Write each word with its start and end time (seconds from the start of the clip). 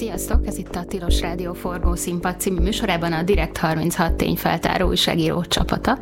Sziasztok! 0.00 0.46
Ez 0.46 0.58
itt 0.58 0.74
a 0.74 0.84
Tilos 0.84 1.20
Rádió 1.20 1.52
Forgó 1.52 1.94
Színpad 1.94 2.40
című 2.40 2.60
műsorában 2.60 3.12
a 3.12 3.22
Direkt 3.22 3.56
36 3.56 4.12
tényfeltáró 4.12 4.88
újságíró 4.88 5.44
csapata. 5.44 5.98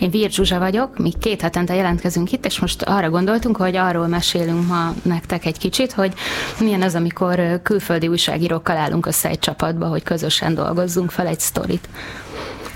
Én 0.00 0.10
Vír 0.10 0.30
Zsuzsa 0.30 0.58
vagyok, 0.58 0.98
mi 0.98 1.12
két 1.20 1.40
hetente 1.40 1.74
jelentkezünk 1.74 2.32
itt, 2.32 2.44
és 2.44 2.60
most 2.60 2.82
arra 2.82 3.10
gondoltunk, 3.10 3.56
hogy 3.56 3.76
arról 3.76 4.06
mesélünk 4.06 4.66
ma 4.66 4.94
nektek 5.02 5.44
egy 5.44 5.58
kicsit, 5.58 5.92
hogy 5.92 6.12
milyen 6.60 6.82
az, 6.82 6.94
amikor 6.94 7.60
külföldi 7.62 8.08
újságírókkal 8.08 8.76
állunk 8.76 9.06
össze 9.06 9.28
egy 9.28 9.38
csapatba, 9.38 9.86
hogy 9.86 10.02
közösen 10.02 10.54
dolgozzunk 10.54 11.10
fel 11.10 11.26
egy 11.26 11.40
sztorit. 11.40 11.88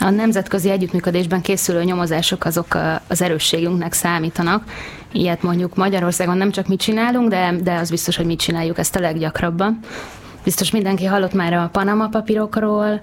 A 0.01 0.11
nemzetközi 0.11 0.71
együttműködésben 0.71 1.41
készülő 1.41 1.83
nyomozások 1.83 2.45
azok 2.45 2.79
az 3.09 3.23
erősségünknek 3.23 3.93
számítanak. 3.93 4.65
Ilyet 5.13 5.43
mondjuk 5.43 5.75
Magyarországon 5.75 6.37
nem 6.37 6.51
csak 6.51 6.67
mi 6.67 6.77
csinálunk, 6.77 7.29
de, 7.29 7.55
de 7.63 7.75
az 7.75 7.91
biztos, 7.91 8.17
hogy 8.17 8.27
mi 8.27 8.37
csináljuk 8.37 8.79
ezt 8.79 8.97
a 8.97 9.01
leggyakrabban. 9.01 9.81
Biztos 10.47 10.71
mindenki 10.71 11.05
hallott 11.05 11.33
már 11.33 11.53
a 11.53 11.69
Panama 11.73 12.09
papírokról, 12.09 13.01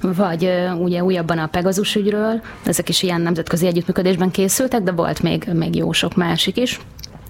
vagy 0.00 0.50
ugye 0.78 1.04
újabban 1.04 1.38
a 1.38 1.46
Pegazus 1.46 1.94
ügyről, 1.94 2.40
ezek 2.64 2.88
is 2.88 3.02
ilyen 3.02 3.20
nemzetközi 3.20 3.66
együttműködésben 3.66 4.30
készültek, 4.30 4.82
de 4.82 4.92
volt 4.92 5.22
még, 5.22 5.48
még 5.52 5.76
jó 5.76 5.92
sok 5.92 6.14
másik 6.14 6.56
is. 6.56 6.80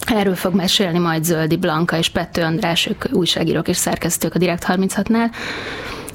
Erről 0.06 0.34
fog 0.34 0.54
mesélni 0.54 0.98
majd 0.98 1.24
Zöldi 1.24 1.56
Blanka 1.56 1.96
és 1.96 2.08
Pettő 2.08 2.42
András, 2.42 2.86
ők 2.86 3.04
újságírók 3.12 3.68
és 3.68 3.76
szerkesztők 3.76 4.34
a 4.34 4.38
Direkt 4.38 4.64
36-nál. 4.68 5.30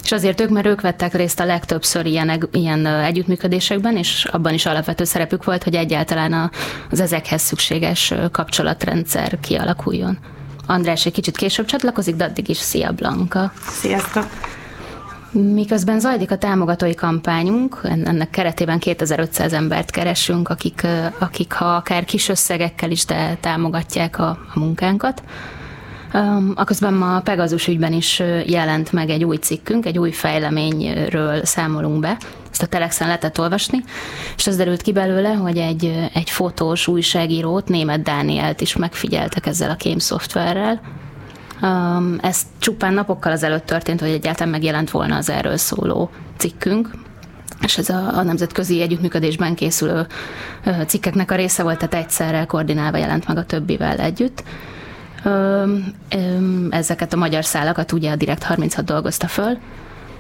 És 0.03 0.11
azért 0.11 0.41
ők, 0.41 0.49
mert 0.49 0.67
ők 0.67 0.81
vettek 0.81 1.13
részt 1.13 1.39
a 1.39 1.45
legtöbbször 1.45 2.05
ilyen, 2.05 2.47
ilyen 2.52 2.85
együttműködésekben, 2.85 3.97
és 3.97 4.25
abban 4.25 4.53
is 4.53 4.66
alapvető 4.66 5.03
szerepük 5.03 5.43
volt, 5.43 5.63
hogy 5.63 5.75
egyáltalán 5.75 6.52
az 6.89 6.99
ezekhez 6.99 7.41
szükséges 7.41 8.13
kapcsolatrendszer 8.31 9.39
kialakuljon. 9.39 10.17
András 10.67 11.05
egy 11.05 11.13
kicsit 11.13 11.38
később 11.38 11.66
csatlakozik, 11.66 12.16
de 12.16 12.23
addig 12.23 12.49
is 12.49 12.57
szia 12.57 12.91
Blanka. 12.91 13.52
Sziasztok! 13.69 14.25
Miközben 15.31 16.00
zajlik 16.00 16.31
a 16.31 16.38
támogatói 16.38 16.94
kampányunk, 16.94 17.80
ennek 17.83 18.30
keretében 18.30 18.80
2500 18.80 19.53
embert 19.53 19.91
keresünk, 19.91 20.50
akik, 20.50 20.88
akik 21.19 21.52
ha 21.52 21.66
akár 21.66 22.06
kis 22.06 22.30
összegekkel 22.30 22.91
is, 22.91 23.06
de 23.06 23.38
támogatják 23.41 24.19
a, 24.19 24.28
a 24.30 24.59
munkánkat. 24.59 25.23
Um, 26.14 26.53
aközben 26.56 26.94
ma 26.94 27.16
a 27.16 27.22
Pegazus 27.22 27.67
ügyben 27.67 27.94
is 27.94 28.19
jelent 28.45 28.91
meg 28.91 29.09
egy 29.09 29.23
új 29.23 29.36
cikkünk, 29.36 29.86
egy 29.86 29.97
új 29.97 30.11
fejleményről 30.11 31.45
számolunk 31.45 32.00
be. 32.00 32.17
Ezt 32.52 32.62
a 32.62 32.66
Telexen 32.66 33.08
lehetett 33.08 33.40
olvasni, 33.40 33.84
és 34.38 34.48
az 34.48 34.56
derült 34.56 34.81
ki 34.81 34.92
belőle, 34.92 35.30
hogy 35.30 35.58
egy, 35.58 36.09
egy 36.14 36.30
fotós 36.30 36.88
újságírót, 36.88 37.67
német 37.67 38.02
Dánielt 38.02 38.62
is 38.62 38.76
megfigyeltek 38.76 39.45
ezzel 39.45 39.70
a 39.70 39.76
kém 39.76 40.00
szoftverrel. 40.00 40.81
Um, 41.62 42.18
ez 42.22 42.42
csupán 42.59 42.94
napokkal 42.94 43.31
azelőtt 43.31 43.66
történt, 43.66 44.00
hogy 44.00 44.09
egyáltalán 44.09 44.52
megjelent 44.52 44.92
volna 44.92 45.16
az 45.16 45.30
erről 45.30 45.58
szóló 45.58 46.09
cikkünk, 46.38 46.90
és 47.62 47.78
ez 47.78 47.90
a, 47.90 48.18
a 48.18 48.23
nemzetközi 48.23 48.81
együttműködésben 48.81 49.56
készülő 49.56 50.08
cikkeknek 50.88 51.31
a 51.31 51.36
része 51.36 51.64
volt, 51.64 51.78
tehát 51.78 52.06
egyszerre 52.06 52.45
koordinálva 52.45 52.98
jelent 52.98 53.28
meg 53.28 53.38
a 53.38 53.45
többivel 53.45 53.98
együtt. 53.98 54.44
Ezeket 56.70 57.14
a 57.14 57.18
magyar 57.18 57.45
szálakat 57.45 57.92
ugye 57.92 58.12
a 58.12 58.16
Direkt 58.16 58.44
36 58.44 58.86
dolgozta 58.86 59.28
föl. 59.28 59.58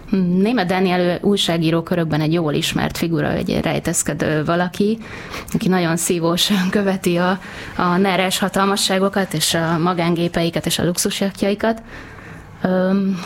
Német 0.09 0.67
Dániel 0.67 1.19
újságíró 1.21 1.81
körökben 1.81 2.21
egy 2.21 2.33
jól 2.33 2.53
ismert 2.53 2.97
figura, 2.97 3.31
egy 3.31 3.59
rejtezkedő 3.61 4.43
valaki, 4.45 4.97
aki 5.53 5.67
nagyon 5.67 5.97
szívós 5.97 6.51
követi 6.69 7.17
a, 7.17 7.39
a 7.75 7.97
neres 7.97 8.39
hatalmasságokat 8.39 9.33
és 9.33 9.53
a 9.53 9.77
magángépeiket 9.77 10.65
és 10.65 10.79
a 10.79 10.85
luxusjakjaikat. 10.85 11.81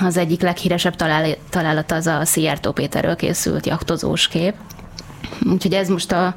Az 0.02 0.18
egyik 0.18 0.42
leghíresebb 0.42 0.96
találata 1.50 1.96
az 1.96 2.08
a 2.08 2.26
Szijjártó 2.26 2.72
Péterről 2.72 3.16
készült 3.16 3.66
jaktozós 3.66 4.28
kép. 4.28 4.54
Úgyhogy 5.52 5.74
ez 5.74 5.90
most 5.90 6.12
a 6.12 6.34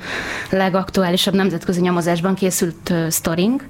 legaktuálisabb 0.50 1.34
nemzetközi 1.34 1.80
nyomozásban 1.80 2.34
készült 2.34 2.94
sztorink, 3.08 3.66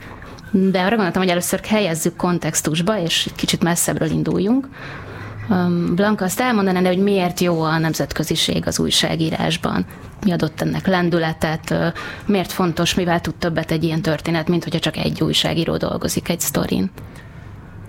de 0.50 0.80
arra 0.80 0.94
gondoltam, 0.94 1.22
hogy 1.22 1.30
először 1.30 1.60
helyezzük 1.64 2.16
kontextusba, 2.16 2.98
és 2.98 3.28
kicsit 3.36 3.62
messzebbről 3.62 4.10
induljunk. 4.10 4.68
Um, 5.50 5.94
Blanka, 5.94 6.24
azt 6.24 6.40
elmondaná, 6.40 6.88
hogy 6.88 7.02
miért 7.02 7.40
jó 7.40 7.62
a 7.62 7.78
nemzetköziség 7.78 8.66
az 8.66 8.78
újságírásban? 8.78 9.84
Mi 10.24 10.32
adott 10.32 10.60
ennek 10.60 10.86
lendületet? 10.86 11.74
Miért 12.26 12.52
fontos, 12.52 12.94
mivel 12.94 13.20
tud 13.20 13.34
többet 13.34 13.70
egy 13.70 13.84
ilyen 13.84 14.02
történet, 14.02 14.48
mint 14.48 14.62
hogyha 14.62 14.78
csak 14.78 14.96
egy 14.96 15.22
újságíró 15.22 15.76
dolgozik 15.76 16.28
egy 16.28 16.40
sztorin? 16.40 16.90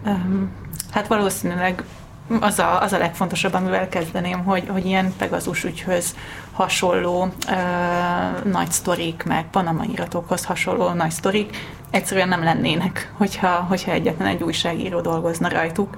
Um, 0.05 0.51
hát 0.91 1.07
valószínűleg 1.07 1.83
az 2.39 2.59
a, 2.59 2.81
az 2.81 2.93
a 2.93 2.97
legfontosabb, 2.97 3.53
amivel 3.53 3.89
kezdeném, 3.89 4.43
hogy, 4.43 4.63
hogy 4.67 4.85
ilyen 4.85 5.13
Pegazus 5.17 5.63
ügyhöz 5.63 6.15
hasonló 6.51 7.27
ö, 7.49 8.49
nagy 8.49 8.71
sztorik, 8.71 9.23
meg 9.23 9.49
Panama 9.49 9.83
iratokhoz 9.91 10.45
hasonló 10.45 10.89
nagy 10.89 11.11
sztorik 11.11 11.57
egyszerűen 11.89 12.27
nem 12.27 12.43
lennének, 12.43 13.11
hogyha, 13.17 13.49
hogyha 13.49 13.91
egyetlen 13.91 14.27
egy 14.27 14.43
újságíró 14.43 15.01
dolgozna 15.01 15.49
rajtuk, 15.49 15.97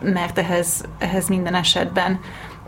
mert 0.00 0.38
ehhez, 0.38 0.84
ehhez 0.98 1.28
minden 1.28 1.54
esetben 1.54 2.20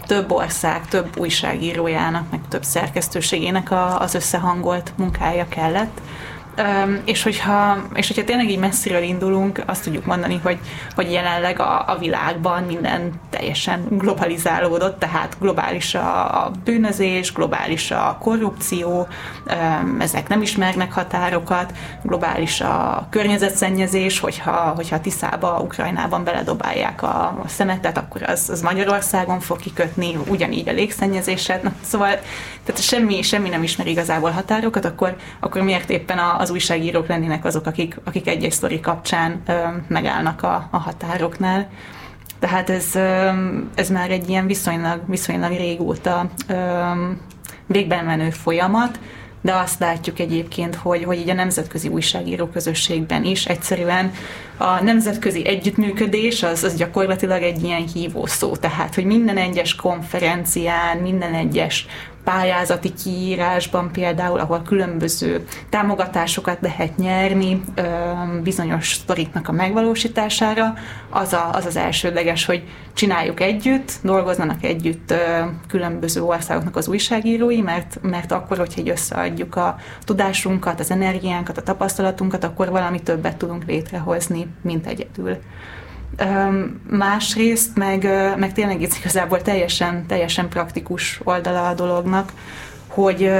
több 0.06 0.30
ország, 0.30 0.86
több 0.86 1.18
újságírójának, 1.18 2.30
meg 2.30 2.40
több 2.48 2.62
szerkesztőségének 2.62 3.68
az 3.98 4.14
összehangolt 4.14 4.92
munkája 4.96 5.48
kellett, 5.48 6.00
és, 7.04 7.22
hogyha, 7.22 7.76
és 7.94 8.06
hogyha 8.06 8.24
tényleg 8.24 8.50
így 8.50 8.58
messziről 8.58 9.02
indulunk, 9.02 9.62
azt 9.66 9.84
tudjuk 9.84 10.04
mondani, 10.04 10.40
hogy, 10.42 10.58
hogy 10.94 11.12
jelenleg 11.12 11.60
a, 11.60 11.84
a 11.86 11.96
világban 11.98 12.62
minden 12.62 13.12
teljesen 13.30 13.86
globalizálódott, 13.90 14.98
tehát 14.98 15.36
globális 15.40 15.94
a, 15.94 16.44
a 16.44 16.50
bűnözés, 16.64 17.32
globális 17.32 17.90
a 17.90 18.16
korrupció, 18.20 19.06
ezek 19.98 20.28
nem 20.28 20.42
ismernek 20.42 20.92
határokat, 20.92 21.72
globális 22.02 22.60
a 22.60 23.06
környezetszennyezés, 23.10 24.20
hogyha, 24.20 24.72
hogyha 24.76 25.00
Tiszába, 25.00 25.60
Ukrajnában 25.60 26.24
beledobálják 26.24 27.02
a, 27.02 27.06
a 27.44 27.48
szemetet, 27.48 27.98
akkor 27.98 28.22
az, 28.22 28.48
az 28.50 28.62
Magyarországon 28.62 29.40
fog 29.40 29.58
kikötni, 29.58 30.18
ugyanígy 30.28 30.68
a 30.68 30.72
légszennyezéset. 30.72 31.62
Na, 31.62 31.72
szóval 31.80 32.18
tehát 32.64 32.82
semmi, 32.82 33.22
semmi 33.22 33.48
nem 33.48 33.62
ismer 33.62 33.86
igazából 33.86 34.30
határokat, 34.30 34.84
akkor, 34.84 35.16
akkor 35.40 35.62
miért 35.62 35.90
éppen 35.90 36.18
az 36.38 36.50
újságírók 36.50 37.06
lennének 37.06 37.44
azok, 37.44 37.66
akik, 37.66 37.96
akik 38.04 38.28
egy-egy 38.28 38.52
sztori 38.52 38.80
kapcsán 38.80 39.42
ö, 39.46 39.52
megállnak 39.88 40.42
a, 40.42 40.68
a 40.70 40.76
határoknál. 40.76 41.68
Tehát 42.38 42.70
ez, 42.70 42.94
ö, 42.94 43.30
ez 43.74 43.90
már 43.90 44.10
egy 44.10 44.28
ilyen 44.28 44.46
viszonylag, 44.46 45.00
viszonylag 45.06 45.50
régóta 45.56 46.30
ö, 46.48 46.80
végben 47.66 48.04
menő 48.04 48.30
folyamat, 48.30 48.98
de 49.42 49.54
azt 49.54 49.80
látjuk 49.80 50.18
egyébként, 50.18 50.74
hogy, 50.74 51.04
hogy 51.04 51.18
így 51.18 51.30
a 51.30 51.34
nemzetközi 51.34 51.88
újságíró 51.88 52.46
közösségben 52.46 53.24
is 53.24 53.46
egyszerűen 53.46 54.12
a 54.56 54.82
nemzetközi 54.82 55.46
együttműködés 55.46 56.42
az, 56.42 56.64
az 56.64 56.76
gyakorlatilag 56.76 57.42
egy 57.42 57.62
ilyen 57.62 57.86
hívó 57.94 58.26
szó, 58.26 58.56
tehát 58.56 58.94
hogy 58.94 59.04
minden 59.04 59.36
egyes 59.36 59.74
konferencián, 59.74 60.96
minden 60.96 61.34
egyes 61.34 61.86
pályázati 62.24 62.92
kiírásban 62.92 63.92
például, 63.92 64.38
ahol 64.38 64.62
különböző 64.62 65.46
támogatásokat 65.68 66.58
lehet 66.60 66.96
nyerni 66.96 67.62
bizonyos 68.42 68.92
sztoriknak 68.92 69.48
a 69.48 69.52
megvalósítására, 69.52 70.74
az, 71.10 71.32
a, 71.32 71.50
az 71.52 71.66
az 71.66 71.76
elsődleges, 71.76 72.44
hogy 72.44 72.62
csináljuk 72.92 73.40
együtt, 73.40 73.92
dolgozzanak 74.02 74.64
együtt 74.64 75.14
különböző 75.68 76.22
országoknak 76.22 76.76
az 76.76 76.88
újságírói, 76.88 77.60
mert, 77.60 77.98
mert 78.02 78.32
akkor, 78.32 78.58
hogyha 78.58 78.80
így 78.80 78.88
összeadjuk 78.88 79.56
a 79.56 79.76
tudásunkat, 80.04 80.80
az 80.80 80.90
energiánkat, 80.90 81.58
a 81.58 81.62
tapasztalatunkat, 81.62 82.44
akkor 82.44 82.70
valami 82.70 83.02
többet 83.02 83.36
tudunk 83.36 83.64
létrehozni, 83.66 84.46
mint 84.62 84.86
egyedül. 84.86 85.38
Másrészt 86.90 87.76
meg, 87.76 88.02
meg 88.36 88.52
tényleg 88.52 88.82
itt 88.82 88.96
igazából 88.98 89.42
teljesen, 89.42 90.06
teljesen 90.06 90.48
praktikus 90.48 91.20
oldala 91.24 91.68
a 91.68 91.74
dolognak, 91.74 92.32
hogy 92.88 93.30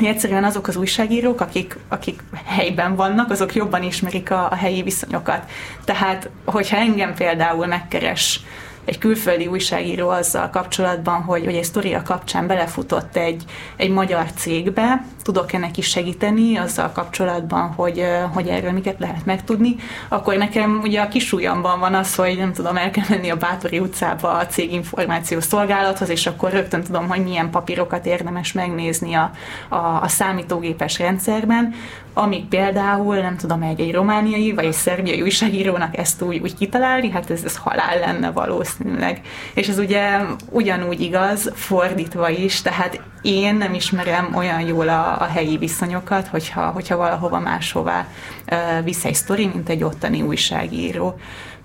egyszerűen 0.00 0.44
azok 0.44 0.68
az 0.68 0.76
újságírók, 0.76 1.40
akik, 1.40 1.76
akik 1.88 2.22
helyben 2.44 2.96
vannak, 2.96 3.30
azok 3.30 3.54
jobban 3.54 3.82
ismerik 3.82 4.30
a, 4.30 4.50
a 4.50 4.54
helyi 4.54 4.82
viszonyokat. 4.82 5.50
Tehát, 5.84 6.28
hogyha 6.44 6.76
engem 6.76 7.14
például 7.14 7.66
megkeres 7.66 8.40
egy 8.84 8.98
külföldi 8.98 9.46
újságíró 9.46 10.08
azzal 10.08 10.50
kapcsolatban, 10.50 11.22
hogy, 11.22 11.44
hogy 11.44 11.54
egy 11.54 11.64
sztoria 11.64 12.02
kapcsán 12.02 12.46
belefutott 12.46 13.16
egy, 13.16 13.44
egy 13.76 13.90
magyar 13.90 14.32
cégbe, 14.32 15.04
tudok-e 15.22 15.58
neki 15.58 15.80
segíteni 15.80 16.56
azzal 16.56 16.90
kapcsolatban, 16.92 17.72
hogy, 17.72 18.04
hogy 18.32 18.48
erről 18.48 18.72
miket 18.72 18.98
lehet 18.98 19.24
megtudni, 19.24 19.76
akkor 20.08 20.36
nekem 20.36 20.80
ugye 20.82 21.00
a 21.00 21.08
kisújamban 21.08 21.80
van 21.80 21.94
az, 21.94 22.14
hogy 22.14 22.36
nem 22.36 22.52
tudom, 22.52 22.76
el 22.76 22.90
kell 22.90 23.04
menni 23.08 23.30
a 23.30 23.36
Bátori 23.36 23.78
utcába 23.78 24.30
a 24.30 24.46
céginformációs 24.46 25.44
szolgálathoz, 25.44 26.08
és 26.08 26.26
akkor 26.26 26.50
rögtön 26.50 26.82
tudom, 26.82 27.08
hogy 27.08 27.22
milyen 27.22 27.50
papírokat 27.50 28.06
érdemes 28.06 28.52
megnézni 28.52 29.14
a, 29.14 29.30
a, 29.68 30.02
a 30.02 30.08
számítógépes 30.08 30.98
rendszerben, 30.98 31.74
amíg 32.14 32.44
például, 32.44 33.16
nem 33.16 33.36
tudom, 33.36 33.62
egy, 33.62 33.80
egy 33.80 33.92
romániai 33.92 34.52
vagy 34.52 34.64
egy 34.64 34.72
szerbiai 34.72 35.22
újságírónak 35.22 35.96
ezt 35.96 36.22
úgy, 36.22 36.38
úgy 36.38 36.56
kitalálni, 36.56 37.10
hát 37.10 37.30
ez, 37.30 37.44
ez 37.44 37.56
halál 37.56 37.98
lenne 37.98 38.30
valószínűleg. 38.30 39.20
És 39.54 39.68
ez 39.68 39.78
ugye 39.78 40.18
ugyanúgy 40.50 41.00
igaz, 41.00 41.50
fordítva 41.54 42.28
is, 42.28 42.62
tehát 42.62 43.00
én 43.22 43.54
nem 43.54 43.74
ismerem 43.74 44.34
olyan 44.34 44.60
jól 44.60 44.88
a, 44.88 45.20
a 45.20 45.24
helyi 45.24 45.56
viszonyokat, 45.56 46.28
hogyha, 46.28 46.66
hogyha 46.66 46.96
valahova 46.96 47.38
máshová 47.38 48.06
uh, 48.50 48.84
visz 48.84 49.04
egy 49.04 49.14
sztori, 49.14 49.46
mint 49.46 49.68
egy 49.68 49.84
ottani 49.84 50.22
újságíró. 50.22 51.18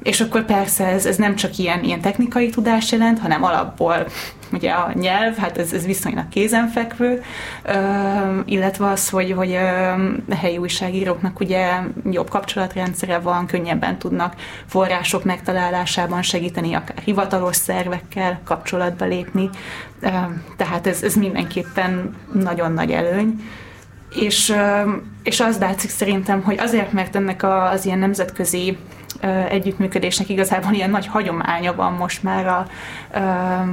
És 0.06 0.22
akkor 0.22 0.46
persze 0.46 0.86
ez, 0.86 1.06
ez 1.06 1.16
nem 1.16 1.36
csak 1.36 1.58
ilyen, 1.58 1.84
ilyen 1.84 2.02
technikai 2.02 2.50
tudás 2.50 2.92
jelent, 2.92 3.20
hanem 3.20 3.44
alapból 3.44 4.08
ugye 4.52 4.72
a 4.72 4.92
nyelv, 4.94 5.36
hát 5.38 5.58
ez, 5.58 5.74
ez 5.74 5.86
viszonylag 5.86 6.30
kézenfekvő, 6.30 7.24
illetve 8.46 8.88
az, 8.88 9.10
hogy, 9.10 9.32
hogy 9.32 9.54
a 10.30 10.36
helyi 10.36 10.58
újságíróknak 10.58 11.40
ugye 11.40 11.70
jobb 12.12 12.30
kapcsolatrendszere 12.30 13.20
van, 13.20 13.46
könnyebben 13.46 13.98
tudnak 13.98 14.36
források 14.66 15.24
megtalálásában 15.24 16.22
segíteni, 16.22 16.74
akár 16.74 16.98
hivatalos 17.04 17.56
szervekkel 17.56 18.40
kapcsolatba 18.44 19.06
lépni, 19.06 19.50
tehát 20.58 20.88
ez, 20.88 21.04
ez 21.04 21.16
mindenképpen 21.16 22.16
nagyon 22.34 22.74
nagy 22.74 22.92
előny. 22.92 23.50
És, 24.10 24.54
és 25.24 25.40
az 25.40 25.58
látszik 25.58 25.90
szerintem, 25.90 26.42
hogy 26.42 26.58
azért, 26.60 26.92
mert 26.92 27.16
ennek 27.16 27.44
az 27.44 27.86
ilyen 27.86 28.00
nemzetközi 28.00 28.78
együttműködésnek 29.50 30.30
igazából 30.30 30.74
ilyen 30.74 30.90
nagy 30.90 31.08
hagyománya 31.08 31.76
van 31.76 31.94
most 31.94 32.24
már 32.24 32.48
a, 32.48 32.68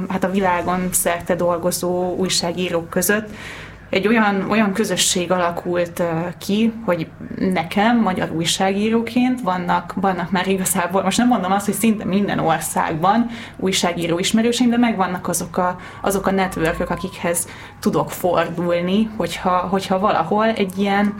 hát 0.09 0.23
a 0.23 0.31
világon 0.31 0.87
szerte 0.91 1.35
dolgozó 1.35 2.15
újságírók 2.15 2.89
között. 2.89 3.29
Egy 3.89 4.07
olyan, 4.07 4.49
olyan 4.49 4.73
közösség 4.73 5.31
alakult 5.31 6.03
ki, 6.37 6.73
hogy 6.85 7.07
nekem, 7.37 8.01
magyar 8.01 8.31
újságíróként 8.31 9.41
vannak, 9.41 9.93
vannak 9.95 10.31
már 10.31 10.47
igazából, 10.47 11.03
most 11.03 11.17
nem 11.17 11.27
mondom 11.27 11.51
azt, 11.51 11.65
hogy 11.65 11.73
szinte 11.73 12.05
minden 12.05 12.39
országban 12.39 13.29
újságíró 13.57 14.19
ismerőseim, 14.19 14.69
de 14.69 14.77
megvannak 14.77 15.27
azok 15.27 15.57
a, 15.57 15.79
azok 16.01 16.27
a 16.27 16.31
networkök, 16.31 16.89
akikhez 16.89 17.47
tudok 17.79 18.11
fordulni, 18.11 19.09
hogyha, 19.17 19.57
hogyha 19.57 19.99
valahol 19.99 20.45
egy 20.45 20.77
ilyen 20.77 21.13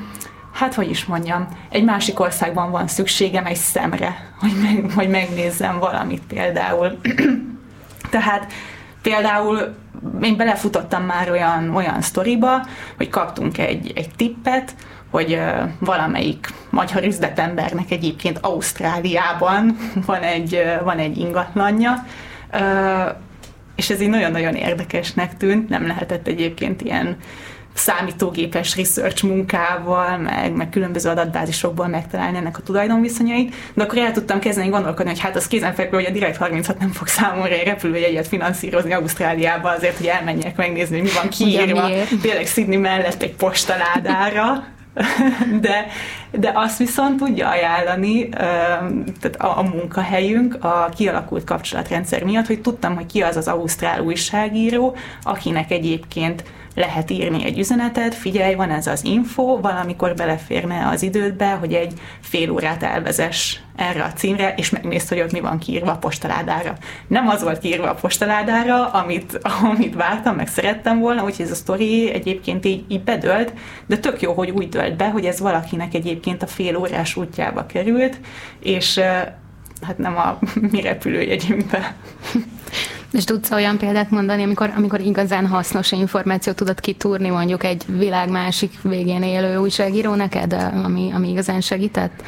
hát 0.53 0.73
hogy 0.73 0.89
is 0.89 1.05
mondjam, 1.05 1.47
egy 1.69 1.83
másik 1.83 2.19
országban 2.19 2.71
van 2.71 2.88
szükségem 2.88 3.45
egy 3.45 3.55
szemre, 3.55 4.31
hogy, 4.39 4.53
meg, 4.61 4.91
hogy 4.95 5.09
megnézzem 5.09 5.79
valamit 5.79 6.21
például. 6.27 7.00
Tehát 8.09 8.51
például 9.01 9.75
én 10.21 10.38
belefutottam 10.38 11.03
már 11.03 11.29
olyan, 11.31 11.75
olyan 11.75 12.01
sztoriba, 12.01 12.65
hogy 12.97 13.09
kaptunk 13.09 13.57
egy, 13.57 13.91
egy 13.95 14.09
tippet, 14.15 14.75
hogy 15.09 15.33
uh, 15.33 15.69
valamelyik 15.79 16.47
magyar 16.69 17.03
üzletembernek 17.03 17.91
egyébként 17.91 18.39
Ausztráliában 18.41 19.77
van 20.05 20.21
egy, 20.21 20.53
uh, 20.53 20.83
van 20.83 20.97
egy 20.97 21.17
ingatlanja, 21.17 22.05
uh, 22.53 23.15
és 23.75 23.89
ez 23.89 24.01
így 24.01 24.09
nagyon-nagyon 24.09 24.55
érdekesnek 24.55 25.38
tűnt, 25.38 25.69
nem 25.69 25.88
lehetett 25.88 26.27
egyébként 26.27 26.81
ilyen 26.81 27.17
számítógépes 27.73 28.75
research 28.75 29.23
munkával, 29.23 30.17
meg, 30.17 30.53
meg 30.55 30.69
különböző 30.69 31.09
adatbázisokból 31.09 31.87
megtalálni 31.87 32.37
ennek 32.37 32.57
a 32.57 32.61
tulajdonviszonyait, 32.61 33.55
de 33.73 33.83
akkor 33.83 33.97
el 33.97 34.11
tudtam 34.11 34.39
kezdeni 34.39 34.69
gondolkodni, 34.69 35.11
hogy 35.11 35.19
hát 35.19 35.35
az 35.35 35.47
kézenfekvő, 35.47 35.97
hogy 35.97 36.05
a 36.05 36.11
Direct 36.11 36.37
36 36.37 36.79
nem 36.79 36.91
fog 36.91 37.07
számomra 37.07 37.53
egy 37.53 37.67
repülőjegyet 37.67 38.27
finanszírozni 38.27 38.93
Ausztráliába 38.93 39.69
azért, 39.69 39.97
hogy 39.97 40.05
elmenjek 40.05 40.55
megnézni, 40.55 40.99
hogy 40.99 41.07
mi 41.07 41.13
van 41.21 41.29
kiírva, 41.29 41.89
tényleg 42.21 42.45
Sydney 42.45 42.77
mellett 42.77 43.21
egy 43.21 43.35
postaládára, 43.35 44.63
de, 45.61 45.85
de 46.31 46.51
azt 46.55 46.77
viszont 46.77 47.17
tudja 47.17 47.49
ajánlani 47.49 48.29
tehát 48.29 49.35
a, 49.37 49.57
a 49.57 49.61
munkahelyünk 49.61 50.63
a 50.63 50.89
kialakult 50.95 51.43
kapcsolatrendszer 51.43 52.23
miatt, 52.23 52.47
hogy 52.47 52.61
tudtam, 52.61 52.95
hogy 52.95 53.05
ki 53.05 53.21
az 53.21 53.35
az 53.35 53.47
ausztrál 53.47 54.01
újságíró, 54.01 54.95
akinek 55.23 55.71
egyébként 55.71 56.43
lehet 56.75 57.11
írni 57.11 57.45
egy 57.45 57.59
üzenetet, 57.59 58.15
figyelj, 58.15 58.55
van 58.55 58.69
ez 58.69 58.87
az 58.87 59.03
info, 59.03 59.59
valamikor 59.61 60.13
beleférne 60.13 60.87
az 60.87 61.01
idődbe, 61.01 61.49
hogy 61.49 61.73
egy 61.73 61.93
fél 62.21 62.51
órát 62.51 62.83
elvezes 62.83 63.61
erre 63.75 64.03
a 64.03 64.13
címre, 64.13 64.53
és 64.57 64.69
megnézd, 64.69 65.09
hogy 65.09 65.19
ott 65.19 65.31
mi 65.31 65.39
van 65.39 65.59
kiírva 65.59 65.91
a 65.91 65.97
postaládára. 65.97 66.75
Nem 67.07 67.27
az 67.27 67.43
volt 67.43 67.59
kiírva 67.59 67.89
a 67.89 67.93
postaládára, 67.93 68.87
amit, 68.91 69.39
amit 69.73 69.95
vártam, 69.95 70.35
meg 70.35 70.47
szerettem 70.47 70.99
volna, 70.99 71.23
úgyhogy 71.23 71.45
ez 71.45 71.51
a 71.51 71.55
sztori 71.55 72.11
egyébként 72.11 72.65
így, 72.65 72.83
így 72.87 73.03
bedölt, 73.03 73.53
de 73.85 73.97
tök 73.97 74.21
jó, 74.21 74.33
hogy 74.33 74.49
úgy 74.49 74.69
dölt 74.69 74.95
be, 74.95 75.09
hogy 75.09 75.25
ez 75.25 75.39
valakinek 75.39 75.93
egyébként 75.93 76.43
a 76.43 76.47
fél 76.47 76.75
órás 76.75 77.15
útjába 77.15 77.65
került, 77.65 78.19
és 78.59 78.99
hát 79.81 79.97
nem 79.97 80.17
a 80.17 80.37
mi 80.71 80.81
repülőjegyünkbe. 80.81 81.95
És 83.13 83.24
tudsz 83.24 83.51
olyan 83.51 83.77
példát 83.77 84.10
mondani, 84.10 84.44
amikor, 84.44 84.74
amikor 84.75 85.00
igazán 85.00 85.48
hasznos 85.48 85.92
információt 85.92 86.56
tudod 86.56 86.80
kitúrni 86.80 87.30
mondjuk 87.30 87.63
egy 87.63 87.83
világ 87.88 88.30
másik 88.30 88.81
végén 88.81 89.24
élő 89.24 89.57
újságíró 89.57 90.13
neked, 90.13 90.54
ami, 90.83 91.12
ami 91.13 91.30
igazán 91.30 91.62
segített? 91.62 92.24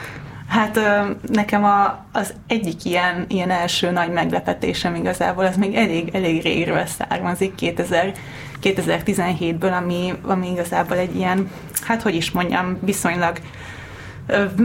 Hát 0.47 0.79
nekem 1.27 1.63
a, 1.63 2.05
az 2.11 2.33
egyik 2.47 2.85
ilyen, 2.85 3.25
ilyen 3.27 3.49
első 3.49 3.91
nagy 3.91 4.11
meglepetésem 4.11 4.95
igazából, 4.95 5.45
az 5.45 5.55
még 5.55 5.75
elég, 5.75 6.09
elég 6.15 6.41
régről 6.41 6.85
származik, 6.85 7.55
2000, 7.55 8.13
2017-ből, 8.61 9.77
ami, 9.77 10.13
ami 10.21 10.51
igazából 10.51 10.97
egy 10.97 11.15
ilyen, 11.15 11.49
hát 11.81 12.01
hogy 12.01 12.15
is 12.15 12.31
mondjam, 12.31 12.77
viszonylag 12.81 13.37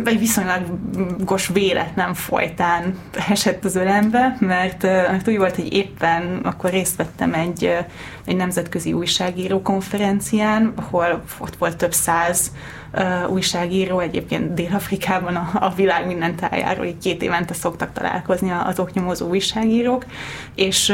egy 0.04 0.18
viszonylagos 0.18 1.48
véletlen 1.48 2.14
folytán 2.14 2.98
esett 3.28 3.64
az 3.64 3.76
ölembe, 3.76 4.36
mert, 4.38 4.82
mert 4.82 5.28
úgy 5.28 5.38
volt, 5.38 5.56
hogy 5.56 5.72
éppen 5.72 6.40
akkor 6.42 6.70
részt 6.70 6.96
vettem 6.96 7.34
egy, 7.34 7.76
egy 8.24 8.36
nemzetközi 8.36 8.92
újságíró 8.92 9.62
konferencián, 9.62 10.72
ahol 10.76 11.22
ott 11.38 11.56
volt 11.56 11.76
több 11.76 11.92
száz 11.92 12.50
újságíró, 13.28 13.98
egyébként 13.98 14.54
Dél-Afrikában 14.54 15.36
a, 15.36 15.50
a 15.52 15.72
világ 15.74 16.06
minden 16.06 16.36
tájáról 16.36 16.84
így 16.84 16.98
két 16.98 17.22
évente 17.22 17.54
szoktak 17.54 17.92
találkozni 17.92 18.50
az 18.50 18.78
oknyomozó 18.78 19.28
újságírók, 19.28 20.04
és, 20.54 20.92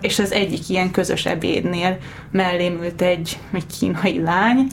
és 0.00 0.18
az 0.18 0.32
egyik 0.32 0.68
ilyen 0.68 0.90
közös 0.90 1.26
ebédnél 1.26 1.98
mellém 2.30 2.82
ült 2.82 3.02
egy, 3.02 3.38
egy 3.52 3.66
kínai 3.78 4.22
lány, 4.22 4.66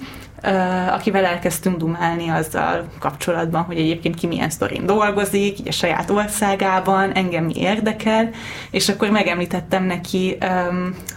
akivel 0.92 1.26
elkezdtünk 1.26 1.78
dumálni 1.78 2.30
azzal 2.30 2.84
kapcsolatban, 3.00 3.64
hogy 3.64 3.78
egyébként 3.78 4.16
ki 4.16 4.28
milyen 4.28 4.50
sztorin 4.50 4.86
dolgozik, 4.86 5.60
így 5.60 5.68
a 5.68 5.72
saját 5.72 6.10
országában, 6.10 7.12
engem 7.12 7.44
mi 7.44 7.54
érdekel, 7.56 8.30
és 8.72 8.90
akkor 8.90 9.10
megemlítettem 9.10 9.84
neki, 9.84 10.38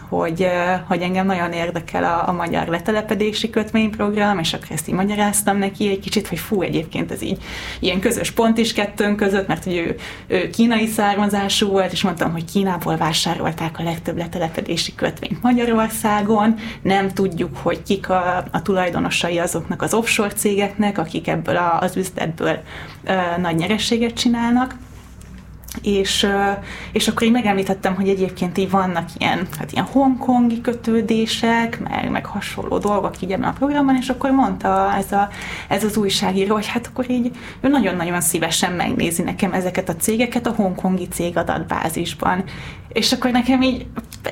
hogy, 0.09 0.47
hogy 0.87 1.01
engem 1.01 1.25
nagyon 1.25 1.51
érdekel 1.51 2.03
a, 2.03 2.27
a 2.27 2.31
magyar 2.31 2.67
letelepedési 2.67 3.49
kötvényprogram, 3.49 4.39
és 4.39 4.53
akkor 4.53 4.67
ezt 4.71 4.87
így 4.87 4.95
magyaráztam 4.95 5.57
neki 5.57 5.89
egy 5.89 5.99
kicsit, 5.99 6.27
hogy 6.27 6.39
fú, 6.39 6.61
egyébként 6.61 7.11
ez 7.11 7.21
így 7.21 7.37
ilyen 7.79 7.99
közös 7.99 8.31
pont 8.31 8.57
is 8.57 8.73
kettőnk 8.73 9.15
között, 9.15 9.47
mert 9.47 9.63
hogy 9.63 9.75
ő, 9.75 9.95
ő 10.27 10.49
kínai 10.49 10.87
származású 10.87 11.67
volt, 11.67 11.91
és 11.91 12.03
mondtam, 12.03 12.31
hogy 12.31 12.45
Kínából 12.45 12.97
vásárolták 12.97 13.79
a 13.79 13.83
legtöbb 13.83 14.17
letelepedési 14.17 14.95
kötvényt 14.95 15.41
Magyarországon, 15.41 16.55
nem 16.81 17.09
tudjuk, 17.09 17.57
hogy 17.57 17.83
kik 17.83 18.09
a, 18.09 18.43
a 18.51 18.61
tulajdonosai 18.61 19.37
azoknak 19.37 19.81
az 19.81 19.93
offshore 19.93 20.33
cégeknek, 20.33 20.97
akik 20.97 21.27
ebből 21.27 21.57
a, 21.57 21.79
az 21.81 21.95
üzletből 21.95 22.59
nagy 23.37 23.55
nyerességet 23.55 24.13
csinálnak, 24.13 24.75
és, 25.81 26.27
és 26.91 27.07
akkor 27.07 27.23
én 27.23 27.31
megemlítettem, 27.31 27.95
hogy 27.95 28.09
egyébként 28.09 28.57
így 28.57 28.69
vannak 28.69 29.09
ilyen, 29.17 29.47
hát 29.57 29.71
ilyen 29.71 29.85
hongkongi 29.85 30.61
kötődések, 30.61 31.79
meg, 31.79 32.09
meg 32.11 32.25
hasonló 32.25 32.77
dolgok 32.77 33.21
így 33.21 33.31
ebben 33.31 33.49
a 33.49 33.53
programban, 33.53 33.95
és 33.95 34.09
akkor 34.09 34.31
mondta 34.31 34.93
ez, 34.97 35.11
a, 35.11 35.29
ez 35.67 35.83
az 35.83 35.97
újságíró, 35.97 36.53
hogy 36.53 36.67
hát 36.67 36.87
akkor 36.87 37.09
így 37.09 37.31
ő 37.61 37.67
nagyon-nagyon 37.67 38.21
szívesen 38.21 38.73
megnézi 38.73 39.21
nekem 39.21 39.53
ezeket 39.53 39.89
a 39.89 39.95
cégeket 39.95 40.47
a 40.47 40.53
hongkongi 40.55 41.07
cég 41.07 41.37
adatbázisban. 41.37 42.43
És 42.93 43.11
akkor 43.11 43.31
nekem 43.31 43.61
így 43.61 43.85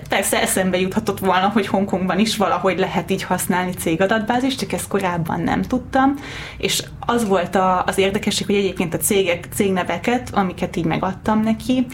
persze 0.10 0.42
eszembe 0.42 0.80
juthatott 0.80 1.20
volna, 1.20 1.50
hogy 1.50 1.68
Hongkongban 1.68 2.20
is 2.20 2.38
valahogy 2.38 2.80
lehet 2.80 3.12
így 3.12 3.24
használni 3.24 3.72
cégadatbázis, 3.72 4.56
csak 4.56 4.72
ezt 4.74 4.88
korábban 4.88 5.42
nem 5.42 5.62
tudtam, 5.62 6.14
és 6.58 6.84
az 7.00 7.28
volt 7.28 7.56
a, 7.56 7.84
az 7.84 7.98
érdekesség, 7.98 8.46
hogy 8.46 8.56
egyébként 8.56 8.94
a 8.94 8.98
cégek, 8.98 9.48
cégneveket, 9.54 10.30
amiket 10.34 10.76
így 10.76 10.86
megadtam 10.86 11.27
neki, 11.36 11.86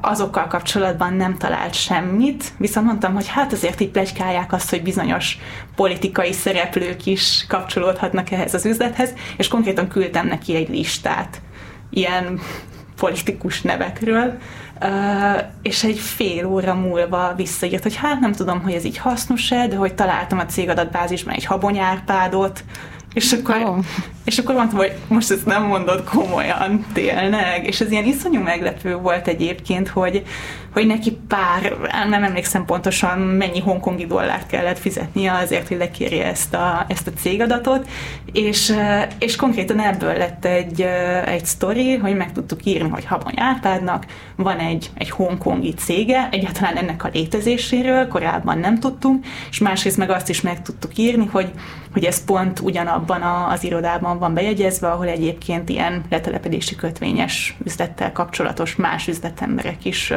azokkal 0.00 0.46
kapcsolatban 0.46 1.14
nem 1.14 1.36
talált 1.36 1.74
semmit, 1.74 2.52
viszont 2.58 2.86
mondtam, 2.86 3.14
hogy 3.14 3.28
hát 3.28 3.52
azért 3.52 3.80
így 3.80 3.90
plegykálják 3.90 4.52
azt, 4.52 4.70
hogy 4.70 4.82
bizonyos 4.82 5.38
politikai 5.74 6.32
szereplők 6.32 7.06
is 7.06 7.44
kapcsolódhatnak 7.48 8.30
ehhez 8.30 8.54
az 8.54 8.66
üzlethez, 8.66 9.14
és 9.36 9.48
konkrétan 9.48 9.88
küldtem 9.88 10.26
neki 10.26 10.54
egy 10.54 10.68
listát 10.68 11.40
ilyen 11.90 12.40
politikus 12.96 13.62
nevekről, 13.62 14.38
és 15.62 15.84
egy 15.84 15.98
fél 15.98 16.46
óra 16.46 16.74
múlva 16.74 17.32
visszaírt, 17.36 17.82
hogy 17.82 17.96
hát 17.96 18.20
nem 18.20 18.32
tudom, 18.32 18.62
hogy 18.62 18.72
ez 18.72 18.84
így 18.84 18.98
hasznos-e, 18.98 19.66
de 19.66 19.76
hogy 19.76 19.94
találtam 19.94 20.38
a 20.38 20.46
cégadatbázisban 20.46 21.34
egy 21.34 21.44
habonyárpádot, 21.44 22.64
és 23.16 23.32
akkor, 23.32 23.56
oh. 23.56 23.78
és 24.24 24.38
akkor 24.38 24.54
mondtam, 24.54 24.78
hogy 24.78 24.92
most 25.08 25.30
ezt 25.30 25.46
nem 25.46 25.62
mondod 25.62 26.04
komolyan, 26.04 26.86
tényleg. 26.92 27.66
És 27.66 27.80
ez 27.80 27.90
ilyen 27.90 28.04
iszonyú 28.04 28.40
meglepő 28.40 28.96
volt 28.96 29.28
egyébként, 29.28 29.88
hogy, 29.88 30.22
hogy 30.72 30.86
neki 30.86 31.18
pár, 31.28 31.76
nem 32.08 32.22
emlékszem 32.22 32.64
pontosan 32.64 33.18
mennyi 33.18 33.60
hongkongi 33.60 34.06
dollárt 34.06 34.46
kellett 34.46 34.78
fizetnie 34.78 35.32
azért, 35.32 35.68
hogy 35.68 35.76
lekérje 35.76 36.26
ezt 36.26 36.54
a, 36.54 36.84
ezt 36.88 37.06
a 37.06 37.12
cégadatot, 37.12 37.88
és, 38.32 38.74
és 39.18 39.36
konkrétan 39.36 39.80
ebből 39.80 40.16
lett 40.16 40.44
egy, 40.44 40.80
egy 41.26 41.44
sztori, 41.44 41.96
hogy 41.96 42.16
meg 42.16 42.32
tudtuk 42.32 42.64
írni, 42.64 42.88
hogy 42.88 43.04
Habony 43.04 43.34
Árpádnak 43.36 44.06
van 44.36 44.58
egy, 44.58 44.90
egy 44.94 45.10
hongkongi 45.10 45.74
cége, 45.74 46.28
egyáltalán 46.30 46.76
ennek 46.76 47.04
a 47.04 47.10
létezéséről 47.12 48.08
korábban 48.08 48.58
nem 48.58 48.78
tudtunk, 48.78 49.26
és 49.50 49.58
másrészt 49.58 49.96
meg 49.96 50.10
azt 50.10 50.28
is 50.28 50.40
meg 50.40 50.62
tudtuk 50.62 50.98
írni, 50.98 51.26
hogy, 51.26 51.50
hogy 51.96 52.04
ez 52.04 52.24
pont 52.24 52.60
ugyanabban 52.60 53.22
a, 53.22 53.48
az 53.48 53.64
irodában 53.64 54.18
van 54.18 54.34
bejegyezve, 54.34 54.88
ahol 54.88 55.06
egyébként 55.06 55.68
ilyen 55.68 56.04
letelepedési 56.10 56.76
kötvényes 56.76 57.56
üzlettel 57.64 58.12
kapcsolatos 58.12 58.76
más 58.76 59.08
üzletemberek 59.08 59.84
is 59.84 60.12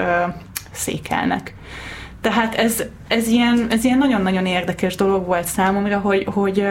székelnek. 0.72 1.56
Tehát 2.22 2.56
ez, 2.56 2.84
ez, 3.08 3.28
ilyen, 3.28 3.68
ez 3.70 3.84
ilyen 3.84 3.98
nagyon-nagyon 3.98 4.46
érdekes 4.46 4.96
dolog 4.96 5.26
volt 5.26 5.46
számomra, 5.46 6.00
hogy, 6.00 6.26
hogy 6.34 6.68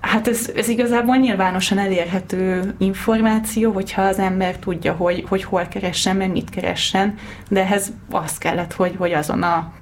hát 0.00 0.28
ez, 0.28 0.50
ez 0.56 0.68
igazából 0.68 1.16
nyilvánosan 1.16 1.78
elérhető 1.78 2.74
információ, 2.78 3.72
hogyha 3.72 4.02
az 4.02 4.18
ember 4.18 4.56
tudja, 4.56 4.92
hogy, 4.92 5.24
hogy 5.28 5.44
hol 5.44 5.66
keressen, 5.66 6.16
meg 6.16 6.30
mit 6.30 6.50
keressen, 6.50 7.14
de 7.48 7.60
ehhez 7.60 7.92
az 8.10 8.38
kellett, 8.38 8.72
hogy, 8.72 8.94
hogy 8.98 9.12
azon 9.12 9.42
a 9.42 9.72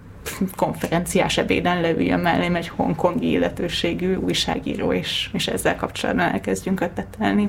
konferenciás 0.57 1.39
ebéden 1.39 1.81
leüljön 1.81 2.21
mellém 2.21 2.55
egy 2.55 2.69
hongkongi 2.69 3.31
illetőségű 3.31 4.15
újságíró, 4.15 4.93
és, 4.93 5.31
és 5.33 5.47
ezzel 5.47 5.77
kapcsolatban 5.77 6.33
elkezdjünk 6.33 6.81
ötletelni. 6.81 7.49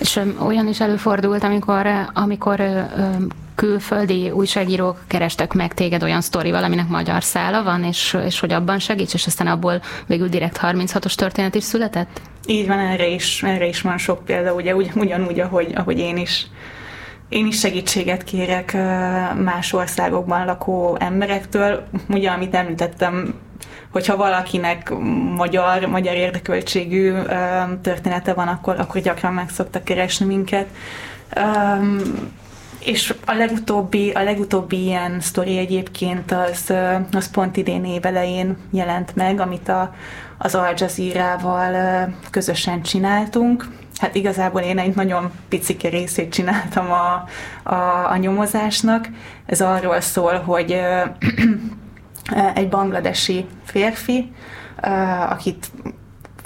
És 0.00 0.20
olyan 0.38 0.68
is 0.68 0.80
előfordult, 0.80 1.42
amikor, 1.42 1.86
amikor 2.12 2.60
külföldi 3.54 4.30
újságírók 4.30 4.98
kerestek 5.06 5.52
meg 5.52 5.74
téged 5.74 6.02
olyan 6.02 6.20
sztorival, 6.20 6.64
aminek 6.64 6.88
magyar 6.88 7.22
szála 7.22 7.62
van, 7.62 7.84
és, 7.84 8.16
és 8.24 8.40
hogy 8.40 8.52
abban 8.52 8.78
segíts, 8.78 9.14
és 9.14 9.26
aztán 9.26 9.46
abból 9.46 9.80
végül 10.06 10.28
direkt 10.28 10.58
36-os 10.62 11.14
történet 11.14 11.54
is 11.54 11.64
született? 11.64 12.20
Így 12.46 12.66
van, 12.66 12.78
erre 12.78 13.06
is, 13.06 13.42
erre 13.42 13.66
is 13.66 13.80
van 13.80 13.98
sok 13.98 14.24
példa, 14.24 14.54
ugye 14.54 14.74
ugy, 14.74 14.90
ugyanúgy, 14.94 15.40
ahogy, 15.40 15.72
ahogy 15.74 15.98
én 15.98 16.16
is 16.16 16.46
én 17.34 17.46
is 17.46 17.58
segítséget 17.58 18.24
kérek 18.24 18.72
más 19.34 19.72
országokban 19.72 20.44
lakó 20.46 20.96
emberektől. 21.00 21.86
Ugye, 22.08 22.30
amit 22.30 22.54
említettem, 22.54 23.34
hogyha 23.90 24.16
valakinek 24.16 24.90
magyar, 25.36 25.86
magyar 25.86 26.14
érdekeltségű 26.14 27.12
története 27.82 28.32
van, 28.32 28.48
akkor, 28.48 28.80
akkor 28.80 29.00
gyakran 29.00 29.32
meg 29.32 29.50
szoktak 29.50 29.84
keresni 29.84 30.26
minket. 30.26 30.66
És 32.78 33.14
a 33.26 33.32
legutóbbi, 33.32 34.10
a 34.10 34.22
legutóbbi 34.22 34.82
ilyen 34.82 35.20
sztori 35.20 35.58
egyébként 35.58 36.32
az, 36.32 36.72
az 37.12 37.30
pont 37.30 37.56
idén 37.56 37.84
évelején 37.84 38.56
jelent 38.70 39.16
meg, 39.16 39.40
amit 39.40 39.68
a, 39.68 39.94
az 40.38 40.54
Al 40.54 40.74
közösen 42.30 42.82
csináltunk. 42.82 43.66
Hát 43.98 44.14
igazából 44.14 44.60
én 44.60 44.78
egy 44.78 44.94
nagyon 44.94 45.30
picike 45.48 45.88
részét 45.88 46.32
csináltam 46.32 46.86
a, 46.92 47.24
a, 47.62 48.10
a 48.10 48.16
nyomozásnak. 48.16 49.08
Ez 49.46 49.60
arról 49.60 50.00
szól, 50.00 50.38
hogy 50.38 50.80
egy 52.54 52.68
bangladesi 52.68 53.46
férfi, 53.64 54.32
akit 55.28 55.70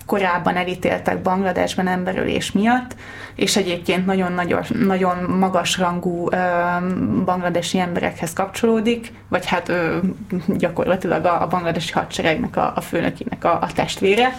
korábban 0.09 0.57
elítéltek 0.57 1.23
Bangladesben 1.23 1.89
emberölés 1.89 2.53
miatt, 2.53 2.97
és 3.35 3.57
egyébként 3.57 4.07
nagyon, 4.07 4.33
nagyon, 4.33 4.63
nagyon 4.87 5.17
magas 5.17 5.79
rangú 5.79 6.29
bangladesi 7.25 7.79
emberekhez 7.79 8.33
kapcsolódik, 8.33 9.13
vagy 9.29 9.47
hát 9.47 9.69
ö, 9.69 9.99
gyakorlatilag 10.47 11.25
a, 11.25 11.43
a 11.43 11.47
bangladesi 11.47 11.93
hadseregnek 11.93 12.57
a, 12.57 12.73
a 12.75 12.81
főnökének 12.81 13.45
a, 13.45 13.59
a 13.61 13.73
testvére. 13.75 14.33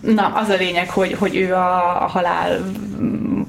na, 0.00 0.26
az 0.34 0.48
a 0.48 0.56
lényeg, 0.56 0.90
hogy, 0.90 1.12
hogy 1.12 1.36
ő 1.36 1.54
a, 1.54 2.02
a 2.02 2.06
halál, 2.06 2.60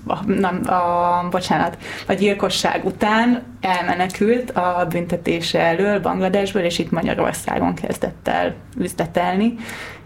a, 0.08 0.26
nem, 0.26 0.62
a, 0.66 1.28
bocsánat, 1.30 1.78
a 2.08 2.14
gyilkosság 2.14 2.86
után 2.86 3.44
elmenekült 3.62 4.52
a 4.52 4.88
büntetése 4.90 5.60
elől 5.60 6.00
Bangladesből, 6.00 6.64
és 6.64 6.80
itt 6.80 6.92
Magyarországon 6.92 7.74
kezdett 7.74 8.28
el 8.28 8.54
üzletelni, 8.78 9.56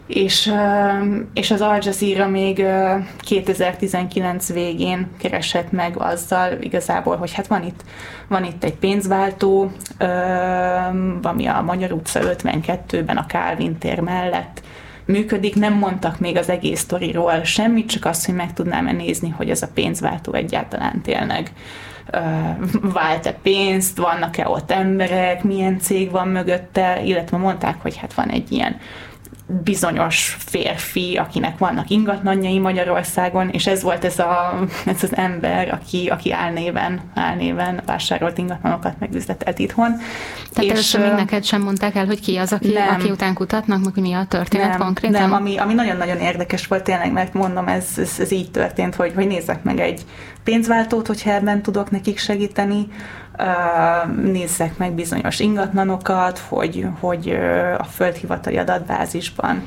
és, 0.08 0.52
és 1.34 1.50
az 1.50 1.60
Al 1.60 1.78
Jazeera 1.82 2.28
még 2.28 2.64
2019 3.18 4.52
végén 4.52 5.08
keresett 5.18 5.72
meg 5.72 5.96
azzal 5.96 6.56
igazából, 6.60 7.16
hogy 7.16 7.32
hát 7.34 7.46
van 7.46 7.64
itt, 7.64 7.84
van 8.28 8.44
itt 8.44 8.64
egy 8.64 8.74
pénzváltó, 8.74 9.72
ami 11.22 11.46
a 11.46 11.62
Magyar 11.62 11.92
utca 11.92 12.20
52-ben 12.22 13.16
a 13.16 13.26
Calvin 13.26 13.78
tér 13.78 14.00
mellett 14.00 14.62
működik, 15.04 15.54
nem 15.54 15.72
mondtak 15.72 16.18
még 16.20 16.36
az 16.36 16.48
egész 16.48 16.80
sztoriról 16.80 17.44
semmit, 17.44 17.90
csak 17.90 18.04
azt, 18.04 18.26
hogy 18.26 18.34
meg 18.34 18.52
tudnám-e 18.52 18.92
nézni, 18.92 19.28
hogy 19.28 19.50
ez 19.50 19.62
a 19.62 19.68
pénzváltó 19.74 20.32
egyáltalán 20.32 21.00
tényleg 21.02 21.52
vált-e 22.82 23.32
pénzt, 23.32 23.98
vannak-e 23.98 24.48
ott 24.48 24.70
emberek, 24.70 25.42
milyen 25.42 25.78
cég 25.78 26.10
van 26.10 26.28
mögötte, 26.28 27.02
illetve 27.04 27.36
mondták, 27.36 27.82
hogy 27.82 27.96
hát 27.96 28.14
van 28.14 28.28
egy 28.28 28.52
ilyen 28.52 28.76
bizonyos 29.48 30.36
férfi, 30.38 31.16
akinek 31.16 31.58
vannak 31.58 31.90
ingatlanjai 31.90 32.58
Magyarországon, 32.58 33.48
és 33.48 33.66
ez 33.66 33.82
volt 33.82 34.04
ez, 34.04 34.18
a, 34.18 34.58
ez 34.86 35.02
az 35.02 35.16
ember, 35.16 35.68
aki, 35.72 36.06
aki 36.06 36.32
álnéven, 36.32 37.00
álnéven 37.14 37.82
vásárolt 37.86 38.38
ingatlanokat, 38.38 38.94
meg 38.98 39.14
üzletelt 39.14 39.58
itthon. 39.58 39.96
Tehát 40.52 40.64
és, 40.64 40.70
először 40.70 41.00
még 41.00 41.12
neked 41.12 41.44
sem 41.44 41.62
mondták 41.62 41.94
el, 41.94 42.06
hogy 42.06 42.20
ki 42.20 42.36
az, 42.36 42.52
aki, 42.52 42.72
nem, 42.72 42.94
aki 42.94 43.10
után 43.10 43.34
kutatnak, 43.34 43.84
meg 43.84 43.94
hogy 43.94 44.02
mi 44.02 44.12
a 44.12 44.24
történet 44.28 44.68
nem, 44.68 44.78
konkrétan? 44.78 45.20
Nem, 45.20 45.32
ami, 45.32 45.56
ami 45.56 45.74
nagyon-nagyon 45.74 46.18
érdekes 46.18 46.66
volt 46.66 46.84
tényleg, 46.84 47.12
mert 47.12 47.32
mondom, 47.32 47.68
ez, 47.68 47.86
ez, 47.96 48.16
ez 48.18 48.32
így 48.32 48.50
történt, 48.50 48.94
hogy, 48.94 49.12
hogy 49.14 49.26
nézzek 49.26 49.62
meg 49.62 49.80
egy 49.80 50.04
pénzváltót, 50.44 51.06
hogyha 51.06 51.30
ebben 51.30 51.62
tudok 51.62 51.90
nekik 51.90 52.18
segíteni, 52.18 52.86
nézzek 54.22 54.76
meg 54.76 54.92
bizonyos 54.92 55.40
ingatlanokat, 55.40 56.38
hogy, 56.38 56.86
hogy 57.00 57.38
a 57.78 57.84
földhivatali 57.84 58.56
adatbázisban 58.56 59.62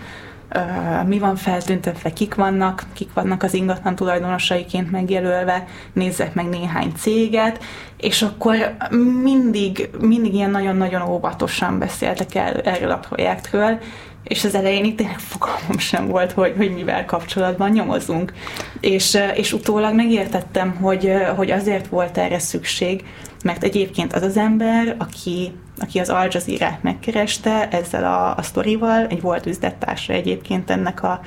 mi 1.06 1.20
van 1.20 1.36
feltüntetve, 1.36 2.14
kik 2.14 2.36
vannak, 2.36 2.84
kik 2.94 3.14
vannak 3.14 3.44
az 3.44 3.54
ingatlan 3.54 3.96
tulajdonosaiként 3.96 4.92
megjelölve, 4.92 5.68
nézzek 5.94 6.34
meg 6.34 6.50
néhány 6.50 6.92
céget, 6.98 7.64
és 7.98 8.22
akkor 8.22 8.76
mindig, 9.24 9.90
mindig 10.00 10.34
ilyen 10.34 10.52
nagyon-nagyon 10.52 11.02
óvatosan 11.02 11.80
beszéltek 11.80 12.36
el 12.36 12.62
erről 12.62 12.92
a 12.92 12.98
projektről, 12.98 13.80
és 14.24 14.44
az 14.44 14.56
elején 14.56 14.86
itt 14.86 14.98
tényleg 14.98 15.20
fogalmam 15.20 15.78
sem 15.78 16.08
volt, 16.08 16.32
hogy, 16.32 16.54
hogy 16.58 16.74
mivel 16.74 17.06
kapcsolatban 17.06 17.70
nyomozunk. 17.70 18.34
És, 18.80 19.18
és 19.36 19.54
utólag 19.54 19.96
megértettem, 19.96 20.76
hogy, 20.76 21.14
hogy 21.36 21.52
azért 21.52 21.88
volt 21.88 22.18
erre 22.18 22.40
szükség, 22.40 23.04
mert 23.44 23.64
egyébként 23.64 24.14
az 24.14 24.22
az 24.22 24.38
ember, 24.38 24.96
aki, 25.00 25.52
aki 25.80 26.00
az 26.00 26.10
Al 26.10 26.28
jazeera 26.32 26.80
megkereste 26.82 27.68
ezzel 27.68 28.04
a, 28.04 28.36
a 28.36 28.42
sztorival, 28.42 29.08
egy 29.08 29.22
volt 29.22 29.46
üzlettársa 29.46 30.14
egyébként 30.14 30.70
ennek 30.70 31.04
a, 31.04 31.22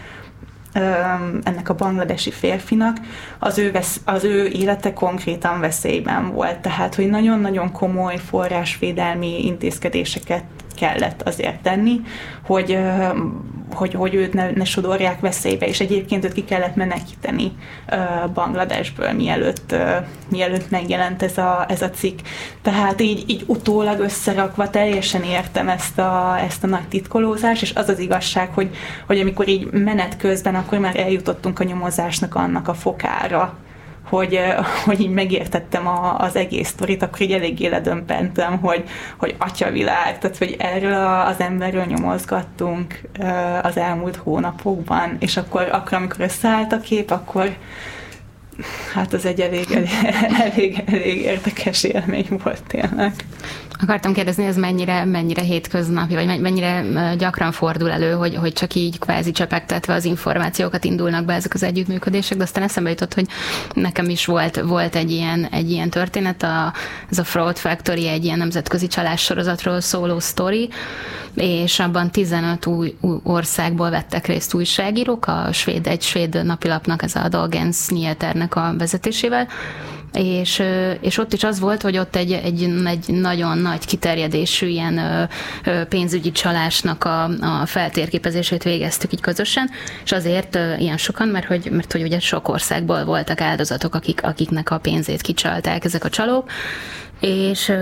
ennek 1.42 1.68
a 1.68 1.74
bangladesi 1.74 2.30
férfinak, 2.30 2.96
az 3.38 3.58
ő, 3.58 3.72
vesz, 3.72 4.00
az 4.04 4.24
ő 4.24 4.46
élete 4.46 4.92
konkrétan 4.92 5.60
veszélyben 5.60 6.32
volt. 6.32 6.58
Tehát, 6.58 6.94
hogy 6.94 7.08
nagyon-nagyon 7.08 7.72
komoly 7.72 8.16
forrásvédelmi 8.16 9.44
intézkedéseket 9.46 10.44
kellett 10.74 11.22
azért 11.22 11.62
tenni, 11.62 12.00
hogy, 12.46 12.78
hogy, 13.74 13.94
hogy 13.94 14.14
őt 14.14 14.32
ne, 14.32 14.50
ne 14.50 14.64
sodorják 14.64 15.20
veszélybe, 15.20 15.66
és 15.66 15.80
egyébként 15.80 16.24
őt 16.24 16.32
ki 16.32 16.44
kellett 16.44 16.74
menekíteni 16.74 17.52
Bangladesből, 18.34 19.12
mielőtt, 19.12 19.74
mielőtt 20.28 20.70
megjelent 20.70 21.22
ez 21.22 21.38
a, 21.38 21.64
ez 21.68 21.82
a 21.82 21.90
cikk. 21.90 22.18
Tehát 22.62 23.00
így, 23.00 23.24
így 23.26 23.44
utólag 23.46 24.00
összerakva 24.00 24.70
teljesen 24.70 25.22
értem 25.22 25.68
ezt 25.68 25.98
a, 25.98 26.36
ezt 26.44 26.64
a 26.64 26.66
nagy 26.66 26.88
titkolózást, 26.88 27.62
és 27.62 27.74
az 27.74 27.88
az 27.88 27.98
igazság, 27.98 28.50
hogy, 28.54 28.70
hogy 29.06 29.18
amikor 29.18 29.48
így 29.48 29.70
menet 29.70 30.16
közben, 30.16 30.54
akkor 30.54 30.78
már 30.78 30.96
eljutottunk 30.96 31.60
a 31.60 31.64
nyomozásnak 31.64 32.34
annak 32.34 32.68
a 32.68 32.74
fokára, 32.74 33.58
hogy, 34.14 34.40
hogy 34.84 35.00
így 35.00 35.10
megértettem 35.10 35.86
a, 35.86 36.18
az 36.18 36.36
egész 36.36 36.68
sztorit, 36.68 37.02
akkor 37.02 37.20
így 37.20 37.32
eléggé 37.32 37.66
ledömpentem, 37.66 38.58
hogy, 38.58 38.84
hogy 39.16 39.34
atyavilág, 39.38 40.18
tehát 40.18 40.38
hogy 40.38 40.56
erről 40.58 41.22
az 41.26 41.40
emberről 41.40 41.84
nyomozgattunk 41.84 43.00
az 43.62 43.76
elmúlt 43.76 44.16
hónapokban, 44.16 45.16
és 45.20 45.36
akkor, 45.36 45.68
akkor 45.72 45.92
amikor 45.92 46.20
összeállt 46.20 46.72
a 46.72 46.80
kép, 46.80 47.10
akkor 47.10 47.56
hát 48.94 49.12
az 49.12 49.24
egy 49.24 49.40
elég, 49.40 49.66
elég, 49.70 49.88
elég, 50.40 50.82
elég 50.86 51.20
érdekes 51.20 51.84
élmény 51.84 52.26
volt 52.42 52.62
tényleg. 52.66 53.12
Akartam 53.80 54.12
kérdezni, 54.12 54.44
ez 54.44 54.56
mennyire, 54.56 55.04
mennyire 55.04 55.42
hétköznapi, 55.42 56.14
vagy 56.14 56.40
mennyire 56.40 56.84
gyakran 57.18 57.52
fordul 57.52 57.90
elő, 57.90 58.12
hogy, 58.12 58.34
hogy 58.34 58.52
csak 58.52 58.74
így 58.74 58.98
kvázi 58.98 59.30
csepegtetve 59.30 59.94
az 59.94 60.04
információkat 60.04 60.84
indulnak 60.84 61.24
be 61.24 61.34
ezek 61.34 61.54
az 61.54 61.62
együttműködések, 61.62 62.38
de 62.38 62.42
aztán 62.42 62.62
eszembe 62.62 62.90
jutott, 62.90 63.14
hogy 63.14 63.26
nekem 63.72 64.08
is 64.08 64.26
volt, 64.26 64.60
volt 64.60 64.96
egy, 64.96 65.10
ilyen, 65.10 65.44
egy 65.44 65.70
ilyen 65.70 65.90
történet, 65.90 66.42
a, 66.42 66.72
ez 67.10 67.18
a 67.18 67.24
Fraud 67.24 67.56
Factory 67.56 68.08
egy 68.08 68.24
ilyen 68.24 68.38
nemzetközi 68.38 68.86
csalás 68.86 69.20
sorozatról 69.20 69.80
szóló 69.80 70.18
sztori, 70.18 70.68
és 71.34 71.78
abban 71.78 72.10
15 72.10 72.66
új, 72.66 72.96
országból 73.22 73.90
vettek 73.90 74.26
részt 74.26 74.54
újságírók, 74.54 75.26
a 75.26 75.48
svéd, 75.52 75.86
egy 75.86 76.02
svéd 76.02 76.44
napilapnak, 76.44 77.02
ez 77.02 77.14
a 77.14 77.28
Dagens 77.28 77.88
Nyheternek 77.88 78.56
a 78.56 78.74
vezetésével, 78.78 79.48
és, 80.14 80.62
és 81.00 81.18
ott 81.18 81.32
is 81.32 81.44
az 81.44 81.60
volt, 81.60 81.82
hogy 81.82 81.98
ott 81.98 82.16
egy, 82.16 82.32
egy, 82.32 82.62
egy 82.84 83.06
nagyon 83.06 83.58
nagy 83.58 83.84
kiterjedésű 83.86 84.66
ilyen 84.66 85.28
pénzügyi 85.88 86.32
csalásnak 86.32 87.04
a, 87.04 87.24
a 87.24 87.66
feltérképezését 87.66 88.62
végeztük 88.62 89.12
így 89.12 89.20
közösen, 89.20 89.70
és 90.04 90.12
azért 90.12 90.58
ilyen 90.78 90.96
sokan, 90.96 91.28
mert 91.28 91.46
hogy, 91.46 91.68
mert 91.70 91.92
hogy 91.92 92.02
ugye 92.02 92.20
sok 92.20 92.48
országból 92.48 93.04
voltak 93.04 93.40
áldozatok, 93.40 93.94
akik, 93.94 94.22
akiknek 94.22 94.70
a 94.70 94.78
pénzét 94.78 95.20
kicsalták 95.20 95.84
ezek 95.84 96.04
a 96.04 96.08
csalók, 96.08 96.50
és, 97.20 97.72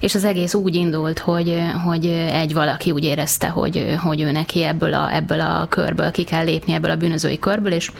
és 0.00 0.14
az 0.14 0.24
egész 0.24 0.54
úgy 0.54 0.74
indult, 0.74 1.18
hogy, 1.18 1.62
hogy 1.84 2.06
egy 2.32 2.52
valaki 2.52 2.90
úgy 2.90 3.04
érezte, 3.04 3.48
hogy, 3.48 3.96
hogy 4.02 4.20
ő 4.20 4.30
neki 4.30 4.64
ebből 4.64 4.94
a, 4.94 5.14
ebből 5.14 5.40
a 5.40 5.66
körből 5.68 6.10
ki 6.10 6.24
kell 6.24 6.44
lépni, 6.44 6.72
ebből 6.72 6.90
a 6.90 6.96
bűnözői 6.96 7.38
körből, 7.38 7.72
és 7.72 7.90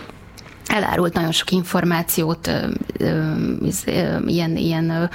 elárult 0.69 1.13
nagyon 1.13 1.33
sok 1.33 1.51
információt, 1.51 2.51
ilyen, 4.27 4.57
ilyen 4.57 5.11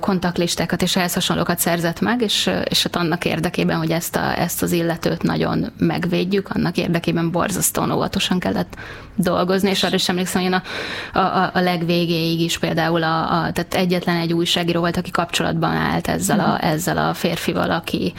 kontaktlistákat 0.00 0.82
és 0.82 0.96
ehhez 0.96 1.14
hasonlókat 1.14 1.58
szerzett 1.58 2.00
meg, 2.00 2.22
és, 2.22 2.50
és 2.64 2.82
hát 2.82 2.96
annak 2.96 3.24
érdekében, 3.24 3.78
hogy 3.78 3.90
ezt, 3.90 4.16
a, 4.16 4.38
ezt 4.38 4.62
az 4.62 4.72
illetőt 4.72 5.22
nagyon 5.22 5.72
megvédjük, 5.78 6.48
annak 6.48 6.76
érdekében 6.76 7.30
borzasztóan 7.30 7.90
óvatosan 7.90 8.38
kellett 8.38 8.76
dolgozni, 9.14 9.70
és 9.70 9.82
arra 9.82 9.94
is 9.94 10.08
emlékszem, 10.08 10.42
hogy 10.42 10.50
én 10.50 10.60
a, 11.12 11.18
a, 11.18 11.50
a 11.54 11.60
legvégéig 11.60 12.40
is 12.40 12.58
például 12.58 13.02
a, 13.02 13.20
a, 13.22 13.52
tehát 13.52 13.74
egyetlen 13.74 14.16
egy 14.16 14.32
újságíró 14.32 14.80
volt, 14.80 14.96
aki 14.96 15.10
kapcsolatban 15.10 15.70
állt 15.70 16.08
ezzel 16.08 16.40
a, 16.40 16.64
ezzel 16.64 16.98
a 16.98 17.14
férfival, 17.14 17.70
aki, 17.70 18.12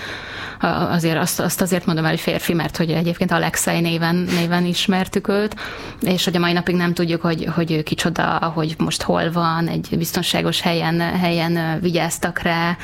azért 0.67 1.17
azt, 1.17 1.39
azt 1.39 1.61
azért 1.61 1.85
mondom 1.85 2.05
el, 2.05 2.11
hogy 2.11 2.19
férfi, 2.19 2.53
mert 2.53 2.77
hogy 2.77 2.89
egyébként 2.91 3.31
Alexei 3.31 3.79
néven, 3.79 4.15
néven 4.15 4.65
ismertük 4.65 5.27
őt, 5.27 5.55
és 6.01 6.23
hogy 6.23 6.35
a 6.35 6.39
mai 6.39 6.53
napig 6.53 6.75
nem 6.75 6.93
tudjuk, 6.93 7.21
hogy, 7.21 7.47
hogy 7.55 7.71
ő 7.71 7.81
kicsoda, 7.81 8.51
hogy 8.55 8.75
most 8.77 9.01
hol 9.01 9.31
van, 9.31 9.67
egy 9.67 9.87
biztonságos 9.97 10.61
helyen, 10.61 10.99
helyen 10.99 11.79
vigyáztak 11.81 12.39
rá, 12.39 12.77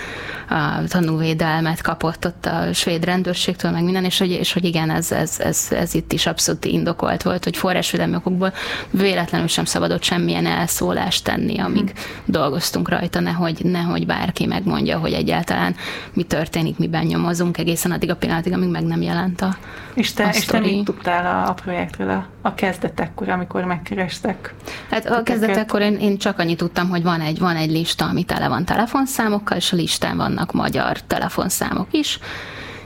a 0.49 0.87
tanúvédelmet 0.87 1.81
kapott 1.81 2.25
ott 2.25 2.45
a 2.45 2.73
svéd 2.73 3.03
rendőrségtől, 3.03 3.71
meg 3.71 3.83
minden, 3.83 4.05
és 4.05 4.17
hogy, 4.17 4.31
és 4.31 4.53
hogy 4.53 4.65
igen, 4.65 4.89
ez, 4.89 5.11
ez, 5.11 5.39
ez, 5.39 5.67
ez 5.69 5.93
itt 5.93 6.13
is 6.13 6.25
abszolút 6.25 6.65
indokolt 6.65 7.23
volt, 7.23 7.43
hogy 7.43 7.57
forrásvédelmi 7.57 8.15
okokból 8.15 8.53
véletlenül 8.91 9.47
sem 9.47 9.65
szabadott 9.65 10.03
semmilyen 10.03 10.45
elszólást 10.45 11.23
tenni, 11.23 11.59
amíg 11.59 11.81
hmm. 11.81 11.93
dolgoztunk 12.25 12.89
rajta, 12.89 13.19
nehogy, 13.19 13.59
nehogy 13.63 14.05
bárki 14.05 14.45
megmondja, 14.45 14.97
hogy 14.97 15.13
egyáltalán 15.13 15.75
mi 16.13 16.23
történik, 16.23 16.77
miben 16.77 17.05
nyomozunk, 17.05 17.57
egészen 17.67 17.91
addig 17.91 18.09
a 18.09 18.15
pillanatig, 18.15 18.53
amíg 18.53 18.69
meg 18.69 18.83
nem 18.83 19.01
jelent 19.01 19.41
a 19.41 19.55
És 19.93 20.13
te, 20.13 20.23
a 20.23 20.29
és 20.29 20.45
te 20.45 20.59
mit 20.59 20.85
tudtál 20.85 21.25
a, 21.25 21.49
a 21.49 21.53
projektről 21.53 22.09
a, 22.09 22.25
a 22.41 22.53
kezdetekkor, 22.53 23.29
amikor 23.29 23.63
megkerestek? 23.63 24.53
Hát 24.89 25.05
a 25.05 25.23
kezdetekkor 25.23 25.81
én, 25.81 25.95
én 25.95 26.17
csak 26.17 26.39
annyit 26.39 26.57
tudtam, 26.57 26.89
hogy 26.89 27.03
van 27.03 27.21
egy, 27.21 27.39
van 27.39 27.55
egy 27.55 27.71
lista, 27.71 28.05
ami 28.05 28.23
tele 28.23 28.47
van 28.47 28.65
telefonszámokkal, 28.65 29.57
és 29.57 29.73
a 29.73 29.75
listán 29.75 30.17
vannak 30.17 30.51
magyar 30.53 31.01
telefonszámok 31.01 31.87
is, 31.91 32.19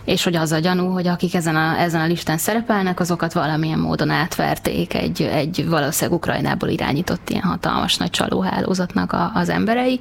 és 0.06 0.24
hogy 0.24 0.36
az 0.36 0.52
a 0.52 0.60
gyanú, 0.60 0.92
hogy 0.92 1.08
akik 1.08 1.36
ezen 1.36 1.56
a, 1.56 1.80
ezen 1.80 2.02
a 2.02 2.06
listán 2.06 2.38
szerepelnek, 2.38 3.00
azokat 3.00 3.34
valamilyen 3.34 3.80
módon 3.80 4.10
átverték 4.10 4.94
egy, 4.94 5.22
egy 5.22 5.68
valószínűleg 5.68 6.18
Ukrajnából 6.18 6.70
irányított 6.70 7.30
ilyen 7.30 7.44
hatalmas 7.44 7.98
nagy 7.98 8.10
csalóhálózatnak 8.10 9.14
a, 9.14 9.32
az 9.34 9.50
emberei, 9.50 10.00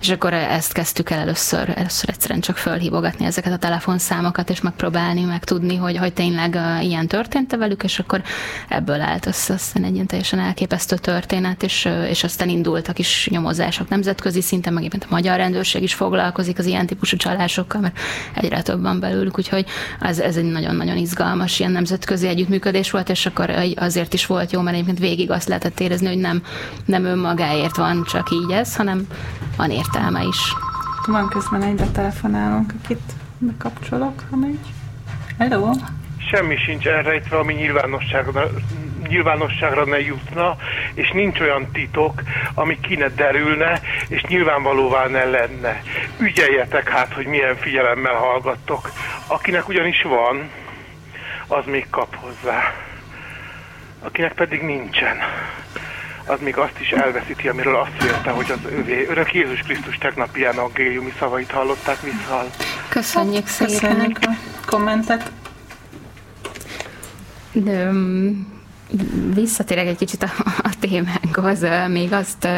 és 0.00 0.08
akkor 0.10 0.32
ezt 0.32 0.72
kezdtük 0.72 1.10
el 1.10 1.18
először, 1.18 1.72
először 1.74 2.08
egyszerűen 2.08 2.40
csak 2.40 2.56
fölhívogatni 2.56 3.24
ezeket 3.24 3.52
a 3.52 3.56
telefonszámokat, 3.56 4.50
és 4.50 4.60
megpróbálni, 4.60 5.22
meg 5.22 5.44
tudni, 5.44 5.76
hogy, 5.76 5.96
hogy 5.96 6.12
tényleg 6.12 6.58
ilyen 6.80 7.06
történt 7.06 7.56
velük, 7.56 7.82
és 7.82 7.98
akkor 7.98 8.22
ebből 8.68 9.00
állt 9.00 9.26
össze 9.26 9.52
aztán 9.54 9.84
egy 9.84 9.94
ilyen 9.94 10.06
teljesen 10.06 10.38
elképesztő 10.38 10.96
történet, 10.96 11.62
és, 11.62 11.88
és 12.08 12.24
aztán 12.24 12.48
indultak 12.48 12.98
is 12.98 13.28
nyomozások 13.30 13.88
nemzetközi 13.88 14.40
szinten, 14.40 14.72
meg 14.72 14.92
a 15.00 15.06
magyar 15.08 15.36
rendőrség 15.36 15.82
is 15.82 15.94
foglalkozik 15.94 16.58
az 16.58 16.66
ilyen 16.66 16.86
típusú 16.86 17.16
csalásokkal, 17.16 17.80
mert 17.80 17.98
egyre 18.34 18.62
több 18.62 18.82
van 18.82 19.00
belőlük, 19.00 19.38
úgyhogy 19.38 19.66
ez, 20.00 20.18
ez 20.18 20.36
egy 20.36 20.50
nagyon-nagyon 20.50 20.96
izgalmas 20.96 21.58
ilyen 21.58 21.72
nemzetközi 21.72 22.26
együttműködés 22.26 22.90
volt, 22.90 23.08
és 23.08 23.26
akkor 23.26 23.50
azért 23.76 24.14
is 24.14 24.26
volt 24.26 24.52
jó, 24.52 24.60
mert 24.60 24.74
egyébként 24.74 24.98
végig 24.98 25.30
azt 25.30 25.48
lehetett 25.48 25.80
érezni, 25.80 26.06
hogy 26.06 26.18
nem, 26.18 26.42
nem 26.84 27.04
önmagáért 27.04 27.76
van 27.76 28.04
csak 28.10 28.30
így 28.30 28.50
ez, 28.50 28.76
hanem 28.76 29.06
van 29.56 29.70
értelme 29.88 30.22
is. 30.22 30.54
Van 31.06 31.28
közben 31.28 31.62
egy 31.62 31.74
betelefonálunk, 31.74 32.72
akit 32.84 33.12
bekapcsolok, 33.38 34.22
ha 34.30 34.36
megy. 34.36 34.58
Hello! 35.38 35.70
Semmi 36.30 36.56
sincs 36.56 36.86
elrejtve, 36.86 37.36
ami 37.38 37.54
nyilvánosságra, 37.54 38.50
nyilvánosságra 39.08 39.84
ne 39.84 40.00
jutna, 40.00 40.56
és 40.94 41.10
nincs 41.10 41.40
olyan 41.40 41.70
titok, 41.72 42.22
ami 42.54 42.80
ki 42.80 42.94
ne 42.94 43.08
derülne, 43.08 43.80
és 44.08 44.22
nyilvánvalóvá 44.22 45.06
ne 45.06 45.24
lenne. 45.24 45.82
Ügyeljetek 46.18 46.88
hát, 46.88 47.12
hogy 47.12 47.26
milyen 47.26 47.56
figyelemmel 47.56 48.14
hallgattok. 48.14 48.90
Akinek 49.26 49.68
ugyanis 49.68 50.02
van, 50.02 50.50
az 51.46 51.64
még 51.66 51.86
kap 51.90 52.16
hozzá. 52.16 52.74
Akinek 54.02 54.32
pedig 54.32 54.62
nincsen, 54.62 55.16
az 56.28 56.38
még 56.40 56.56
azt 56.56 56.80
is 56.80 56.90
elveszíti, 56.90 57.48
amiről 57.48 57.76
azt 57.76 58.02
vélte, 58.02 58.30
hogy 58.30 58.50
az 58.50 58.70
övé. 58.72 59.06
Örök 59.08 59.34
Jézus 59.34 59.60
Krisztus 59.60 59.98
tegnapi 59.98 60.38
ilyen 60.38 60.58
angéliumi 60.58 61.12
szavait 61.18 61.50
hallották 61.50 62.00
vissza. 62.00 62.46
Köszönjük 62.88 63.46
szépen. 63.46 63.74
Köszönjük 63.74 64.18
a 64.20 64.30
kommentet. 64.66 65.30
De, 67.52 67.90
visszatérek 69.34 69.86
egy 69.86 69.96
kicsit 69.96 70.22
a, 70.22 70.30
a 70.62 70.70
témánkhoz. 70.80 71.64
Még 71.88 72.12
azt 72.12 72.48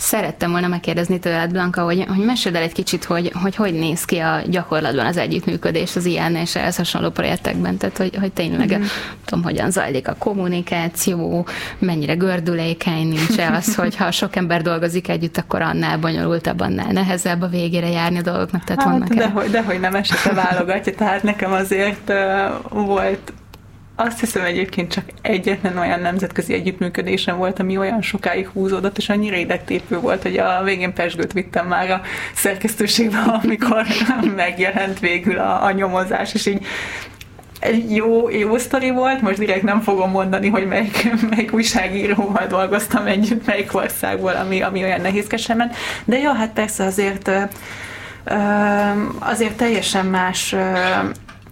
Szerettem 0.00 0.50
volna 0.50 0.66
megkérdezni 0.66 1.18
tőled, 1.18 1.50
Blanka, 1.50 1.82
hogy, 1.82 2.04
hogy 2.08 2.24
meséld 2.24 2.54
el 2.54 2.62
egy 2.62 2.72
kicsit, 2.72 3.04
hogy, 3.04 3.32
hogy 3.42 3.56
hogy 3.56 3.72
néz 3.72 4.04
ki 4.04 4.18
a 4.18 4.40
gyakorlatban 4.46 5.06
az 5.06 5.16
együttműködés 5.16 5.96
az 5.96 6.04
ilyen 6.04 6.34
és 6.34 6.56
ehhez 6.56 6.76
hasonló 6.76 7.10
projektekben, 7.10 7.76
tehát 7.76 7.96
hogy, 7.96 8.16
hogy 8.20 8.32
tényleg 8.32 8.78
mm. 8.78 8.82
tudom, 9.24 9.44
hogyan 9.44 9.70
zajlik 9.70 10.08
a 10.08 10.14
kommunikáció, 10.18 11.46
mennyire 11.78 12.14
gördülékeny, 12.14 13.06
nincs-e 13.06 13.50
az, 13.52 13.74
hogy 13.74 13.96
ha 13.96 14.10
sok 14.10 14.36
ember 14.36 14.62
dolgozik 14.62 15.08
együtt, 15.08 15.36
akkor 15.36 15.62
annál 15.62 15.98
bonyolultabb, 15.98 16.60
annál 16.60 16.92
nehezebb 16.92 17.42
a 17.42 17.48
végére 17.48 17.88
járni 17.88 18.18
a 18.18 18.22
dolgoknak, 18.22 18.64
tehát 18.64 18.82
hát, 18.82 18.90
vannak 18.90 19.14
dehogy, 19.14 19.50
dehogy 19.50 19.80
nem 19.80 19.94
esete 19.94 20.32
válogatja, 20.34 20.94
tehát 20.94 21.22
nekem 21.22 21.52
azért 21.52 22.10
uh, 22.10 22.86
volt 22.86 23.32
azt 24.00 24.20
hiszem 24.20 24.44
egyébként 24.44 24.92
csak 24.92 25.04
egyetlen 25.22 25.78
olyan 25.78 26.00
nemzetközi 26.00 26.54
együttműködésem 26.54 27.36
volt, 27.36 27.58
ami 27.58 27.76
olyan 27.76 28.02
sokáig 28.02 28.48
húzódott, 28.48 28.98
és 28.98 29.08
annyira 29.08 29.36
idegtépő 29.36 29.98
volt, 29.98 30.22
hogy 30.22 30.36
a 30.36 30.62
végén 30.64 30.92
pesgőt 30.92 31.32
vittem 31.32 31.66
már 31.66 31.90
a 31.90 32.00
szerkesztőségbe, 32.34 33.18
amikor 33.42 33.86
megjelent 34.36 35.00
végül 35.00 35.38
a, 35.38 35.64
a 35.64 35.70
nyomozás, 35.70 36.34
és 36.34 36.46
így 36.46 36.66
egy 37.60 37.94
jó, 37.94 38.30
jó 38.30 38.58
sztori 38.58 38.90
volt, 38.90 39.20
most 39.20 39.38
direkt 39.38 39.62
nem 39.62 39.80
fogom 39.80 40.10
mondani, 40.10 40.48
hogy 40.48 40.66
melyik, 40.66 41.08
melyik 41.30 41.52
újságíróval 41.52 42.46
dolgoztam 42.46 43.06
együtt, 43.06 43.46
melyik 43.46 43.74
országból, 43.74 44.32
ami, 44.32 44.62
ami 44.62 44.82
olyan 44.82 45.00
nehézkesen 45.00 45.56
ment. 45.56 45.76
De 46.04 46.18
jó, 46.18 46.32
hát 46.32 46.52
persze 46.52 46.84
azért 46.84 47.30
azért 49.18 49.56
teljesen 49.56 50.06
más 50.06 50.54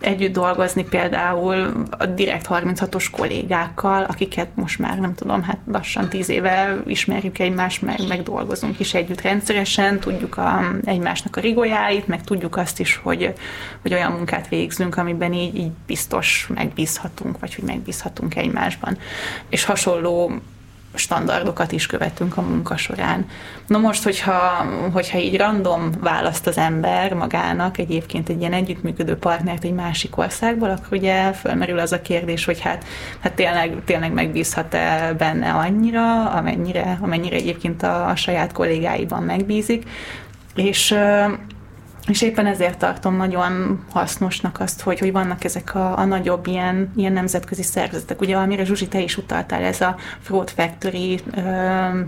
együtt 0.01 0.33
dolgozni 0.33 0.85
például 0.85 1.85
a 1.91 2.07
Direkt 2.07 2.47
36-os 2.51 3.07
kollégákkal, 3.11 4.03
akiket 4.05 4.49
most 4.55 4.79
már 4.79 4.99
nem 4.99 5.15
tudom, 5.15 5.43
hát 5.43 5.59
lassan 5.73 6.09
tíz 6.09 6.29
éve 6.29 6.77
ismerjük 6.87 7.39
egymást, 7.39 7.83
meg, 7.83 7.99
meg 8.09 8.23
dolgozunk 8.23 8.81
is 8.81 8.95
együtt 8.95 9.21
rendszeresen, 9.21 9.99
tudjuk 10.01 10.37
a, 10.37 10.61
egymásnak 10.85 11.37
a 11.37 11.41
rigójáit, 11.41 12.07
meg 12.07 12.25
tudjuk 12.25 12.57
azt 12.57 12.81
is, 12.81 12.97
hogy, 12.97 13.33
hogy 13.83 13.93
olyan 13.93 14.13
munkát 14.13 14.49
végzünk, 14.49 14.97
amiben 14.97 15.33
így, 15.33 15.57
így 15.57 15.73
biztos 15.87 16.49
megbízhatunk, 16.55 17.39
vagy 17.39 17.55
hogy 17.55 17.65
megbízhatunk 17.65 18.37
egymásban. 18.37 18.99
És 19.49 19.65
hasonló 19.65 20.33
standardokat 20.99 21.73
is 21.73 21.87
követünk 21.87 22.37
a 22.37 22.41
munka 22.41 22.77
során. 22.77 23.27
Na 23.67 23.79
most, 23.79 24.03
hogyha, 24.03 24.67
hogyha 24.93 25.19
így 25.19 25.37
random 25.37 25.91
választ 26.01 26.47
az 26.47 26.59
ember 26.59 27.13
magának 27.13 27.79
egyébként 27.79 28.29
egy 28.29 28.41
ilyen 28.41 28.53
együttműködő 28.53 29.17
partnert 29.17 29.65
egy 29.65 29.75
másik 29.75 30.19
országból, 30.19 30.71
akkor 30.71 30.99
ugye 30.99 31.33
fölmerül 31.33 31.79
az 31.79 31.93
a 31.93 32.03
kérdés, 32.03 32.45
hogy 32.45 32.61
hát, 32.61 32.85
hát 33.21 33.33
tényleg, 33.33 33.77
tényleg 33.85 34.13
megbízhat-e 34.13 35.15
benne 35.19 35.51
annyira, 35.53 36.31
amennyire, 36.31 36.99
amennyire 37.01 37.37
egyébként 37.37 37.83
a, 37.83 38.09
a 38.09 38.17
saját 38.17 38.53
kollégáiban 38.53 39.23
megbízik. 39.23 39.89
És 40.55 40.95
és 42.09 42.23
éppen 42.23 42.47
ezért 42.47 42.79
tartom 42.79 43.17
nagyon 43.17 43.85
hasznosnak 43.93 44.61
azt, 44.61 44.81
hogy, 44.81 44.99
hogy 44.99 45.13
vannak 45.13 45.45
ezek 45.45 45.75
a, 45.75 45.99
a 45.99 46.05
nagyobb 46.05 46.47
ilyen, 46.47 46.93
ilyen 46.97 47.13
nemzetközi 47.13 47.63
szervezetek. 47.63 48.21
Ugye, 48.21 48.37
amire 48.37 48.65
Zsuzsi, 48.65 48.89
te 48.89 49.01
is 49.01 49.17
utaltál, 49.17 49.63
ez 49.63 49.81
a 49.81 49.97
Fraud 50.21 50.51
Factory 50.51 51.21
ö, 51.35 51.41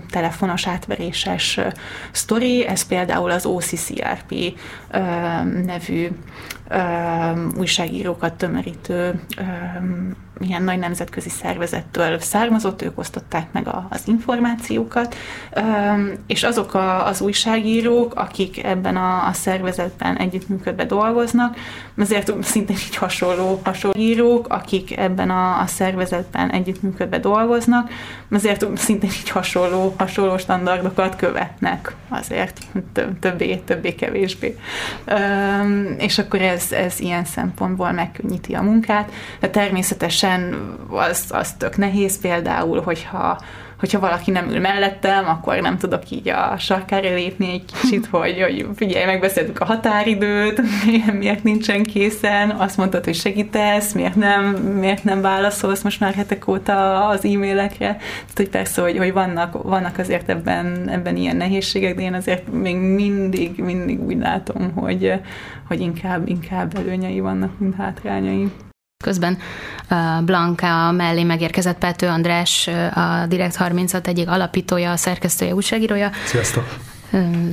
telefonos 0.09 0.67
átveréses 0.67 1.57
ö, 1.57 1.67
sztori, 2.11 2.67
ez 2.67 2.83
például 2.83 3.31
az 3.31 3.45
OCCRP 3.45 4.33
ö, 4.91 4.99
nevű 5.65 6.07
ö, 6.69 6.79
újságírókat 7.57 8.33
tömörítő 8.33 9.19
ö, 9.37 9.43
ilyen 10.39 10.63
nagy 10.63 10.79
nemzetközi 10.79 11.29
szervezettől 11.29 12.19
származott, 12.19 12.81
ők 12.81 12.99
osztották 12.99 13.51
meg 13.51 13.67
a, 13.67 13.87
az 13.89 14.01
információkat, 14.05 15.15
és 16.27 16.43
azok 16.43 16.73
a, 16.73 17.05
az 17.05 17.21
újságírók, 17.21 18.15
akik 18.15 18.63
ebben 18.63 18.97
a, 18.97 19.27
a 19.27 19.33
szervezetben 19.33 20.17
együttműködve 20.17 20.85
dolgoznak, 20.85 21.57
ezért 21.97 22.33
szintén 22.43 22.75
így 22.75 22.95
hasonló, 22.95 23.61
hasonló 23.63 23.99
írók, 23.99 24.47
akik 24.49 24.97
ebben 24.97 25.29
a, 25.29 25.59
a 25.59 25.65
szervezetben 25.65 26.51
együttműködve 26.51 27.19
dolgoznak, 27.19 27.89
ezért 28.31 28.77
szintén 28.77 29.09
így 29.09 29.29
hasonló, 29.29 29.95
hasonló 29.97 30.37
standardokat 30.37 31.15
követnek 31.15 31.95
azért 32.09 32.59
többé, 33.19 33.55
többé 33.55 33.95
kevésbé. 33.95 34.57
És 35.97 36.17
akkor 36.17 36.41
ez, 36.41 36.71
ez 36.71 36.99
ilyen 36.99 37.25
szempontból 37.25 37.91
megkönnyíti 37.91 38.53
a 38.53 38.61
munkát, 38.61 39.11
de 39.39 39.49
természetesen 39.49 40.28
természetesen 40.29 40.77
az, 40.89 41.25
az 41.29 41.53
tök 41.53 41.77
nehéz 41.77 42.19
például, 42.21 42.81
hogyha 42.81 43.39
hogyha 43.79 43.99
valaki 43.99 44.31
nem 44.31 44.49
ül 44.49 44.59
mellettem, 44.59 45.27
akkor 45.27 45.61
nem 45.61 45.77
tudok 45.77 46.09
így 46.09 46.29
a 46.29 46.55
sarkára 46.57 47.13
lépni 47.13 47.51
egy 47.51 47.65
kicsit, 47.65 48.05
hogy, 48.11 48.41
hogy 48.41 48.67
figyelj, 48.75 49.05
megbeszéltük 49.05 49.59
a 49.59 49.65
határidőt, 49.65 50.61
miért 51.19 51.43
nincsen 51.43 51.83
készen, 51.83 52.49
azt 52.49 52.77
mondtad, 52.77 53.03
hogy 53.03 53.15
segítesz, 53.15 53.93
miért 53.93 54.15
nem, 54.15 54.45
miért 54.55 55.03
nem 55.03 55.21
válaszolsz 55.21 55.81
most 55.81 55.99
már 55.99 56.13
hetek 56.13 56.47
óta 56.47 57.07
az 57.07 57.25
e-mailekre. 57.25 57.87
Tehát, 57.87 58.33
hogy 58.35 58.49
persze, 58.49 58.81
hogy, 58.81 58.97
hogy 58.97 59.13
vannak, 59.13 59.63
vannak 59.63 59.97
azért 59.97 60.29
ebben, 60.29 60.89
ebben 60.89 61.15
ilyen 61.15 61.35
nehézségek, 61.35 61.95
de 61.95 62.01
én 62.01 62.13
azért 62.13 62.51
még 62.51 62.75
mindig, 62.75 63.57
mindig 63.57 64.01
úgy 64.01 64.17
látom, 64.17 64.71
hogy, 64.75 65.13
hogy 65.67 65.79
inkább, 65.79 66.27
inkább 66.27 66.77
előnyei 66.77 67.19
vannak, 67.19 67.59
mint 67.59 67.75
hátrányai. 67.75 68.51
Közben 69.03 69.37
Blanka 70.25 70.91
mellé 70.91 71.23
megérkezett 71.23 71.77
Pető 71.77 72.07
András, 72.07 72.67
a 72.93 73.25
Direkt 73.27 73.55
36 73.55 74.07
egyik 74.07 74.29
alapítója, 74.29 74.97
szerkesztője, 74.97 75.53
újságírója. 75.53 76.11
Sziasztok! 76.25 76.77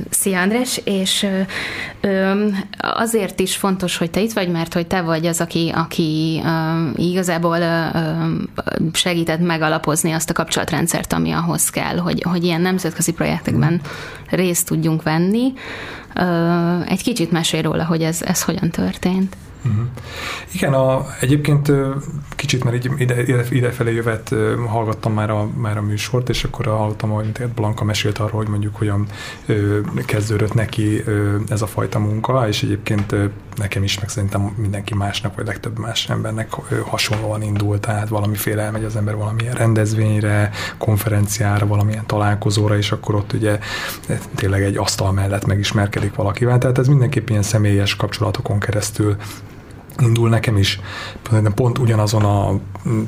Szia 0.09 0.39
András, 0.39 0.81
és 0.83 1.27
azért 2.79 3.39
is 3.39 3.55
fontos, 3.55 3.97
hogy 3.97 4.11
te 4.11 4.21
itt 4.21 4.33
vagy, 4.33 4.49
mert 4.49 4.73
hogy 4.73 4.87
te 4.87 5.01
vagy 5.01 5.25
az, 5.25 5.41
aki, 5.41 5.71
aki 5.75 6.41
igazából 6.95 7.57
segített 8.93 9.39
megalapozni 9.39 10.11
azt 10.11 10.29
a 10.29 10.33
kapcsolatrendszert, 10.33 11.13
ami 11.13 11.31
ahhoz 11.31 11.69
kell, 11.69 11.97
hogy, 11.97 12.21
hogy 12.21 12.43
ilyen 12.43 12.61
nemzetközi 12.61 13.11
projektekben 13.11 13.81
részt 14.29 14.67
tudjunk 14.67 15.03
venni. 15.03 15.53
Egy 16.87 17.03
kicsit 17.03 17.31
mesél 17.31 17.61
róla, 17.61 17.85
hogy 17.85 18.01
ez, 18.03 18.21
ez 18.21 18.43
hogyan 18.43 18.69
történt. 18.69 19.35
Uh-huh. 19.65 19.85
Igen, 20.51 20.73
a, 20.73 21.05
egyébként 21.19 21.71
kicsit 22.35 22.63
már 22.63 22.73
így 22.73 22.91
ide, 22.97 23.21
ide, 23.21 23.45
idefelé 23.49 23.93
jövet 23.93 24.35
hallgattam 24.67 25.13
már 25.13 25.29
a, 25.29 25.49
már 25.55 25.77
a 25.77 25.81
műsort, 25.81 26.29
és 26.29 26.43
akkor 26.43 26.65
hallottam, 26.65 27.09
hogy 27.09 27.31
Blanka 27.55 27.83
mesélt 27.83 28.17
arról, 28.17 28.37
hogy 28.41 28.47
mondjuk 28.47 28.75
hogyan 28.75 29.07
ö, 29.45 29.79
kezdődött 30.05 30.53
neki 30.53 31.01
ö, 31.05 31.35
ez 31.49 31.61
a 31.61 31.67
fajta 31.67 31.99
munka, 31.99 32.47
és 32.47 32.63
egyébként 32.63 33.15
nekem 33.57 33.83
is, 33.83 33.99
meg 33.99 34.09
szerintem 34.09 34.41
mindenki 34.41 34.93
másnak, 34.93 35.35
vagy 35.35 35.45
legtöbb 35.45 35.79
más 35.79 36.09
embernek 36.09 36.53
hasonlóan 36.85 37.41
indult, 37.41 37.81
tehát 37.81 38.07
valamiféle 38.09 38.61
elmegy 38.63 38.83
az 38.83 38.95
ember 38.95 39.15
valamilyen 39.15 39.55
rendezvényre, 39.55 40.51
konferenciára, 40.77 41.67
valamilyen 41.67 42.05
találkozóra, 42.05 42.77
és 42.77 42.91
akkor 42.91 43.15
ott 43.15 43.33
ugye 43.33 43.59
tényleg 44.35 44.63
egy 44.63 44.77
asztal 44.77 45.11
mellett 45.11 45.45
megismerkedik 45.45 46.15
valakivel, 46.15 46.57
tehát 46.57 46.77
ez 46.77 46.87
mindenképp 46.87 47.29
ilyen 47.29 47.43
személyes 47.43 47.95
kapcsolatokon 47.95 48.59
keresztül 48.59 49.15
indul 49.99 50.29
nekem 50.29 50.57
is. 50.57 50.79
Pont 51.55 51.77
ugyanazon 51.77 52.23
a 52.23 52.59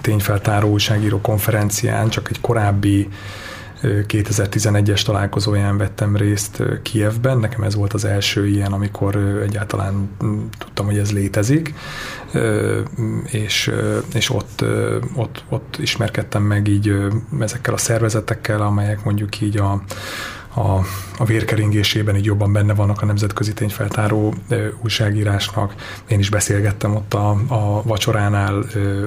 tényfeltáró 0.01 0.69
újságíró 0.69 1.21
konferencián, 1.21 2.09
csak 2.09 2.29
egy 2.29 2.41
korábbi 2.41 3.07
2011-es 3.81 5.03
találkozóján 5.03 5.77
vettem 5.77 6.15
részt 6.15 6.63
Kievben, 6.81 7.37
nekem 7.37 7.63
ez 7.63 7.75
volt 7.75 7.93
az 7.93 8.05
első 8.05 8.47
ilyen, 8.47 8.71
amikor 8.71 9.15
egyáltalán 9.43 10.09
tudtam, 10.57 10.85
hogy 10.85 10.97
ez 10.97 11.11
létezik, 11.11 11.73
és, 13.25 13.71
és 14.13 14.29
ott, 14.29 14.63
ott, 15.15 15.43
ott 15.49 15.77
ismerkedtem 15.77 16.43
meg 16.43 16.67
így 16.67 16.95
ezekkel 17.39 17.73
a 17.73 17.77
szervezetekkel, 17.77 18.61
amelyek 18.61 19.03
mondjuk 19.03 19.41
így 19.41 19.57
a, 19.57 19.81
a, 20.53 20.85
a 21.17 21.25
vérkeringésében 21.25 22.15
így 22.15 22.25
jobban 22.25 22.53
benne 22.53 22.73
vannak 22.73 23.01
a 23.01 23.05
nemzetközi 23.05 23.53
tényfeltáró 23.53 24.33
újságírásnak. 24.83 25.73
Én 26.07 26.19
is 26.19 26.29
beszélgettem 26.29 26.95
ott 26.95 27.13
a, 27.13 27.29
a 27.47 27.81
vacsoránál 27.83 28.63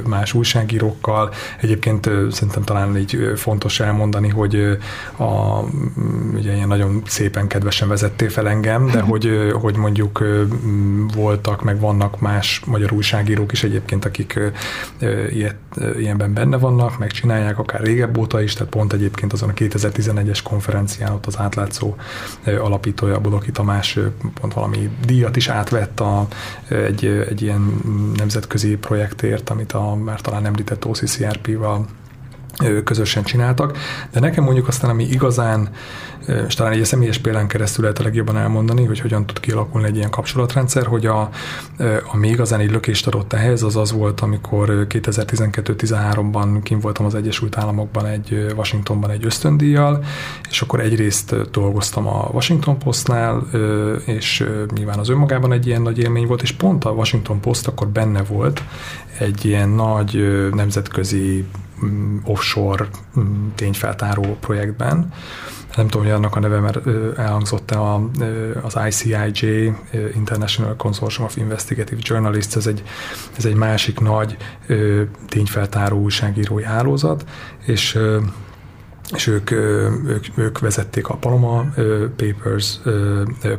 más 0.07 0.33
újságírókkal. 0.33 1.33
Egyébként 1.61 2.11
szerintem 2.31 2.63
talán 2.63 2.97
így 2.97 3.33
fontos 3.37 3.81
elmondani, 3.81 4.29
hogy 4.29 4.79
a, 5.17 5.61
ugye 6.35 6.55
ilyen 6.55 6.69
nagyon 6.69 7.03
szépen 7.07 7.47
kedvesen 7.47 7.89
vezettél 7.89 8.31
fel 8.31 8.49
engem, 8.49 8.87
de 8.87 9.01
hogy, 9.01 9.53
hogy 9.61 9.77
mondjuk 9.77 10.25
voltak, 11.15 11.63
meg 11.63 11.81
vannak 11.81 12.21
más 12.21 12.63
magyar 12.67 12.93
újságírók 12.93 13.53
is 13.53 13.63
egyébként, 13.63 14.05
akik 14.05 14.41
ilyet, 15.31 15.57
ilyenben 15.99 16.33
benne 16.33 16.57
vannak, 16.57 16.99
megcsinálják 16.99 17.59
akár 17.59 17.81
régebb 17.81 18.17
óta 18.19 18.43
is, 18.43 18.53
tehát 18.53 18.73
pont 18.73 18.93
egyébként 18.93 19.33
azon 19.33 19.49
a 19.49 19.53
2011-es 19.53 20.39
konferencián 20.43 21.13
ott 21.13 21.27
az 21.33 21.41
átlátszó 21.41 21.97
alapítója, 22.45 23.21
Budoki 23.21 23.51
Tamás 23.51 23.99
pont 24.41 24.55
valami 24.55 24.91
díjat 25.05 25.37
is 25.37 25.49
átvett 25.49 26.01
a, 26.01 26.27
egy, 26.69 27.07
egy 27.07 27.43
ilyen 27.43 27.81
nemzetközi 28.17 28.77
projektért, 28.77 29.51
amit 29.51 29.73
a 29.73 29.95
már 29.95 30.21
talán 30.21 30.47
említett 30.47 30.87
OCCRP-val 30.87 31.87
közösen 32.85 33.23
csináltak, 33.23 33.79
de 34.13 34.21
nekem 34.21 34.45
mondjuk 34.45 34.69
aztán, 34.69 34.91
ami 34.91 35.05
igazán, 35.05 35.69
és 36.47 36.55
talán 36.55 36.73
egy 36.73 36.85
személyes 36.85 37.19
példán 37.19 37.47
keresztül 37.47 37.83
lehet 37.83 37.99
a 37.99 38.03
legjobban 38.03 38.37
elmondani, 38.37 38.85
hogy 38.85 39.01
hogyan 39.01 39.27
tud 39.27 39.41
kialakulni 39.41 39.87
egy 39.87 39.97
ilyen 39.97 40.11
kapcsolatrendszer, 40.11 40.87
hogy 40.87 41.07
a, 41.07 41.31
ami 42.13 42.29
igazán 42.29 42.61
egy 42.61 42.71
lökést 42.71 43.07
adott 43.07 43.33
ehhez, 43.33 43.63
az 43.63 43.77
az 43.77 43.93
volt, 43.93 44.21
amikor 44.21 44.87
2012-13-ban 44.89 46.61
kim 46.63 46.81
voltam 46.81 47.07
az 47.07 47.15
Egyesült 47.15 47.59
Államokban 47.59 48.07
egy 48.07 48.47
Washingtonban 48.57 49.11
egy 49.11 49.25
ösztöndíjjal, 49.25 50.05
és 50.51 50.63
akkor 50.63 50.81
egyrészt 50.81 51.51
dolgoztam 51.51 52.07
a 52.07 52.29
Washington 52.33 52.79
Postnál, 52.79 53.47
és 54.05 54.49
nyilván 54.75 54.99
az 54.99 55.09
önmagában 55.09 55.53
egy 55.53 55.67
ilyen 55.67 55.83
nagy 55.83 55.99
élmény 55.99 56.27
volt, 56.27 56.43
és 56.43 56.53
pont 56.53 56.85
a 56.85 56.91
Washington 56.91 57.41
Post 57.41 57.67
akkor 57.67 57.89
benne 57.89 58.23
volt 58.23 58.63
egy 59.19 59.45
ilyen 59.45 59.69
nagy 59.69 60.39
nemzetközi 60.55 61.45
offshore 62.25 62.89
mm, 63.19 63.49
tényfeltáró 63.55 64.37
projektben. 64.41 65.13
Nem 65.77 65.89
tudom, 65.89 66.07
hogy 66.07 66.15
annak 66.15 66.37
a 66.37 66.41
neve, 66.41 66.61
mert 66.61 66.87
elhangzott-e 67.19 67.79
az 68.63 68.79
ICIJ, 68.87 69.73
International 70.15 70.77
Consortium 70.77 71.25
of 71.25 71.37
Investigative 71.37 72.01
Journalists, 72.05 72.57
ez 72.57 72.67
egy, 72.67 72.83
ez 73.37 73.45
egy 73.45 73.55
másik 73.55 74.01
nagy 74.01 74.37
tényfeltáró 75.29 76.01
újságírói 76.01 76.65
hálózat, 76.65 77.25
és 77.65 77.99
és 79.15 79.27
ők, 79.27 79.51
ők, 79.51 80.27
ők 80.35 80.59
vezették 80.59 81.09
a 81.09 81.15
Panama 81.15 81.65
Papers 82.17 82.81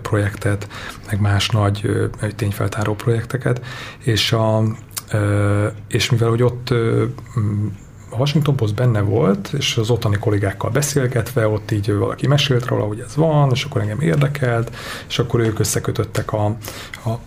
projektet, 0.02 0.68
meg 1.10 1.22
más 1.22 1.50
nagy 1.50 2.10
tényfeltáró 2.36 2.96
projekteket, 2.96 3.66
és, 4.00 4.32
a, 4.32 4.64
és 5.88 6.10
mivel 6.10 6.30
hogy 6.30 6.44
ott 6.44 6.74
a 8.14 8.18
Washington 8.18 8.56
Post 8.56 8.76
benne 8.76 9.02
volt, 9.02 9.54
és 9.58 9.78
az 9.78 9.90
ottani 9.90 10.18
kollégákkal 10.18 10.70
beszélgetve, 10.70 11.48
ott 11.48 11.72
így 11.72 11.94
valaki 11.94 12.28
mesélt 12.28 12.66
róla, 12.66 12.84
hogy 12.84 13.00
ez 13.00 13.16
van, 13.16 13.50
és 13.52 13.64
akkor 13.64 13.82
engem 13.82 14.00
érdekelt, 14.02 14.76
és 15.08 15.20
akkor 15.20 15.40
ők 15.40 15.60
összekötöttek 15.60 16.34
a, 16.34 16.46
a 17.06 17.20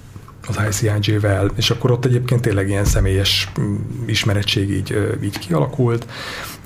az 0.49 0.59
ICIG-vel, 0.68 1.51
és 1.57 1.70
akkor 1.70 1.90
ott 1.90 2.05
egyébként 2.05 2.40
tényleg 2.40 2.68
ilyen 2.68 2.85
személyes 2.85 3.53
mm, 3.61 3.77
ismerettség 4.07 4.70
így, 4.70 5.16
így 5.22 5.38
kialakult, 5.38 6.07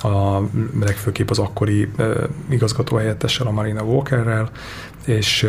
a, 0.02 0.40
legfőképp 0.80 1.30
az 1.30 1.38
akkori 1.38 1.88
igazgatóhelyettessel, 2.50 3.46
a 3.46 3.50
Marina 3.50 3.82
Walkerrel, 3.82 4.50
és, 5.04 5.46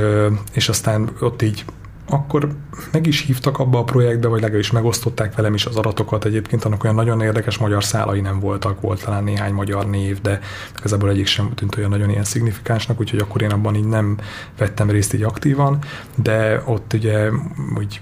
és 0.54 0.70
aztán 0.70 1.10
ott 1.20 1.42
így 1.42 1.66
akkor 2.10 2.48
meg 2.92 3.08
is 3.08 3.22
hívtak 3.22 3.60
abba 3.60 3.80
a 3.80 3.84
projektbe, 3.84 4.28
vagy 4.28 4.42
legalábbis 4.42 4.72
megosztották 4.72 5.36
velem 5.36 5.54
is 5.54 5.66
az 5.66 5.76
adatokat. 5.76 6.26
Egyébként 6.26 6.66
annak 6.66 6.84
olyan 6.84 6.96
nagyon 6.96 7.22
érdekes 7.22 7.58
magyar 7.58 7.84
szálai 7.84 8.22
nem 8.22 8.40
voltak, 8.40 8.82
volt 8.82 9.04
talán 9.04 9.24
néhány 9.24 9.54
magyar 9.54 9.90
név, 9.90 10.22
de 10.22 10.40
igazából 10.78 11.10
egyik 11.10 11.26
sem 11.26 11.54
tűnt 11.54 11.78
olyan 11.78 11.90
nagyon 11.90 12.10
ilyen 12.10 12.24
szignifikánsnak, 12.24 13.00
úgyhogy 13.00 13.20
akkor 13.20 13.42
én 13.42 13.52
abban 13.52 13.76
így 13.76 13.88
nem 13.88 14.18
vettem 14.58 14.90
részt 14.90 15.14
így 15.14 15.24
aktívan, 15.24 15.80
de 16.16 16.62
ott 16.66 16.94
ugye 16.94 17.30
úgy 17.78 18.02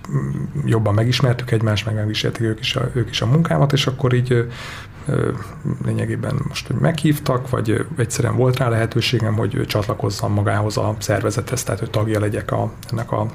jobban 0.66 0.94
megismertük 0.94 1.52
egymást, 1.52 1.86
meg 1.86 1.96
megismerték 1.96 2.48
ők 2.48 2.60
is 2.60 2.76
a, 2.76 2.90
ők 2.94 3.10
is 3.10 3.22
a 3.22 3.26
munkámat, 3.26 3.74
és 3.74 3.88
akkor 3.88 4.14
így 4.14 4.48
lényegében 5.86 6.42
most 6.48 6.68
hogy 6.68 6.76
meghívtak, 6.76 7.50
vagy 7.50 7.86
egyszerűen 7.98 8.36
volt 8.36 8.58
rá 8.58 8.70
lehetőségem, 8.70 9.36
hogy 9.36 9.66
csatlakozzam 9.68 10.34
magához 10.34 10.78
a 10.78 10.96
szervezethez, 11.00 11.64
tehát 11.64 11.80
hogy 11.80 11.90
tagja 11.90 12.20
legyek 12.20 12.52
a, 12.52 12.72
ennek 12.92 13.12
a 13.12 13.26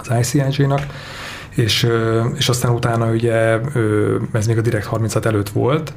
az 0.00 0.16
ICIG-nak, 0.18 0.86
és, 1.50 1.88
és 2.36 2.48
aztán 2.48 2.72
utána 2.72 3.10
ugye 3.10 3.60
ez 4.32 4.46
még 4.46 4.58
a 4.58 4.60
Direct 4.60 4.86
36 4.86 5.26
előtt 5.26 5.48
volt, 5.48 5.92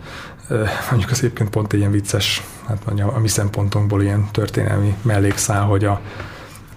mondjuk 0.90 1.12
az 1.12 1.18
egyébként 1.18 1.50
pont 1.50 1.74
egy 1.74 1.80
ilyen 1.80 1.92
vicces, 1.92 2.44
hát 2.68 2.86
mondjam, 2.86 3.10
a 3.10 3.20
mi 3.20 3.28
szempontunkból 3.28 4.02
ilyen 4.02 4.28
történelmi 4.32 4.96
mellékszál, 5.02 5.62
hogy 5.62 5.86
a 5.86 6.02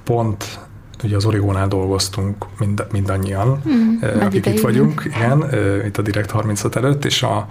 pont 0.05 0.59
ugye 1.05 1.17
az 1.17 1.25
Origónál 1.25 1.69
dolgoztunk 1.69 2.47
mind, 2.59 2.87
mindannyian, 2.93 3.63
mm, 3.69 4.21
akik 4.21 4.47
itt 4.47 4.61
vagyunk, 4.61 5.03
igen, 5.05 5.45
itt 5.87 5.99
a 5.99 6.03
Direct 6.03 6.31
36 6.31 6.77
előtt, 6.77 7.05
és, 7.05 7.23
a, 7.23 7.49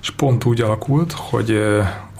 és 0.00 0.10
pont 0.10 0.44
úgy 0.44 0.60
alakult, 0.60 1.12
hogy 1.12 1.62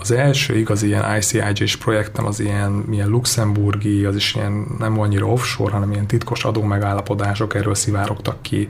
az 0.00 0.10
első 0.10 0.56
igazi 0.56 0.86
ilyen 0.86 1.16
ICIG-s 1.16 1.76
projektem 1.76 2.26
az 2.26 2.40
ilyen, 2.40 2.70
milyen 2.70 3.08
luxemburgi, 3.08 4.04
az 4.04 4.16
is 4.16 4.34
ilyen 4.34 4.66
nem 4.78 5.00
annyira 5.00 5.26
offshore, 5.26 5.72
hanem 5.72 5.92
ilyen 5.92 6.06
titkos 6.06 6.44
adó 6.44 6.62
megállapodások, 6.62 7.54
erről 7.54 7.74
szivárogtak 7.74 8.42
ki 8.42 8.68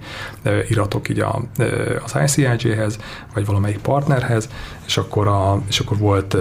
iratok 0.69 1.09
így 1.09 1.21
a, 1.21 1.43
az 2.05 2.17
ICIG-hez, 2.25 2.99
vagy 3.35 3.47
valamelyik 3.47 3.79
partnerhez, 3.79 4.49
és 4.87 4.97
akkor, 4.97 5.27
a, 5.27 5.62
és 5.69 5.81
akkor 5.81 5.99
volt 5.99 6.37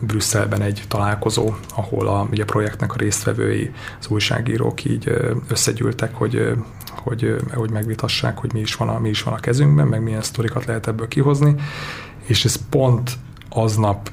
Brüsszelben 0.00 0.62
egy 0.62 0.82
találkozó, 0.88 1.54
ahol 1.74 2.08
a, 2.08 2.26
ugye 2.30 2.42
a 2.42 2.46
projektnek 2.46 2.92
a 2.94 2.96
résztvevői, 2.98 3.70
az 4.00 4.06
újságírók 4.08 4.84
így 4.84 5.12
összegyűltek, 5.48 6.14
hogy 6.14 6.54
hogy, 7.02 7.36
hogy 7.54 7.70
megvitassák, 7.70 8.38
hogy 8.38 8.52
mi 8.52 8.60
is, 8.60 8.74
van 8.74 8.88
a, 8.88 8.98
mi 8.98 9.08
is 9.08 9.22
van 9.22 9.34
a 9.34 9.40
kezünkben, 9.40 9.86
meg 9.86 10.02
milyen 10.02 10.22
sztorikat 10.22 10.64
lehet 10.64 10.86
ebből 10.86 11.08
kihozni, 11.08 11.54
és 12.26 12.44
ez 12.44 12.56
pont 12.68 13.10
aznap 13.56 14.10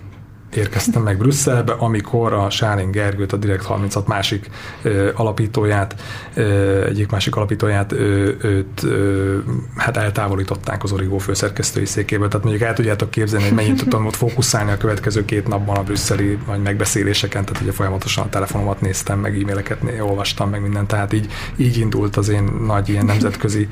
érkeztem 0.56 1.02
meg 1.02 1.18
Brüsszelbe, 1.18 1.74
amikor 1.74 2.34
a 2.34 2.50
Sárin 2.50 2.92
Gergőt, 2.92 3.34
a 3.34 3.38
Direkt 3.38 3.64
36 3.64 4.08
másik 4.08 4.50
ö, 4.82 5.10
alapítóját, 5.16 5.96
ö, 6.34 6.86
egyik 6.86 7.12
másik 7.12 7.36
alapítóját 7.36 7.92
ö, 7.92 8.32
őt 8.42 8.84
ö, 8.84 9.38
hát 9.76 9.98
eltávolították 9.98 10.84
az 10.84 10.92
Origó 10.92 11.18
főszerkesztői 11.18 11.86
székéből. 11.86 12.28
Tehát 12.28 12.46
mondjuk 12.46 12.68
el 12.68 12.74
tudjátok 12.74 13.10
képzelni, 13.10 13.46
hogy 13.46 13.56
mennyit 13.56 13.78
tudtam 13.78 14.06
ott 14.06 14.16
fókuszálni 14.16 14.72
a 14.72 14.78
következő 14.78 15.26
két 15.26 15.48
napban 15.48 15.78
a 15.78 15.84
brüsszeli 15.84 16.38
vagy 16.46 16.62
megbeszéléseken, 16.62 17.46
tehát 17.46 17.62
ugye 17.62 17.72
folyamatosan 17.72 18.26
a 18.26 18.30
telefonomat 18.30 18.82
néztem, 18.82 19.20
meg 19.20 19.42
e-maileket 19.42 19.82
olvastam, 20.02 20.50
meg 20.50 20.62
minden, 20.62 20.88
tehát 20.88 21.14
így, 21.14 21.32
így 21.56 21.78
indult 21.78 22.16
az 22.16 22.30
én 22.30 22.44
nagy 22.66 22.90
ilyen 22.90 23.06
nemzetközi 23.06 23.68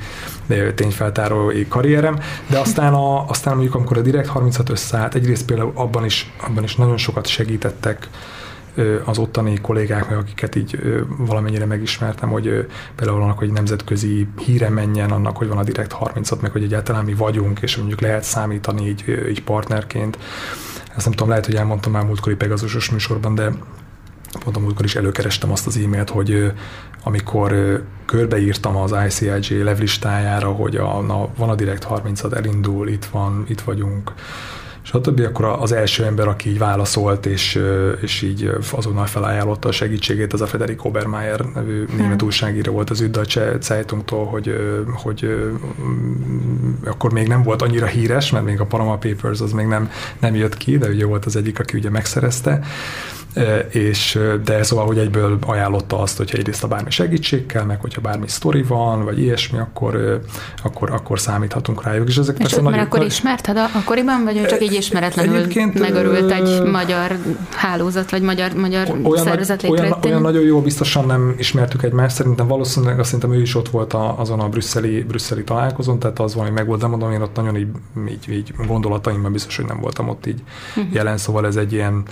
tényfeltárói 0.75 1.67
karrierem, 1.67 2.19
de 2.49 2.57
aztán, 2.59 2.93
a, 2.93 3.29
aztán 3.29 3.53
mondjuk 3.53 3.75
amikor 3.75 3.97
a 3.97 4.01
Direkt 4.01 4.27
36 4.27 4.69
összeállt, 4.69 5.15
egyrészt 5.15 5.45
például 5.45 5.71
abban 5.75 6.05
is, 6.05 6.31
abban 6.47 6.63
is 6.67 6.75
nagyon 6.75 6.97
sokat 6.97 7.27
segítettek 7.27 8.09
az 9.05 9.17
ottani 9.17 9.61
kollégák, 9.61 10.09
meg 10.09 10.17
akiket 10.17 10.55
így 10.55 10.79
valamennyire 11.17 11.65
megismertem, 11.65 12.29
hogy 12.29 12.67
például 12.95 13.21
annak, 13.21 13.37
hogy 13.37 13.51
nemzetközi 13.51 14.27
híre 14.45 14.69
menjen, 14.69 15.11
annak, 15.11 15.37
hogy 15.37 15.47
van 15.47 15.57
a 15.57 15.63
Direkt 15.63 15.91
30 15.91 16.41
meg 16.41 16.51
hogy 16.51 16.63
egyáltalán 16.63 17.05
mi 17.05 17.13
vagyunk, 17.13 17.59
és 17.59 17.77
mondjuk 17.77 18.01
lehet 18.01 18.23
számítani 18.23 18.87
így, 18.87 19.25
így 19.29 19.43
partnerként. 19.43 20.17
Ezt 20.95 21.05
nem 21.05 21.13
tudom, 21.13 21.29
lehet, 21.29 21.45
hogy 21.45 21.55
elmondtam 21.55 21.91
már 21.91 22.05
múltkori 22.05 22.35
Pegazusos 22.35 22.89
műsorban, 22.89 23.35
de 23.35 23.51
pont 24.43 24.55
a 24.55 24.59
múltkor 24.59 24.85
is 24.85 24.95
előkerestem 24.95 25.51
azt 25.51 25.67
az 25.67 25.77
e-mailt, 25.77 26.09
hogy 26.09 26.51
amikor 27.03 27.81
körbeírtam 28.05 28.75
az 28.75 28.95
ICIG 29.05 29.63
levlistájára, 29.63 30.51
hogy 30.51 30.75
a, 30.75 31.01
na, 31.01 31.27
van 31.37 31.49
a 31.49 31.55
Direkt 31.55 31.83
30 31.83 32.23
elindul, 32.23 32.87
itt 32.87 33.05
van, 33.05 33.45
itt 33.47 33.61
vagyunk, 33.61 34.13
stb. 34.87 35.19
Akkor 35.19 35.45
az 35.45 35.71
első 35.71 36.03
ember, 36.03 36.27
aki 36.27 36.49
így 36.49 36.57
válaszolt, 36.57 37.25
és, 37.25 37.61
és 38.01 38.21
így 38.21 38.51
azonnal 38.71 39.05
felajánlotta 39.05 39.67
a 39.67 39.71
segítségét, 39.71 40.33
az 40.33 40.41
a 40.41 40.47
Federico 40.47 40.87
Obermeier 40.87 41.45
nevű 41.53 41.85
hmm. 41.85 41.97
német 41.97 42.21
újságíró 42.21 42.71
volt 42.71 42.89
az 42.89 43.01
Üddeutsche 43.01 43.57
Zeitungtól, 43.61 44.25
hogy, 44.25 44.55
hogy 44.93 45.49
akkor 46.85 47.11
még 47.11 47.27
nem 47.27 47.43
volt 47.43 47.61
annyira 47.61 47.85
híres, 47.85 48.31
mert 48.31 48.45
még 48.45 48.59
a 48.59 48.65
Panama 48.65 48.97
Papers 48.97 49.41
az 49.41 49.51
még 49.51 49.65
nem, 49.65 49.91
nem 50.19 50.35
jött 50.35 50.57
ki, 50.57 50.77
de 50.77 50.87
ugye 50.87 51.05
volt 51.05 51.25
az 51.25 51.35
egyik, 51.35 51.59
aki 51.59 51.77
ugye 51.77 51.89
megszerezte, 51.89 52.59
és 53.69 54.19
de 54.43 54.63
szóval, 54.63 54.85
hogy 54.85 54.97
egyből 54.97 55.37
ajánlotta 55.45 55.99
azt, 55.99 56.17
hogyha 56.17 56.37
egyrészt 56.37 56.63
a 56.63 56.67
bármi 56.67 56.91
segítség 56.91 57.45
kell, 57.45 57.63
meg 57.63 57.81
hogyha 57.81 58.01
bármi 58.01 58.27
sztori 58.27 58.63
van, 58.63 59.03
vagy 59.03 59.19
ilyesmi, 59.19 59.59
akkor, 59.59 60.21
akkor, 60.63 60.91
akkor 60.91 61.19
számíthatunk 61.19 61.83
rájuk. 61.83 62.07
És, 62.07 62.17
ezek 62.17 62.35
és 62.35 62.41
persze 62.41 62.61
nagyon, 62.61 62.79
akkor 62.79 63.03
ismerted 63.03 63.57
akkoriban, 63.57 64.23
vagy 64.23 64.45
csak 64.45 64.63
így 64.63 64.73
ismeretlenül 64.73 65.35
Egyébként, 65.35 65.79
megörült 65.79 66.31
egy 66.31 66.63
magyar 66.63 67.17
hálózat, 67.55 68.11
vagy 68.11 68.21
magyar, 68.21 68.53
magyar 68.53 68.95
olyan, 69.03 69.25
szervezet 69.25 69.63
olyan, 69.63 69.97
olyan 70.03 70.21
nagyon 70.21 70.43
jó 70.43 70.61
biztosan 70.61 71.05
nem 71.05 71.35
ismertük 71.37 71.83
egymást, 71.83 72.15
szerintem 72.15 72.47
valószínűleg 72.47 72.99
azt 72.99 73.09
szerintem 73.09 73.33
ő 73.33 73.41
is 73.41 73.55
ott 73.55 73.69
volt 73.69 73.93
a, 73.93 74.19
azon 74.19 74.39
a 74.39 74.49
brüsszeli, 74.49 75.03
brüsszeli 75.03 75.43
találkozón, 75.43 75.99
tehát 75.99 76.19
az 76.19 76.35
valami 76.35 76.53
meg 76.53 76.67
volt, 76.67 76.79
de 76.79 76.87
mondom, 76.87 77.11
én 77.11 77.21
ott 77.21 77.35
nagyon 77.35 77.57
így, 77.57 77.67
így, 78.09 78.29
így 78.29 78.53
gondolataimban 78.67 79.31
biztos, 79.31 79.55
hogy 79.55 79.65
nem 79.65 79.79
voltam 79.79 80.09
ott 80.09 80.25
így 80.25 80.41
uh-huh. 80.75 80.93
jelen, 80.93 81.17
szóval 81.17 81.45
ez 81.45 81.55
egy 81.55 81.73
ilyen 81.73 82.03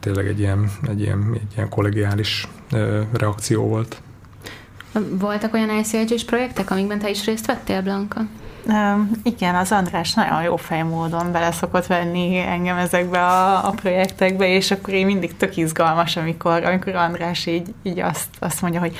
tényleg 0.00 0.17
tényleg 0.18 0.36
egy 0.36 0.40
ilyen, 0.40 0.70
egy 0.88 1.00
ilyen, 1.00 1.30
egy 1.34 1.52
ilyen 1.56 1.68
kollegiális 1.68 2.48
reakció 3.12 3.62
volt. 3.62 4.02
Voltak 5.10 5.54
olyan 5.54 5.78
ICLG-s 5.78 6.24
projektek, 6.24 6.70
amikben 6.70 6.98
te 6.98 7.10
is 7.10 7.24
részt 7.24 7.46
vettél, 7.46 7.82
Blanka? 7.82 8.20
Igen, 9.22 9.54
az 9.54 9.72
András 9.72 10.14
nagyon 10.14 10.42
jó 10.42 10.56
fejmódon 10.56 11.32
bele 11.32 11.52
szokott 11.52 11.86
venni 11.86 12.38
engem 12.38 12.76
ezekbe 12.76 13.26
a, 13.26 13.66
a 13.66 13.70
projektekbe, 13.70 14.48
és 14.48 14.70
akkor 14.70 14.94
én 14.94 15.06
mindig 15.06 15.36
tök 15.36 15.56
izgalmas, 15.56 16.16
amikor, 16.16 16.64
amikor 16.64 16.94
András 16.94 17.46
így, 17.46 17.74
így 17.82 18.00
azt, 18.00 18.28
azt 18.38 18.62
mondja, 18.62 18.80
hogy 18.80 18.96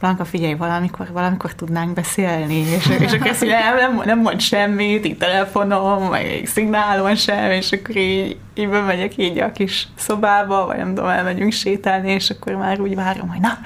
Blanka, 0.00 0.24
figyelj, 0.24 0.54
valamikor, 0.54 1.12
valamikor 1.12 1.54
tudnánk 1.54 1.92
beszélni, 1.92 2.54
és, 2.54 2.88
és 3.00 3.12
akkor 3.12 3.26
ezt 3.26 3.44
nem, 3.44 3.76
nem, 3.76 4.02
nem 4.04 4.18
mond 4.18 4.40
semmit, 4.40 5.06
így 5.06 5.16
telefonom, 5.16 6.04
meg 6.10 6.42
szignálon 6.44 7.14
sem, 7.14 7.50
és 7.50 7.72
akkor 7.72 7.96
így, 7.96 8.36
így 8.54 8.68
bemegyek 8.68 9.16
így 9.16 9.38
a 9.38 9.52
kis 9.52 9.88
szobába, 9.96 10.66
vagy 10.66 10.76
nem 10.76 10.94
tudom, 10.94 11.10
elmegyünk 11.10 11.52
sétálni, 11.52 12.12
és 12.12 12.30
akkor 12.30 12.54
már 12.54 12.80
úgy 12.80 12.94
várom, 12.94 13.28
hogy 13.28 13.40
na, 13.40 13.58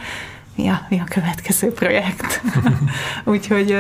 mi 0.55 0.69
a, 0.69 0.81
mi 0.89 1.01
a 1.01 1.05
következő 1.05 1.73
projekt. 1.73 2.43
Úgyhogy 3.25 3.79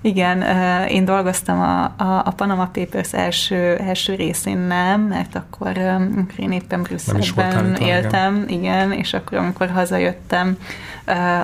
igen, 0.00 0.42
én 0.88 1.04
dolgoztam 1.04 1.60
a, 1.60 1.84
a, 1.84 2.22
a 2.24 2.30
Panama 2.36 2.66
Papers 2.66 3.12
első, 3.12 3.76
első 3.76 4.14
részén 4.14 4.58
nem, 4.58 5.00
mert 5.00 5.34
akkor, 5.34 5.78
amikor 5.78 6.40
én 6.40 6.52
éppen 6.52 6.82
Brüsszelben 6.82 7.74
éltem, 7.74 8.44
igen. 8.46 8.48
igen, 8.48 8.92
és 8.92 9.14
akkor 9.14 9.38
amikor 9.38 9.70
hazajöttem, 9.70 10.56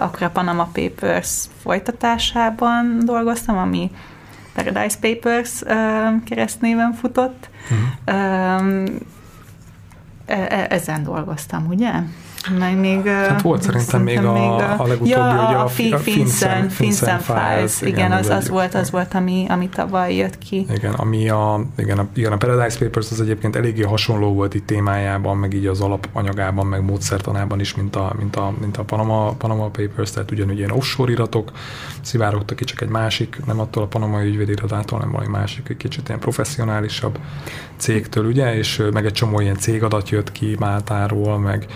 akkor 0.01 0.23
a 0.23 0.31
Panama 0.31 0.69
Papers 0.73 1.45
folytatásában 1.63 3.01
dolgoztam, 3.05 3.57
ami 3.57 3.91
Paradise 4.55 4.97
Papers 5.01 5.63
keresztnéven 6.25 6.93
futott. 6.93 7.49
Uh-huh. 7.71 8.89
Ezen 10.69 11.03
dolgoztam, 11.03 11.67
ugye? 11.67 11.93
Meg 12.59 12.79
még... 12.79 13.07
Hát 13.07 13.43
volt 13.43 13.63
szerintem 13.63 14.03
még 14.03 14.25
a, 14.25 14.33
még 14.33 14.43
a, 14.43 14.81
a 14.81 14.87
legutóbbi, 14.87 15.09
ja, 15.09 15.47
ugye 15.49 15.57
a, 15.57 15.65
a, 15.65 15.69
Fi, 15.69 15.93
a 15.93 15.99
Fincent, 15.99 16.73
Fincent 16.73 17.23
Files, 17.23 17.81
igen, 17.81 17.95
igen 17.95 18.13
az, 18.13 18.29
az, 18.29 18.49
volt, 18.49 18.75
az 18.75 18.91
volt, 18.91 19.15
ami, 19.15 19.47
ami 19.49 19.69
tavaly 19.69 20.15
jött 20.15 20.39
ki. 20.39 20.67
Igen, 20.75 20.93
ami 20.93 21.29
a, 21.29 21.61
igen, 21.77 21.99
a, 21.99 22.07
igen, 22.15 22.33
a 22.33 22.37
Paradise 22.37 22.79
Papers 22.79 23.11
az 23.11 23.21
egyébként 23.21 23.57
eléggé 23.57 23.83
hasonló 23.83 24.33
volt 24.33 24.55
itt 24.55 24.67
témájában, 24.67 25.37
meg 25.37 25.55
így 25.55 25.67
az 25.67 25.81
alapanyagában, 25.81 26.67
meg 26.67 26.85
módszertanában 26.85 27.61
is, 27.61 27.75
mint 27.75 27.97
a, 27.97 28.15
mint 28.19 28.37
a, 28.37 28.55
mint 28.61 28.77
a 28.77 28.83
Panama, 28.83 29.33
Panama 29.33 29.69
Papers, 29.69 30.11
tehát 30.11 30.31
ugyanúgy 30.31 30.59
ilyen 30.59 30.71
offshore 30.71 31.13
iratok 31.13 31.53
szivárogtak 32.01 32.57
ki, 32.57 32.65
csak 32.65 32.81
egy 32.81 32.89
másik, 32.89 33.41
nem 33.47 33.61
attól 33.61 33.83
a 33.83 33.87
panamai 33.87 34.27
ügyvédiratától, 34.27 34.99
hanem 34.99 35.13
valami 35.13 35.31
másik, 35.31 35.69
egy 35.69 35.77
kicsit 35.77 36.09
ilyen 36.09 36.21
professzionálisabb 36.21 37.19
cégtől, 37.77 38.27
ugye, 38.27 38.57
és 38.57 38.83
meg 38.93 39.07
egy 39.07 39.13
csomó 39.13 39.41
ilyen 39.41 39.57
cégadat 39.57 40.09
jött 40.09 40.33
ki 40.33 40.57
Máltáról, 40.59 41.39
meg 41.39 41.67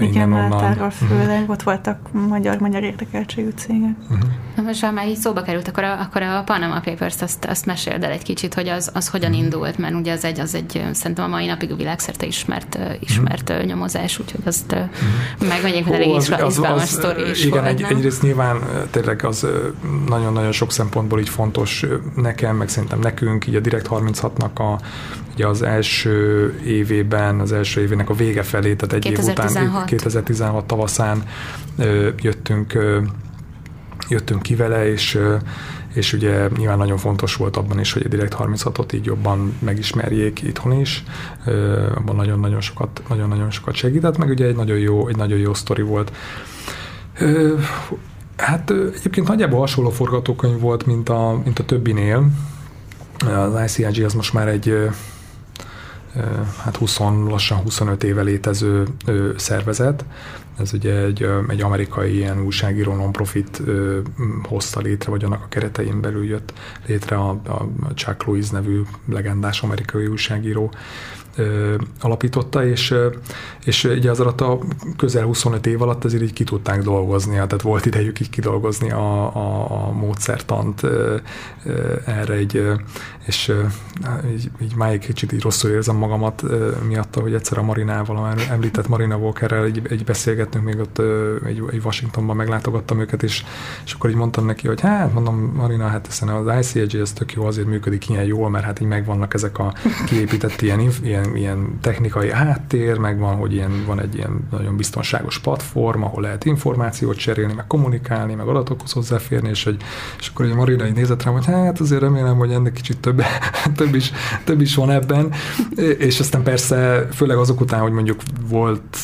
igen, 0.00 0.28
Máltáról 0.28 0.90
főleg, 0.90 1.28
uh-huh. 1.28 1.50
ott 1.50 1.62
voltak 1.62 2.12
magyar-magyar 2.12 2.82
érdekeltségű 2.82 3.50
cégek. 3.56 3.96
Uh-huh. 4.02 4.28
Na 4.56 4.62
most, 4.62 4.84
ha 4.84 4.90
már 4.90 5.08
így 5.08 5.16
szóba 5.16 5.42
került, 5.42 5.68
akkor 5.68 5.82
a, 5.84 6.00
akkor 6.00 6.22
a 6.22 6.42
Panama 6.44 6.80
Papers, 6.80 7.22
azt, 7.22 7.44
azt 7.44 7.66
meséld 7.66 8.04
el 8.04 8.10
egy 8.10 8.22
kicsit, 8.22 8.54
hogy 8.54 8.68
az, 8.68 8.90
az 8.94 9.08
hogyan 9.08 9.30
uh-huh. 9.30 9.44
indult, 9.44 9.78
mert 9.78 9.94
ugye 9.94 10.12
az 10.12 10.24
egy, 10.24 10.40
az 10.40 10.54
egy 10.54 10.84
szerintem 10.92 11.24
a 11.24 11.28
mai 11.28 11.46
napig 11.46 11.72
a 11.72 11.76
világszerte 11.76 12.26
ismert, 12.26 12.78
ismert 13.00 13.50
uh-huh. 13.50 13.66
nyomozás, 13.66 14.18
úgyhogy 14.18 14.40
azt 14.44 14.72
uh-huh. 14.72 15.48
meg 15.48 15.64
egyébként 15.64 15.94
elég 15.94 16.14
az, 16.14 16.32
izgalmas 16.48 16.82
az, 16.82 16.88
sztori 16.88 17.30
is 17.30 17.44
Igen, 17.44 17.62
volt, 17.62 17.80
egy, 17.80 17.86
egyrészt 17.88 18.22
nyilván 18.22 18.58
tényleg 18.90 19.24
az 19.24 19.46
nagyon-nagyon 20.08 20.52
sok 20.52 20.72
szempontból 20.72 21.20
így 21.20 21.28
fontos 21.28 21.86
nekem, 22.16 22.56
meg 22.56 22.68
szerintem 22.68 22.98
nekünk, 22.98 23.46
így 23.46 23.54
a 23.54 23.60
Direkt 23.60 23.86
36-nak 23.90 24.54
a 24.54 24.78
ugye 25.38 25.46
az 25.46 25.62
első 25.62 26.54
évében, 26.64 27.40
az 27.40 27.52
első 27.52 27.80
évének 27.80 28.10
a 28.10 28.14
vége 28.14 28.42
felé, 28.42 28.74
tehát 28.74 28.94
egy 28.94 29.02
2016. 29.02 29.50
év 29.50 29.54
után, 29.54 29.67
2016 29.86 30.66
tavaszán 30.66 31.22
jöttünk, 32.22 32.78
jöttünk 34.08 34.42
ki 34.42 34.54
vele, 34.54 34.90
és 34.90 35.20
és 35.94 36.12
ugye 36.12 36.48
nyilván 36.56 36.78
nagyon 36.78 36.96
fontos 36.96 37.36
volt 37.36 37.56
abban 37.56 37.80
is, 37.80 37.92
hogy 37.92 38.02
a 38.06 38.08
Direct 38.08 38.36
36-ot 38.38 38.94
így 38.94 39.04
jobban 39.04 39.56
megismerjék 39.58 40.42
itthon 40.42 40.80
is, 40.80 41.04
abban 41.94 42.16
nagyon-nagyon 42.16 42.60
sokat, 42.60 43.02
nagyon-nagyon 43.08 43.50
sokat 43.50 43.74
segített, 43.74 44.18
meg 44.18 44.28
ugye 44.28 44.46
egy 44.46 44.56
nagyon 44.56 44.78
jó, 44.78 45.08
egy 45.08 45.16
nagyon 45.16 45.38
jó 45.38 45.54
sztori 45.54 45.82
volt. 45.82 46.12
Hát 48.36 48.70
egyébként 48.70 49.28
nagyjából 49.28 49.60
hasonló 49.60 49.90
forgatókönyv 49.90 50.60
volt, 50.60 50.86
mint 50.86 51.08
a, 51.08 51.40
mint 51.44 51.58
a 51.58 51.64
többinél. 51.64 52.30
Az 53.26 53.78
ICIG 53.78 54.04
az 54.04 54.14
most 54.14 54.32
már 54.32 54.48
egy 54.48 54.88
hát 56.62 56.76
20, 56.76 56.98
lassan 56.98 57.58
25 57.58 58.04
éve 58.04 58.22
létező 58.22 58.86
szervezet. 59.36 60.04
Ez 60.58 60.72
ugye 60.72 60.94
egy, 60.94 61.28
egy 61.48 61.60
amerikai 61.60 62.14
ilyen 62.14 62.42
újságíró 62.42 62.94
non-profit 62.94 63.62
hozta 64.42 64.80
létre, 64.80 65.10
vagy 65.10 65.24
annak 65.24 65.42
a 65.42 65.48
keretein 65.48 66.00
belül 66.00 66.24
jött 66.24 66.52
létre 66.86 67.16
a, 67.16 67.28
a 67.30 67.68
Chuck 67.94 68.24
Lewis 68.26 68.50
nevű 68.50 68.82
legendás 69.08 69.62
amerikai 69.62 70.06
újságíró 70.06 70.72
alapította, 72.00 72.66
és, 72.66 72.94
és 73.64 73.84
ugye 73.84 74.10
az 74.10 74.20
alatt 74.20 74.40
a 74.40 74.58
közel 74.96 75.24
25 75.24 75.66
év 75.66 75.82
alatt 75.82 76.04
azért 76.04 76.22
így 76.22 76.32
ki 76.32 76.44
tudták 76.44 76.82
dolgozni, 76.82 77.32
tehát 77.32 77.62
volt 77.62 77.86
idejük 77.86 78.20
így 78.20 78.30
kidolgozni 78.30 78.90
a, 78.90 79.36
a, 79.36 79.70
a 79.70 79.92
módszertant 79.92 80.82
erre 82.04 82.34
egy, 82.34 82.62
és 83.26 83.52
így, 84.32 84.50
így 84.62 84.74
máig 84.74 85.00
kicsit 85.00 85.32
így 85.32 85.42
rosszul 85.42 85.70
érzem 85.70 85.96
magamat 85.96 86.42
miatta, 86.88 87.20
hogy 87.20 87.34
egyszer 87.34 87.58
a 87.58 87.62
Marinával, 87.62 88.34
említett 88.50 88.88
Marina 88.88 89.16
Walkerrel 89.16 89.64
egy, 89.64 89.82
egy 89.88 90.04
beszélgettünk, 90.04 90.64
még 90.64 90.78
ott 90.78 90.98
egy, 91.46 91.62
egy 91.70 91.80
Washingtonban 91.84 92.36
meglátogattam 92.36 93.00
őket, 93.00 93.22
és, 93.22 93.44
és 93.84 93.92
akkor 93.92 94.10
így 94.10 94.16
mondtam 94.16 94.46
neki, 94.46 94.66
hogy 94.66 94.80
hát 94.80 95.12
mondom, 95.14 95.52
Marina, 95.54 95.86
hát 95.86 96.06
hiszen 96.06 96.28
az 96.28 96.74
ICAG 96.74 97.00
ez 97.00 97.12
tök 97.12 97.32
jó, 97.32 97.44
azért 97.44 97.66
működik 97.66 98.08
ilyen 98.08 98.24
jól, 98.24 98.50
mert 98.50 98.64
hát 98.64 98.80
így 98.80 98.88
megvannak 98.88 99.34
ezek 99.34 99.58
a 99.58 99.74
kiépített 100.06 100.60
ilyen, 100.60 100.80
ilyen, 101.02 101.27
ilyen 101.36 101.78
technikai 101.80 102.32
háttér, 102.32 102.98
meg 102.98 103.18
van, 103.18 103.36
hogy 103.36 103.54
ilyen, 103.54 103.84
van 103.86 104.00
egy 104.00 104.14
ilyen 104.14 104.48
nagyon 104.50 104.76
biztonságos 104.76 105.38
platform, 105.38 106.02
ahol 106.02 106.22
lehet 106.22 106.44
információt 106.44 107.16
cserélni, 107.16 107.52
meg 107.52 107.66
kommunikálni, 107.66 108.34
meg 108.34 108.46
adatokhoz 108.46 108.92
hozzáférni, 108.92 109.48
és, 109.48 109.64
hogy, 109.64 109.76
és 110.18 110.28
akkor 110.28 110.44
egy 110.44 110.54
Marina 110.54 110.86
így 110.86 110.94
nézett 110.94 111.22
rám, 111.22 111.34
hogy 111.34 111.46
hát 111.46 111.80
azért 111.80 112.00
remélem, 112.00 112.36
hogy 112.36 112.52
ennek 112.52 112.72
kicsit 112.72 112.98
több 112.98 113.22
több, 113.76 113.94
is, 113.94 114.12
több 114.44 114.60
is 114.60 114.74
van 114.74 114.90
ebben, 114.90 115.32
és 115.98 116.20
aztán 116.20 116.42
persze, 116.42 117.08
főleg 117.12 117.36
azok 117.36 117.60
után, 117.60 117.80
hogy 117.80 117.92
mondjuk 117.92 118.20
volt 118.48 118.98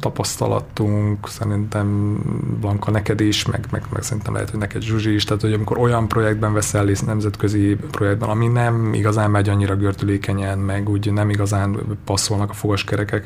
tapasztalatunk, 0.00 1.28
szerintem 1.28 2.16
Blanka 2.60 2.90
neked 2.90 3.20
is, 3.20 3.46
meg, 3.46 3.66
meg, 3.70 3.82
meg 3.92 4.02
szerintem 4.02 4.32
lehet, 4.32 4.50
hogy 4.50 4.58
neked 4.58 4.82
Zsuzsi 4.82 5.14
is, 5.14 5.24
tehát 5.24 5.42
hogy 5.42 5.52
amikor 5.52 5.78
olyan 5.78 6.08
projektben 6.08 6.52
veszel 6.52 6.84
részt, 6.84 7.06
nemzetközi 7.06 7.76
projektben, 7.90 8.28
ami 8.28 8.46
nem 8.46 8.94
igazán 8.94 9.30
megy 9.30 9.48
annyira 9.48 9.76
gördülékenyen, 9.76 10.58
meg 10.58 10.88
úgy 10.88 11.12
nem 11.12 11.30
igazán 11.30 11.98
passzolnak 12.04 12.50
a 12.50 12.54
fogaskerekek, 12.54 13.24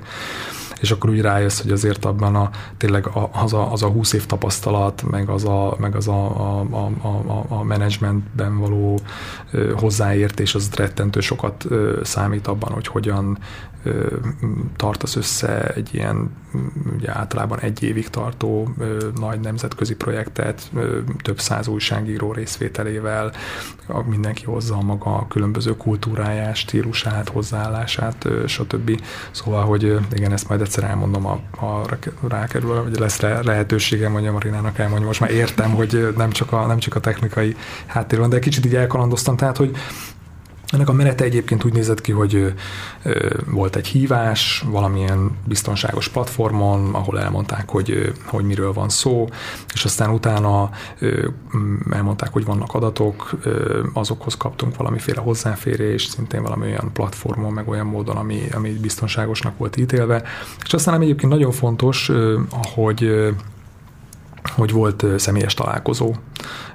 és 0.80 0.90
akkor 0.90 1.10
úgy 1.10 1.20
rájössz, 1.20 1.60
hogy 1.62 1.70
azért 1.70 2.04
abban 2.04 2.34
a, 2.34 2.50
tényleg 2.76 3.08
az 3.32 3.52
a, 3.52 3.72
az 3.72 3.82
a 3.82 3.88
20 3.88 4.12
év 4.12 4.26
tapasztalat, 4.26 5.02
meg 5.10 5.28
az 5.28 5.44
a, 5.44 5.76
meg 5.78 5.94
az 5.94 6.08
a, 6.08 6.24
a, 6.24 6.66
a, 6.70 7.08
a, 7.08 7.44
a 7.48 7.62
menedzsmentben 7.62 8.58
való 8.58 9.00
hozzáértés, 9.76 10.54
az 10.54 10.70
rettentő 10.74 11.20
sokat 11.20 11.66
számít 12.02 12.46
abban, 12.46 12.72
hogy 12.72 12.86
hogyan 12.86 13.38
tartasz 14.76 15.16
össze 15.16 15.68
egy 15.68 15.94
ilyen 15.94 16.30
ugye 16.96 17.16
általában 17.16 17.58
egy 17.58 17.82
évig 17.82 18.08
tartó 18.08 18.68
nagy 19.20 19.40
nemzetközi 19.40 19.94
projektet, 19.94 20.70
több 21.22 21.40
száz 21.40 21.68
újságíró 21.68 22.32
részvételével, 22.32 23.32
mindenki 24.06 24.44
hozza 24.44 24.76
a 24.76 24.82
maga 24.82 25.26
különböző 25.28 25.76
kultúráját, 25.76 26.54
stílusát, 26.54 27.28
hozzáállását, 27.28 28.28
stb. 28.46 29.02
Szóval, 29.30 29.64
hogy 29.64 29.98
igen, 30.12 30.32
ezt 30.32 30.48
majd 30.48 30.60
egyszer 30.70 30.90
elmondom, 30.90 31.22
ha, 31.22 31.40
ha 31.56 31.86
rákerül, 32.28 32.82
hogy 32.82 32.98
lesz 32.98 33.20
lehetőségem, 33.20 34.12
hogy 34.12 34.26
a 34.26 34.32
Marinának 34.32 34.78
elmondjam. 34.78 35.06
Most 35.06 35.20
már 35.20 35.30
értem, 35.30 35.70
hogy 35.70 36.12
nem 36.16 36.30
csak 36.30 36.52
a, 36.52 36.66
nem 36.66 36.78
csak 36.78 36.94
a 36.94 37.00
technikai 37.00 37.56
háttér 37.86 38.18
van, 38.18 38.28
de 38.28 38.38
kicsit 38.38 38.66
így 38.66 38.74
elkalandoztam, 38.74 39.36
tehát, 39.36 39.56
hogy 39.56 39.76
ennek 40.70 40.88
a 40.88 40.92
menete 40.92 41.24
egyébként 41.24 41.64
úgy 41.64 41.72
nézett 41.72 42.00
ki, 42.00 42.12
hogy 42.12 42.54
volt 43.46 43.76
egy 43.76 43.86
hívás 43.86 44.64
valamilyen 44.66 45.30
biztonságos 45.44 46.08
platformon, 46.08 46.94
ahol 46.94 47.20
elmondták, 47.20 47.70
hogy, 47.70 48.12
hogy 48.24 48.44
miről 48.44 48.72
van 48.72 48.88
szó, 48.88 49.28
és 49.74 49.84
aztán 49.84 50.10
utána 50.10 50.70
elmondták, 51.90 52.32
hogy 52.32 52.44
vannak 52.44 52.74
adatok, 52.74 53.30
azokhoz 53.92 54.36
kaptunk 54.36 54.76
valamiféle 54.76 55.20
hozzáférést, 55.20 56.10
szintén 56.10 56.42
valami 56.42 56.66
olyan 56.66 56.90
platformon, 56.92 57.52
meg 57.52 57.68
olyan 57.68 57.86
módon, 57.86 58.16
ami, 58.16 58.40
ami 58.54 58.70
biztonságosnak 58.70 59.58
volt 59.58 59.76
ítélve. 59.76 60.22
És 60.64 60.72
aztán 60.72 60.94
ami 60.94 61.04
egyébként 61.04 61.32
nagyon 61.32 61.52
fontos, 61.52 62.10
hogy 62.74 63.30
hogy 64.56 64.72
volt 64.72 65.04
személyes 65.16 65.54
találkozó. 65.54 66.14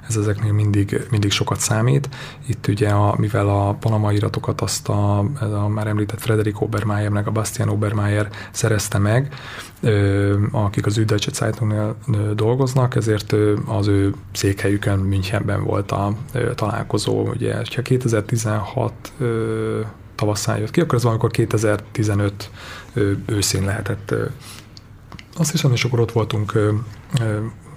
Ez 0.08 0.16
ezeknél 0.16 0.52
mindig, 0.52 1.06
mindig 1.10 1.30
sokat 1.30 1.60
számít. 1.60 2.08
Itt 2.46 2.66
ugye, 2.66 2.88
a, 2.88 3.14
mivel 3.18 3.48
a 3.48 3.72
Panama 3.72 4.12
iratokat 4.12 4.60
azt 4.60 4.88
a, 4.88 5.18
a 5.40 5.68
már 5.68 5.86
említett 5.86 6.20
Frederik 6.20 6.60
Obermeier, 6.60 7.08
meg 7.08 7.26
a 7.26 7.30
Bastian 7.30 7.68
Obermeier 7.68 8.28
szerezte 8.50 8.98
meg, 8.98 9.34
akik 10.50 10.86
az 10.86 10.98
Üddeutsche 10.98 11.32
Zeitungnél 11.32 11.96
dolgoznak, 12.34 12.94
ezért 12.94 13.34
az 13.66 13.86
ő 13.86 14.14
székhelyükön 14.32 14.98
Münchenben 14.98 15.64
volt 15.64 15.92
a 15.92 16.12
találkozó. 16.54 17.28
Ugye, 17.28 17.54
ha 17.54 17.82
2016 17.82 19.12
tavaszán 20.14 20.58
jött 20.58 20.70
ki, 20.70 20.80
akkor 20.80 20.94
ez 20.94 21.02
valamikor 21.02 21.30
2015 21.30 22.50
őszén 23.26 23.64
lehetett 23.64 24.14
azt 25.38 25.50
hiszem, 25.50 25.72
és 25.72 25.84
akkor 25.84 26.00
ott 26.00 26.12
voltunk 26.12 26.52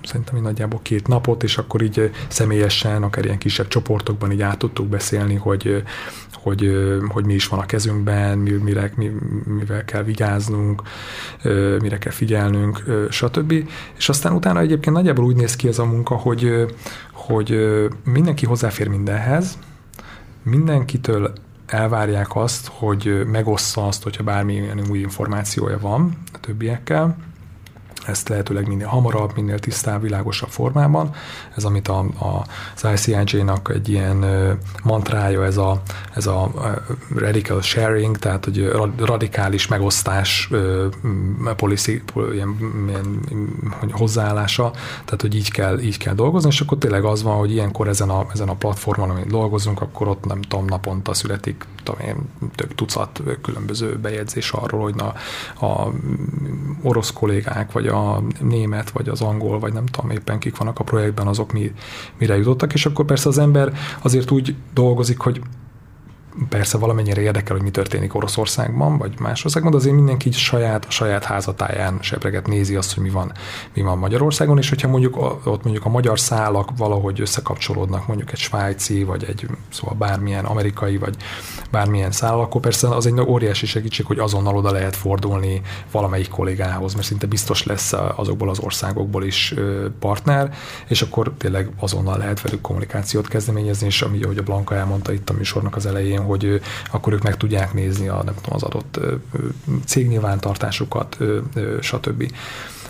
szerintem 0.09 0.35
így 0.35 0.41
nagyjából 0.41 0.79
két 0.83 1.07
napot, 1.07 1.43
és 1.43 1.57
akkor 1.57 1.81
így 1.81 2.11
személyesen, 2.27 3.03
akár 3.03 3.25
ilyen 3.25 3.37
kisebb 3.37 3.67
csoportokban 3.67 4.31
így 4.31 4.41
át 4.41 4.57
tudtuk 4.57 4.87
beszélni, 4.87 5.35
hogy, 5.35 5.83
hogy, 6.33 6.71
hogy 7.07 7.25
mi 7.25 7.33
is 7.33 7.47
van 7.47 7.59
a 7.59 7.65
kezünkben, 7.65 8.37
mire, 8.37 8.91
mi, 8.95 9.11
mivel 9.45 9.85
kell 9.85 10.03
vigyáznunk, 10.03 10.81
mire 11.81 11.97
kell 11.97 12.11
figyelnünk, 12.11 12.83
stb. 13.09 13.53
És 13.97 14.09
aztán 14.09 14.33
utána 14.33 14.59
egyébként 14.59 14.95
nagyjából 14.95 15.25
úgy 15.25 15.35
néz 15.35 15.55
ki 15.55 15.67
ez 15.67 15.79
a 15.79 15.85
munka, 15.85 16.15
hogy, 16.15 16.65
hogy 17.11 17.67
mindenki 18.03 18.45
hozzáfér 18.45 18.87
mindenhez, 18.87 19.57
mindenkitől 20.43 21.33
elvárják 21.65 22.35
azt, 22.35 22.67
hogy 22.67 23.25
megossza 23.31 23.87
azt, 23.87 24.03
hogyha 24.03 24.23
bármilyen 24.23 24.81
új 24.89 24.99
információja 24.99 25.79
van 25.79 26.17
a 26.33 26.39
többiekkel, 26.39 27.17
ezt 28.09 28.29
lehetőleg 28.29 28.67
minél 28.67 28.87
hamarabb, 28.87 29.31
minél 29.35 29.59
tisztább, 29.59 30.01
világosabb 30.01 30.49
formában. 30.49 31.09
Ez, 31.55 31.63
amit 31.63 31.87
a, 31.87 31.99
a, 31.99 32.45
az 32.75 32.87
ICIJ-nak 32.93 33.69
egy 33.73 33.89
ilyen 33.89 34.25
mantrája, 34.83 35.45
ez 35.45 35.57
a, 35.57 35.81
ez 36.13 36.27
a 36.27 36.51
radical 37.15 37.61
sharing, 37.61 38.17
tehát 38.17 38.45
hogy 38.45 38.71
radikális 38.97 39.67
megosztás 39.67 40.49
policy, 41.55 42.03
ilyen, 42.31 42.55
ilyen, 42.87 43.19
hogy 43.79 43.91
hozzáállása, 43.91 44.71
tehát 45.05 45.21
hogy 45.21 45.35
így 45.35 45.51
kell, 45.51 45.79
így 45.79 45.97
kell 45.97 46.13
dolgozni, 46.13 46.49
és 46.49 46.61
akkor 46.61 46.77
tényleg 46.77 47.03
az 47.03 47.23
van, 47.23 47.37
hogy 47.37 47.51
ilyenkor 47.51 47.87
ezen 47.87 48.09
a, 48.09 48.25
ezen 48.33 48.49
a 48.49 48.55
platformon, 48.55 49.09
amin 49.09 49.27
dolgozunk, 49.27 49.81
akkor 49.81 50.07
ott 50.07 50.25
nem 50.25 50.41
tudom, 50.41 50.65
naponta 50.65 51.13
születik 51.13 51.65
én, 51.97 52.15
több 52.55 52.75
tucat 52.75 53.21
különböző 53.41 53.97
bejegyzés 53.97 54.51
arról, 54.51 54.81
hogy 54.81 54.95
na, 54.95 55.13
a 55.67 55.89
orosz 56.81 57.11
kollégák, 57.11 57.71
vagy 57.71 57.87
a 57.87 57.98
német, 58.41 58.89
vagy 58.89 59.09
az 59.09 59.21
angol, 59.21 59.59
vagy 59.59 59.73
nem 59.73 59.85
tudom 59.85 60.09
éppen 60.09 60.39
kik 60.39 60.57
vannak 60.57 60.79
a 60.79 60.83
projektben, 60.83 61.27
azok 61.27 61.51
mi, 61.51 61.71
mire 62.17 62.37
jutottak, 62.37 62.73
és 62.73 62.85
akkor 62.85 63.05
persze 63.05 63.29
az 63.29 63.37
ember 63.37 63.73
azért 64.01 64.31
úgy 64.31 64.55
dolgozik, 64.73 65.19
hogy 65.19 65.41
persze 66.49 66.77
valamennyire 66.77 67.21
érdekel, 67.21 67.55
hogy 67.55 67.63
mi 67.63 67.71
történik 67.71 68.15
Oroszországban, 68.15 68.97
vagy 68.97 69.19
más 69.19 69.45
országban, 69.45 69.71
de 69.71 69.77
azért 69.77 69.95
mindenki 69.95 70.31
saját, 70.31 70.85
a 70.85 70.91
saját 70.91 71.23
házatáján 71.23 71.97
sebreget 72.01 72.47
nézi 72.47 72.75
azt, 72.75 72.93
hogy 72.93 73.03
mi 73.03 73.09
van, 73.09 73.31
mi 73.73 73.81
van 73.81 73.97
Magyarországon, 73.97 74.57
és 74.57 74.69
hogyha 74.69 74.87
mondjuk 74.87 75.17
ott 75.43 75.63
mondjuk 75.63 75.85
a 75.85 75.89
magyar 75.89 76.19
szálak 76.19 76.69
valahogy 76.77 77.21
összekapcsolódnak, 77.21 78.07
mondjuk 78.07 78.31
egy 78.31 78.37
svájci, 78.37 79.03
vagy 79.03 79.23
egy 79.23 79.47
szóval 79.69 79.95
bármilyen 79.95 80.45
amerikai, 80.45 80.97
vagy 80.97 81.15
bármilyen 81.71 82.11
szál, 82.11 82.39
akkor 82.39 82.61
persze 82.61 82.87
az 82.87 83.05
egy 83.05 83.19
óriási 83.19 83.65
segítség, 83.65 84.05
hogy 84.05 84.19
azonnal 84.19 84.55
oda 84.55 84.71
lehet 84.71 84.95
fordulni 84.95 85.61
valamelyik 85.91 86.29
kollégához, 86.29 86.93
mert 86.93 87.05
szinte 87.05 87.27
biztos 87.27 87.63
lesz 87.63 87.93
azokból 88.15 88.49
az 88.49 88.59
országokból 88.59 89.23
is 89.23 89.53
partner, 89.99 90.53
és 90.87 91.01
akkor 91.01 91.33
tényleg 91.37 91.69
azonnal 91.79 92.17
lehet 92.17 92.41
velük 92.41 92.61
kommunikációt 92.61 93.27
kezdeményezni, 93.27 93.87
és 93.87 94.01
ami, 94.01 94.23
ahogy 94.23 94.37
a 94.37 94.43
Blanka 94.43 94.75
elmondta 94.75 95.13
itt 95.13 95.29
a 95.29 95.33
műsornak 95.33 95.75
az 95.75 95.85
elején, 95.85 96.27
hogy 96.29 96.61
hogy 96.91 97.13
ők 97.13 97.23
meg 97.23 97.37
tudják 97.37 97.73
nézni 97.73 98.07
a, 98.07 98.23
nem 98.23 98.33
tudom, 98.35 98.53
az 98.53 98.63
adott 98.63 98.99
cégnyilvántartásukat, 99.85 101.17
stb. 101.79 102.31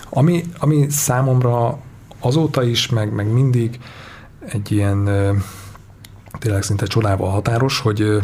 Ami, 0.10 0.44
ami 0.60 0.90
számomra 0.90 1.80
azóta 2.20 2.64
is, 2.64 2.90
meg, 2.90 3.14
meg 3.14 3.28
mindig 3.32 3.80
egy 4.46 4.72
ilyen 4.72 5.04
tényleg 6.40 6.64
szinte 6.64 6.86
csodával 6.86 7.30
határos, 7.30 7.80
hogy 7.80 8.22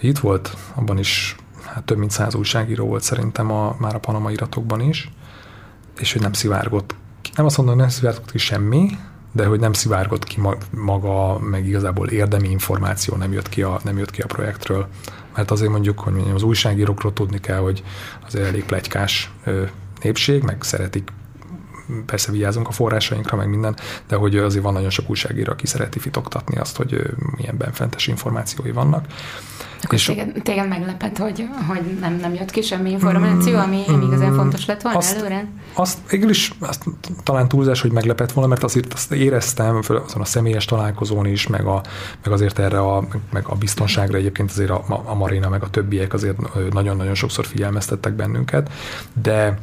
itt 0.00 0.18
volt, 0.18 0.56
abban 0.74 0.98
is 0.98 1.36
hát 1.64 1.84
több 1.84 1.98
mint 1.98 2.10
száz 2.10 2.34
újságíró 2.34 2.86
volt 2.86 3.02
szerintem 3.02 3.50
a, 3.50 3.76
már 3.78 3.94
a 3.94 3.98
Panama 3.98 4.30
iratokban 4.30 4.80
is, 4.80 5.10
és 5.98 6.12
hogy 6.12 6.22
nem 6.22 6.32
szivárgott. 6.32 6.94
Nem 7.34 7.46
azt 7.46 7.56
mondom, 7.56 7.74
hogy 7.74 7.84
nem 7.84 7.94
szivárgott 7.94 8.30
ki 8.30 8.38
semmi, 8.38 8.98
de 9.36 9.46
hogy 9.46 9.60
nem 9.60 9.72
szivárgott 9.72 10.24
ki 10.24 10.40
maga, 10.70 11.38
meg 11.38 11.66
igazából 11.66 12.08
érdemi 12.08 12.48
információ 12.48 13.16
nem 13.16 13.32
jött 13.32 13.48
ki 13.48 13.62
a, 13.62 13.80
nem 13.84 13.98
jött 13.98 14.10
ki 14.10 14.22
a 14.22 14.26
projektről. 14.26 14.88
Mert 15.34 15.50
azért 15.50 15.70
mondjuk, 15.70 16.00
hogy 16.00 16.12
mondjam, 16.12 16.34
az 16.34 16.42
újságírókról 16.42 17.12
tudni 17.12 17.40
kell, 17.40 17.58
hogy 17.58 17.82
azért 18.26 18.46
elég 18.46 18.64
plegykás 18.64 19.30
népség, 20.02 20.42
meg 20.42 20.62
szeretik 20.62 21.12
persze 22.06 22.32
vigyázunk 22.32 22.68
a 22.68 22.72
forrásainkra, 22.72 23.36
meg 23.36 23.48
minden, 23.48 23.76
de 24.08 24.16
hogy 24.16 24.36
azért 24.36 24.64
van 24.64 24.72
nagyon 24.72 24.90
sok 24.90 25.10
újságíró, 25.10 25.52
aki 25.52 25.66
szereti 25.66 25.98
fitoktatni 25.98 26.56
azt, 26.56 26.76
hogy 26.76 27.02
milyen 27.36 27.56
benfentes 27.56 28.06
információi 28.06 28.70
vannak. 28.70 29.06
Akkor 29.82 29.98
és 29.98 30.04
téged, 30.04 30.42
téged 30.42 30.68
meglepett, 30.68 31.16
hogy, 31.16 31.48
hogy 31.68 31.98
nem, 32.00 32.16
nem 32.16 32.34
jött 32.34 32.50
ki 32.50 32.62
semmi 32.62 32.90
információ, 32.90 33.58
ami, 33.58 33.82
ami 33.86 34.04
igazán 34.04 34.34
fontos 34.34 34.66
lett 34.66 34.82
volna 34.82 34.98
azt, 34.98 35.16
előre? 35.16 35.48
Azt 35.72 35.98
végül 36.10 36.30
is 36.30 36.52
azt, 36.58 36.84
talán 37.22 37.48
túlzás, 37.48 37.80
hogy 37.80 37.92
meglepett 37.92 38.32
volna, 38.32 38.48
mert 38.48 38.62
azért 38.62 38.92
azt 38.92 39.12
éreztem 39.12 39.76
azon 39.76 40.20
a 40.20 40.24
személyes 40.24 40.64
találkozón 40.64 41.26
is, 41.26 41.46
meg, 41.46 41.66
a, 41.66 41.82
meg 42.24 42.32
azért 42.32 42.58
erre 42.58 42.78
a, 42.78 43.06
meg 43.32 43.44
a 43.48 43.54
biztonságra 43.54 44.18
egyébként 44.18 44.50
azért 44.50 44.70
a, 44.70 45.02
a 45.04 45.14
Marina, 45.14 45.48
meg 45.48 45.62
a 45.62 45.70
többiek 45.70 46.12
azért 46.12 46.36
nagyon-nagyon 46.70 47.14
sokszor 47.14 47.46
figyelmeztettek 47.46 48.12
bennünket, 48.12 48.70
de 49.22 49.58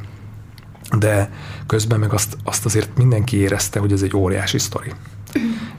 de 0.98 1.32
közben 1.66 2.00
meg 2.00 2.12
azt, 2.12 2.36
azt 2.44 2.64
azért 2.64 2.96
mindenki 2.96 3.36
érezte, 3.36 3.78
hogy 3.78 3.92
ez 3.92 4.02
egy 4.02 4.16
óriási 4.16 4.58
sztori. 4.58 4.92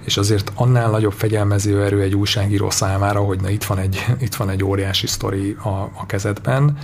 És 0.04 0.18
azért 0.18 0.52
annál 0.56 0.90
nagyobb 0.90 1.14
fegyelmező 1.14 1.84
erő 1.84 2.02
egy 2.02 2.16
újságíró 2.16 2.70
számára, 2.70 3.20
hogy 3.20 3.42
na 3.42 3.50
itt 3.50 3.64
van 3.64 3.78
egy, 3.78 4.06
itt 4.20 4.36
van 4.36 4.50
egy 4.50 4.64
óriási 4.64 5.08
sztori 5.08 5.58
a, 5.64 5.70
a 5.70 6.06
kezedben, 6.06 6.78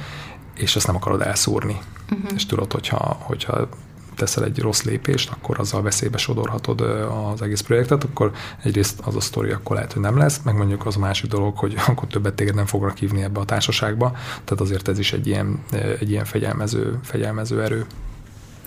és 0.55 0.75
ezt 0.75 0.87
nem 0.87 0.95
akarod 0.95 1.21
elszúrni. 1.21 1.77
Uh-huh. 2.11 2.31
És 2.35 2.45
tudod, 2.45 2.71
hogyha, 2.71 3.17
hogyha 3.19 3.69
teszel 4.15 4.43
egy 4.43 4.59
rossz 4.59 4.83
lépést, 4.83 5.29
akkor 5.29 5.59
azzal 5.59 5.81
veszélybe 5.81 6.17
sodorhatod 6.17 6.81
az 6.81 7.41
egész 7.41 7.61
projektet, 7.61 8.03
akkor 8.03 8.31
egyrészt 8.63 8.99
az 9.03 9.15
a 9.15 9.19
sztori 9.19 9.49
akkor 9.51 9.75
lehet, 9.75 9.93
hogy 9.93 10.01
nem 10.01 10.17
lesz, 10.17 10.41
meg 10.43 10.55
mondjuk 10.55 10.85
az 10.85 10.95
a 10.95 10.99
másik 10.99 11.29
dolog, 11.29 11.57
hogy 11.57 11.75
akkor 11.87 12.07
többet 12.07 12.33
téged 12.33 12.55
nem 12.55 12.65
fognak 12.65 12.97
hívni 12.97 13.23
ebbe 13.23 13.39
a 13.39 13.45
társaságba, 13.45 14.11
tehát 14.43 14.61
azért 14.61 14.87
ez 14.87 14.99
is 14.99 15.13
egy 15.13 15.27
ilyen, 15.27 15.59
egy 15.99 16.09
ilyen 16.09 16.25
fegyelmező, 16.25 16.99
fegyelmező 17.03 17.63
erő. 17.63 17.85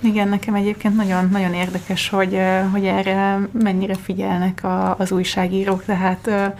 Igen, 0.05 0.28
nekem 0.28 0.55
egyébként 0.55 0.96
nagyon, 0.96 1.28
nagyon 1.32 1.55
érdekes, 1.55 2.09
hogy, 2.09 2.38
hogy 2.72 2.84
erre 2.84 3.38
mennyire 3.52 3.94
figyelnek 3.94 4.64
a, 4.64 4.96
az 4.98 5.12
újságírók, 5.12 5.84
tehát 5.84 6.55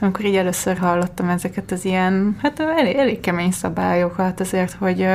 amikor 0.00 0.24
így 0.24 0.36
először 0.36 0.78
hallottam 0.78 1.28
ezeket 1.28 1.70
az 1.70 1.84
ilyen, 1.84 2.36
hát 2.42 2.60
elég, 2.60 2.96
elég 2.96 3.20
kemény 3.20 3.50
szabályokat 3.50 4.40
azért, 4.40 4.72
hogy 4.72 5.06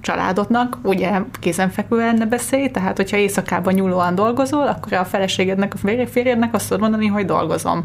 családodnak 0.00 0.78
ugye 0.82 1.20
kézenfekvően 1.40 2.14
ne 2.16 2.26
beszélj, 2.26 2.68
tehát 2.68 2.96
hogyha 2.96 3.16
éjszakában 3.16 3.74
nyúlóan 3.74 4.14
dolgozol, 4.14 4.66
akkor 4.66 4.92
a 4.92 5.04
feleségednek, 5.04 5.74
a 5.74 6.06
férjednek 6.06 6.54
azt 6.54 6.68
tudod 6.68 6.82
mondani, 6.82 7.06
hogy 7.06 7.24
dolgozom. 7.24 7.84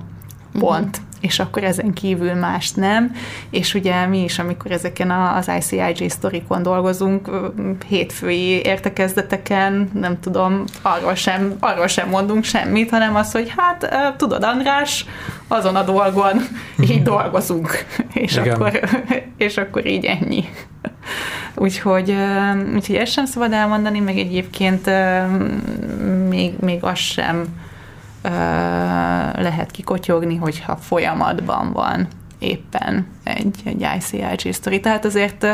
Pont. 0.52 0.98
Uh-huh 0.98 1.08
és 1.20 1.40
akkor 1.40 1.64
ezen 1.64 1.94
kívül 1.94 2.34
más 2.34 2.72
nem, 2.72 3.12
és 3.50 3.74
ugye 3.74 4.06
mi 4.06 4.24
is, 4.24 4.40
amikor 4.40 4.72
ezeken 4.72 5.12
az 5.12 5.52
ICIJ 5.58 6.08
sztorikon 6.08 6.64
dolgozunk, 6.64 7.30
hétfői 7.88 8.62
értekezleteken, 8.64 9.90
nem 9.94 10.20
tudom, 10.20 10.64
arról 10.82 11.16
sem, 11.16 11.56
arról 11.60 11.88
sem 11.88 12.10
mondunk 12.10 12.44
semmit, 12.44 12.90
hanem 12.90 13.16
az, 13.16 13.32
hogy 13.32 13.54
hát 13.58 14.16
tudod, 14.18 14.44
András, 14.44 15.06
azon 15.48 15.76
a 15.76 15.84
dolgon 15.84 16.42
így 16.90 17.04
dolgozunk, 17.04 17.86
és, 18.14 18.38
akkor, 18.38 18.80
és 19.38 19.58
akkor 19.58 19.86
így 19.86 20.06
ennyi. 20.06 20.44
Úgyhogy, 21.56 22.16
úgyhogy 22.76 22.96
ezt 22.96 23.12
sem 23.12 23.26
szabad 23.26 23.54
elmondani, 23.54 24.00
meg 24.00 24.18
egyébként 24.18 24.90
még, 26.30 26.54
még 26.60 26.84
az 26.84 26.98
sem 26.98 27.46
lehet 29.42 29.72
kikotyogni, 29.72 30.36
hogyha 30.36 30.76
folyamatban 30.76 31.72
van 31.72 32.08
éppen 32.40 33.08
egy, 33.24 33.56
egy 33.64 33.86
ICIG 33.98 34.54
sztori. 34.54 34.80
Tehát 34.80 35.06
azért 35.06 35.48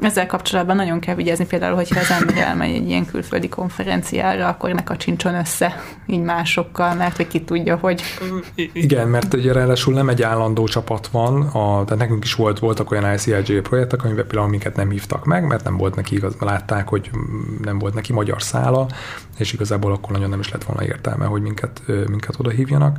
ezzel 0.00 0.26
kapcsolatban 0.26 0.76
nagyon 0.76 1.00
kell 1.00 1.14
vigyázni, 1.14 1.46
például, 1.46 1.74
hogyha 1.74 2.00
az 2.00 2.10
ember 2.10 2.36
elmegy 2.36 2.74
egy 2.74 2.88
ilyen 2.88 3.06
külföldi 3.06 3.48
konferenciára, 3.48 4.48
akkor 4.48 4.72
ne 4.72 4.84
kacsincson 4.84 5.34
össze 5.34 5.82
így 6.06 6.22
másokkal, 6.22 6.94
mert 6.94 7.16
hogy 7.16 7.26
ki 7.28 7.40
tudja, 7.40 7.76
hogy... 7.76 8.02
Igen, 8.72 9.08
mert 9.08 9.34
ugye 9.34 9.52
ráadásul 9.52 9.94
nem 9.94 10.08
egy 10.08 10.22
állandó 10.22 10.64
csapat 10.64 11.06
van, 11.06 11.42
a, 11.42 11.84
tehát 11.84 11.98
nekünk 11.98 12.24
is 12.24 12.34
volt, 12.34 12.58
voltak 12.58 12.90
olyan 12.90 13.14
ICIG 13.14 13.60
projektek, 13.62 14.04
amiben 14.04 14.26
például 14.26 14.50
minket 14.50 14.76
nem 14.76 14.90
hívtak 14.90 15.24
meg, 15.24 15.46
mert 15.46 15.64
nem 15.64 15.76
volt 15.76 15.94
neki 15.94 16.14
igaz, 16.14 16.34
látták, 16.40 16.88
hogy 16.88 17.10
nem 17.62 17.78
volt 17.78 17.94
neki 17.94 18.12
magyar 18.12 18.42
szála, 18.42 18.86
és 19.38 19.52
igazából 19.52 19.92
akkor 19.92 20.10
nagyon 20.12 20.30
nem 20.30 20.40
is 20.40 20.50
lett 20.50 20.64
volna 20.64 20.84
értelme, 20.84 21.24
hogy 21.24 21.42
minket, 21.42 21.82
minket 22.08 22.34
oda 22.38 22.50
hívjanak. 22.50 22.98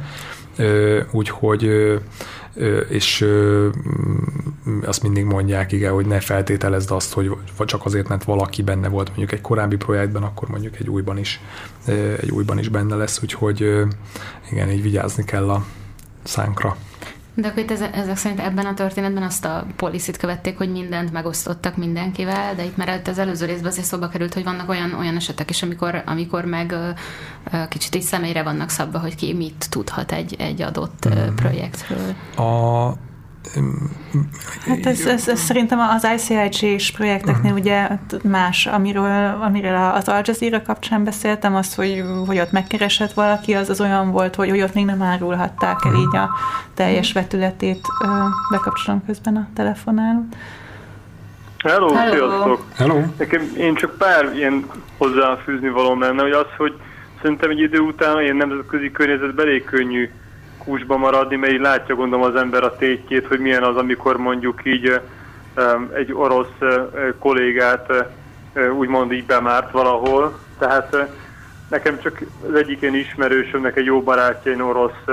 Úgyhogy 1.12 1.70
és 2.90 3.28
azt 4.86 5.04
mindig 5.04 5.24
mondják, 5.24 5.72
igen, 5.72 5.94
hogy 5.94 6.06
ne 6.06 6.20
feltételezd 6.20 6.92
azt, 6.92 7.14
hogy 7.14 7.32
csak 7.66 7.86
azért, 7.86 8.08
mert 8.08 8.24
valaki 8.24 8.62
benne 8.62 8.88
volt 8.88 9.08
mondjuk 9.08 9.32
egy 9.32 9.42
korábbi 9.42 9.76
projektben, 9.76 10.24
akkor 10.24 10.50
mondjuk 10.50 10.78
egy 10.80 10.90
újban 10.90 11.18
is, 11.18 11.42
egy 12.20 12.32
újban 12.32 12.60
is 12.60 12.70
benne 12.70 12.96
lesz, 12.96 13.20
úgyhogy 13.24 13.86
igen, 14.52 14.70
így 14.70 14.82
vigyázni 14.82 15.24
kell 15.24 15.50
a 15.50 15.66
szánkra. 16.24 16.78
De 17.34 17.48
akkor 17.48 17.64
itt 17.64 17.72
ezek 17.72 18.18
szerint 18.18 18.40
ebben 18.40 18.66
a 18.66 18.74
történetben 18.74 19.24
azt 19.24 19.46
a 19.46 19.66
policit 19.76 20.18
követték, 20.18 20.58
hogy 20.58 20.72
mindent 20.72 21.12
megosztottak 21.12 21.78
mindenkivel, 21.78 22.56
de 22.56 22.64
itt 22.64 22.78
már 22.78 23.02
az 23.06 23.18
előző 23.18 23.46
részben 23.46 23.72
azért 23.72 23.86
szóba 23.86 24.08
került, 24.08 24.34
hogy 24.34 24.44
vannak 24.44 24.70
olyan, 24.70 24.94
olyan 24.94 25.16
esetek 25.16 25.50
is, 25.50 25.64
amikor, 25.64 26.04
amikor 26.06 26.46
meg 26.46 26.76
kicsit 27.70 27.96
így 27.96 28.02
személyre 28.02 28.44
vannak 28.44 28.70
szabva, 28.70 29.00
hogy 29.00 29.16
ki 29.16 29.34
mit 29.34 29.68
tudhat 29.70 30.12
egy, 30.12 30.36
egy 30.40 30.62
adott 30.62 31.08
mm. 31.10 31.36
projektről. 31.36 32.16
A 32.36 32.94
Hát 34.68 34.86
ez, 34.86 35.06
ez, 35.06 35.28
ez 35.28 35.40
szerintem 35.40 35.80
az 35.80 36.08
ICIG-s 36.16 36.92
projekteknél 36.92 37.52
uh-huh. 37.52 37.58
ugye 37.58 37.88
más, 38.24 38.66
amiről, 38.66 39.38
amiről 39.42 39.76
az 39.76 40.08
Al 40.08 40.22
Jazeera 40.24 40.62
kapcsán 40.62 41.04
beszéltem, 41.04 41.56
az, 41.56 41.76
hogy, 41.76 42.04
hogy 42.28 42.40
ott 42.40 42.52
megkeresett 42.52 43.14
valaki, 43.14 43.54
az 43.54 43.70
az 43.70 43.82
olyan 43.82 44.12
volt, 44.12 44.36
hogy, 44.36 44.50
hogy 44.50 44.62
ott 44.62 44.74
még 44.74 44.86
nem 44.86 45.02
árulhatták 45.02 45.80
el 45.86 45.94
így 45.94 46.16
a 46.16 46.30
teljes 46.74 47.14
vetületét. 47.14 47.88
Bekapcsolom 48.52 49.06
közben 49.06 49.36
a 49.36 49.48
telefonálót. 49.56 50.36
Hello, 51.58 51.94
Hello. 51.94 52.14
sziasztok! 52.14 52.64
Hello! 52.76 53.02
Nekem 53.18 53.42
én 53.58 53.76
csak 53.76 53.98
pár 53.98 54.32
ilyen 54.36 54.66
hozzáfűzni 54.98 55.70
való 55.70 56.00
lenne, 56.00 56.22
hogy 56.22 56.32
az, 56.32 56.46
hogy 56.58 56.74
szerintem 57.22 57.50
egy 57.50 57.60
idő 57.60 57.80
után 57.80 58.22
ilyen 58.22 58.36
nemzetközi 58.36 58.92
környezet 58.92 59.40
elég 59.40 59.64
könnyű 59.64 60.10
kúsba 60.64 60.98
maradni, 60.98 61.36
mert 61.36 61.54
így 61.54 61.60
látja 61.60 61.96
gondolom 61.96 62.26
az 62.26 62.36
ember 62.36 62.64
a 62.64 62.76
tétjét, 62.76 63.28
hogy 63.28 63.40
milyen 63.40 63.64
az, 63.64 63.76
amikor 63.76 64.18
mondjuk 64.18 64.62
így 64.64 65.02
egy 65.94 66.14
orosz 66.14 66.58
kollégát 67.20 67.94
úgymond 68.78 69.12
így 69.12 69.26
bemárt 69.26 69.72
valahol. 69.72 70.40
Tehát 70.60 70.96
nekem 71.70 72.00
csak 72.02 72.22
az 72.50 72.56
egyik 72.56 72.82
ilyen 72.82 72.96
ismerősömnek 72.96 73.78
egy 73.78 73.86
jó 73.86 74.02
barátja, 74.02 74.52
egy 74.52 74.62
orosz 74.62 75.04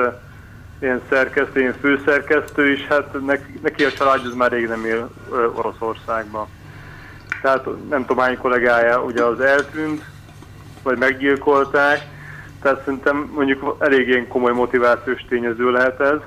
ilyen 0.80 1.00
szerkesztő, 1.10 1.60
ilyen 1.60 1.76
főszerkesztő, 1.80 2.72
és 2.72 2.86
hát 2.86 3.24
neki, 3.26 3.58
neki 3.62 3.84
a 3.84 3.92
család 3.92 4.20
az 4.24 4.34
már 4.34 4.50
rég 4.50 4.66
nem 4.66 4.84
él 4.84 5.10
Oroszországban. 5.54 6.46
Tehát 7.42 7.64
nem 7.88 8.06
tudom 8.06 8.22
hány 8.22 8.38
kollégája 8.38 9.02
ugye 9.02 9.22
az 9.22 9.40
eltűnt, 9.40 10.04
vagy 10.82 10.98
meggyilkolták, 10.98 12.00
tehát 12.62 12.84
szerintem 12.84 13.30
mondjuk 13.34 13.76
elég 13.78 14.08
ilyen 14.08 14.28
komoly 14.28 14.52
motivációs 14.52 15.24
tényező 15.28 15.70
lehet 15.70 16.00
ez. 16.00 16.18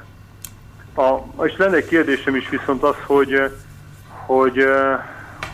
A, 0.95 1.43
és 1.45 1.57
lenne 1.57 1.75
egy 1.75 1.87
kérdésem 1.87 2.35
is 2.35 2.49
viszont 2.49 2.83
az, 2.83 2.95
hogy, 3.05 3.51
hogy, 4.25 4.65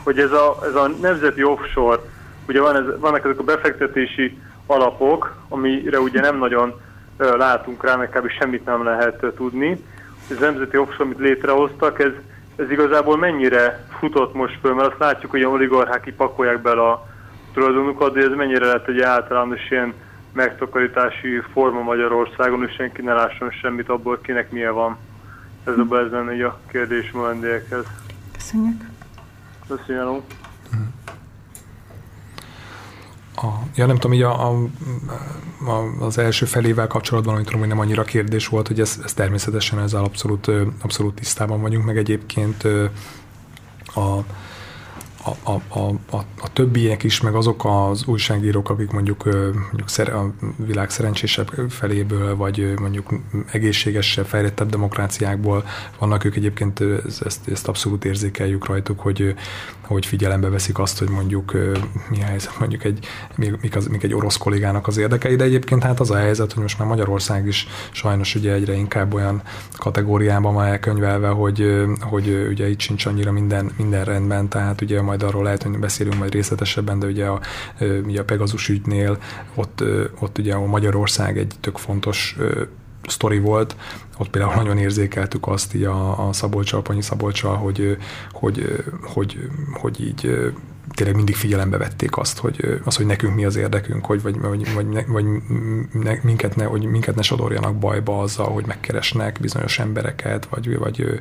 hogy 0.04 0.20
ez, 0.20 0.32
a, 0.32 0.58
ez 0.64 0.76
a 0.76 0.88
nemzeti 1.02 1.44
offshore, 1.44 2.02
ugye 2.48 2.62
van 2.62 2.76
ez, 2.76 3.00
vannak 3.00 3.26
ezek 3.26 3.40
a 3.40 3.44
befektetési 3.44 4.38
alapok, 4.66 5.36
amire 5.50 6.00
ugye 6.00 6.22
nem 6.22 6.38
nagyon 6.38 6.74
látunk 7.18 7.84
rá, 7.84 7.96
meg 7.96 8.10
kb. 8.10 8.30
semmit 8.30 8.66
nem 8.66 8.84
lehet 8.84 9.26
tudni. 9.36 9.84
Ez 10.32 10.38
a 10.38 10.46
nemzeti 10.46 10.78
offshore, 10.78 11.04
amit 11.04 11.20
létrehoztak, 11.20 12.00
ez, 12.00 12.12
ez 12.56 12.72
igazából 12.72 13.18
mennyire 13.18 13.86
futott 14.00 14.34
most 14.34 14.60
föl, 14.62 14.74
mert 14.74 14.90
azt 14.90 15.00
látjuk, 15.00 15.32
hogy 15.32 15.42
a 15.42 15.50
oligarchák 15.50 16.02
kipakolják 16.02 16.62
bele 16.62 16.82
a 16.82 17.08
tulajdonukat, 17.54 18.14
de 18.14 18.20
ez 18.20 18.36
mennyire 18.36 18.66
lett 18.66 18.88
egy 18.88 19.02
általános 19.02 19.72
ilyen 19.72 19.94
megtakarítási 20.34 21.42
forma 21.52 21.82
Magyarországon, 21.82 22.64
és 22.68 22.74
senki 22.74 23.02
ne 23.02 23.14
lásson 23.14 23.52
semmit 23.52 23.90
abból, 23.90 24.22
kinek 24.22 24.52
milyen 24.52 24.74
van. 24.74 24.98
Ez 25.64 25.74
a 25.78 25.96
ez 25.96 26.12
lenne 26.12 26.36
így 26.36 26.42
a 26.42 26.60
kérdés 26.72 27.12
a 27.14 27.20
vendégekhez. 27.20 27.86
Köszönjük. 28.34 28.82
Köszönöm. 29.68 30.22
A, 33.36 33.48
ja, 33.76 33.86
nem 33.86 33.96
tudom, 33.96 34.14
így 34.14 34.22
a, 34.22 34.50
a, 34.50 34.64
a, 35.66 36.06
az 36.06 36.18
első 36.18 36.46
felével 36.46 36.88
kapcsolatban, 36.88 37.34
amit 37.34 37.46
tudom, 37.46 37.60
hogy 37.60 37.70
nem 37.70 37.80
annyira 37.80 38.04
kérdés 38.04 38.48
volt, 38.48 38.68
hogy 38.68 38.80
ez, 38.80 39.02
ez 39.04 39.14
természetesen 39.14 39.80
ezzel 39.80 40.04
abszolút, 40.04 40.52
abszolút 40.84 41.16
tisztában 41.16 41.62
vagyunk, 41.62 41.86
meg 41.86 41.98
egyébként 41.98 42.64
a, 43.94 44.00
a, 45.24 45.30
a, 45.44 45.80
a, 45.80 45.94
a, 46.12 46.18
a 46.18 46.54
többiek 46.54 47.04
is, 47.04 47.22
meg 47.22 47.36
azok 47.36 47.66
az 47.66 48.06
újságírók, 48.06 48.70
akik 48.70 48.92
mondjuk, 48.92 49.24
mondjuk 49.54 49.90
szer, 49.90 50.14
a 50.14 50.34
világ 50.56 50.90
szerencsésebb 50.90 51.52
feléből, 51.70 52.36
vagy 52.36 52.74
mondjuk 52.80 53.10
egészségesebb, 53.52 54.26
fejlettebb 54.26 54.70
demokráciákból 54.70 55.66
vannak 56.00 56.24
ők 56.24 56.36
egyébként, 56.36 56.84
ezt, 57.26 57.50
ezt, 57.50 57.68
abszolút 57.68 58.06
érzékeljük 58.06 58.66
rajtuk, 58.66 59.00
hogy, 59.00 59.36
hogy 59.82 60.06
figyelembe 60.06 60.50
veszik 60.50 60.80
azt, 60.80 61.00
hogy 61.00 61.10
mondjuk 61.10 61.54
mi 62.10 62.22
a 62.22 62.26
helyzet, 62.26 62.60
mondjuk 62.60 62.84
egy, 62.84 63.08
mik, 63.36 63.76
az, 63.76 63.88
mik 63.88 64.04
egy 64.04 64.14
orosz 64.14 64.38
kollégának 64.38 64.88
az 64.88 64.98
érdekei, 64.98 65.36
de 65.36 65.44
egyébként 65.44 65.84
hát 65.84 66.00
az 66.00 66.12
a 66.12 66.18
helyzet, 66.18 66.54
hogy 66.54 66.62
most 66.62 66.80
már 66.80 66.88
Magyarország 66.88 67.48
is 67.48 67.68
sajnos 67.92 68.36
ugye 68.36 68.54
egyre 68.54 68.74
inkább 68.74 69.14
olyan 69.14 69.42
kategóriában 69.78 70.54
van 70.54 70.66
elkönyvelve, 70.66 71.28
hogy, 71.28 71.86
hogy 72.00 72.48
ugye 72.50 72.70
itt 72.70 72.80
sincs 72.80 73.06
annyira 73.06 73.32
minden, 73.32 73.72
minden 73.78 74.04
rendben, 74.04 74.48
tehát 74.48 74.82
ugye 74.82 75.02
majd 75.02 75.24
arról 75.24 75.44
lehet, 75.44 75.64
hogy 75.64 75.72
beszélünk 75.98 76.20
majd 76.20 76.34
részletesebben, 76.34 77.00
de 77.00 77.08
ugye 77.08 77.26
a, 77.26 77.40
ugye 78.06 78.20
a 78.20 78.24
Pegasus 78.24 78.70
ügynél 78.70 79.18
ott, 79.56 79.84
ott 80.20 80.38
ugye 80.38 80.54
a 80.54 80.66
Magyarország 80.66 81.38
egy 81.38 81.54
tök 81.60 81.78
fontos 81.78 82.38
sztori 83.08 83.40
volt, 83.40 83.76
ott 84.18 84.30
például 84.30 84.56
nagyon 84.56 84.78
érzékeltük 84.78 85.48
azt 85.48 85.74
így 85.74 85.84
a, 85.84 86.28
a 86.28 86.34
Szabolcsal, 86.34 86.82
Panyi 86.82 87.02
Szabolcsal, 87.02 87.56
hogy, 87.56 87.98
hogy, 88.32 88.84
hogy, 89.02 89.50
hogy 89.74 90.02
így 90.02 90.52
tényleg 90.98 91.16
mindig 91.16 91.36
figyelembe 91.36 91.78
vették 91.78 92.18
azt, 92.18 92.38
hogy, 92.38 92.80
az, 92.84 92.96
hogy 92.96 93.06
nekünk 93.06 93.36
mi 93.36 93.46
az 93.46 93.56
érdekünk, 93.56 94.06
hogy, 94.06 94.22
vagy, 94.22 94.40
vagy, 94.40 94.74
vagy, 94.74 94.90
ne, 94.90 95.04
vagy 95.08 95.26
ne, 95.92 96.12
minket, 96.22 96.56
ne, 96.56 96.64
hogy 96.64 96.84
minket 96.84 97.16
ne 97.16 97.22
sodorjanak 97.22 97.76
bajba 97.76 98.20
azzal, 98.20 98.52
hogy 98.52 98.66
megkeresnek 98.66 99.38
bizonyos 99.42 99.80
embereket, 99.80 100.46
vagy, 100.46 100.78
vagy 100.78 101.20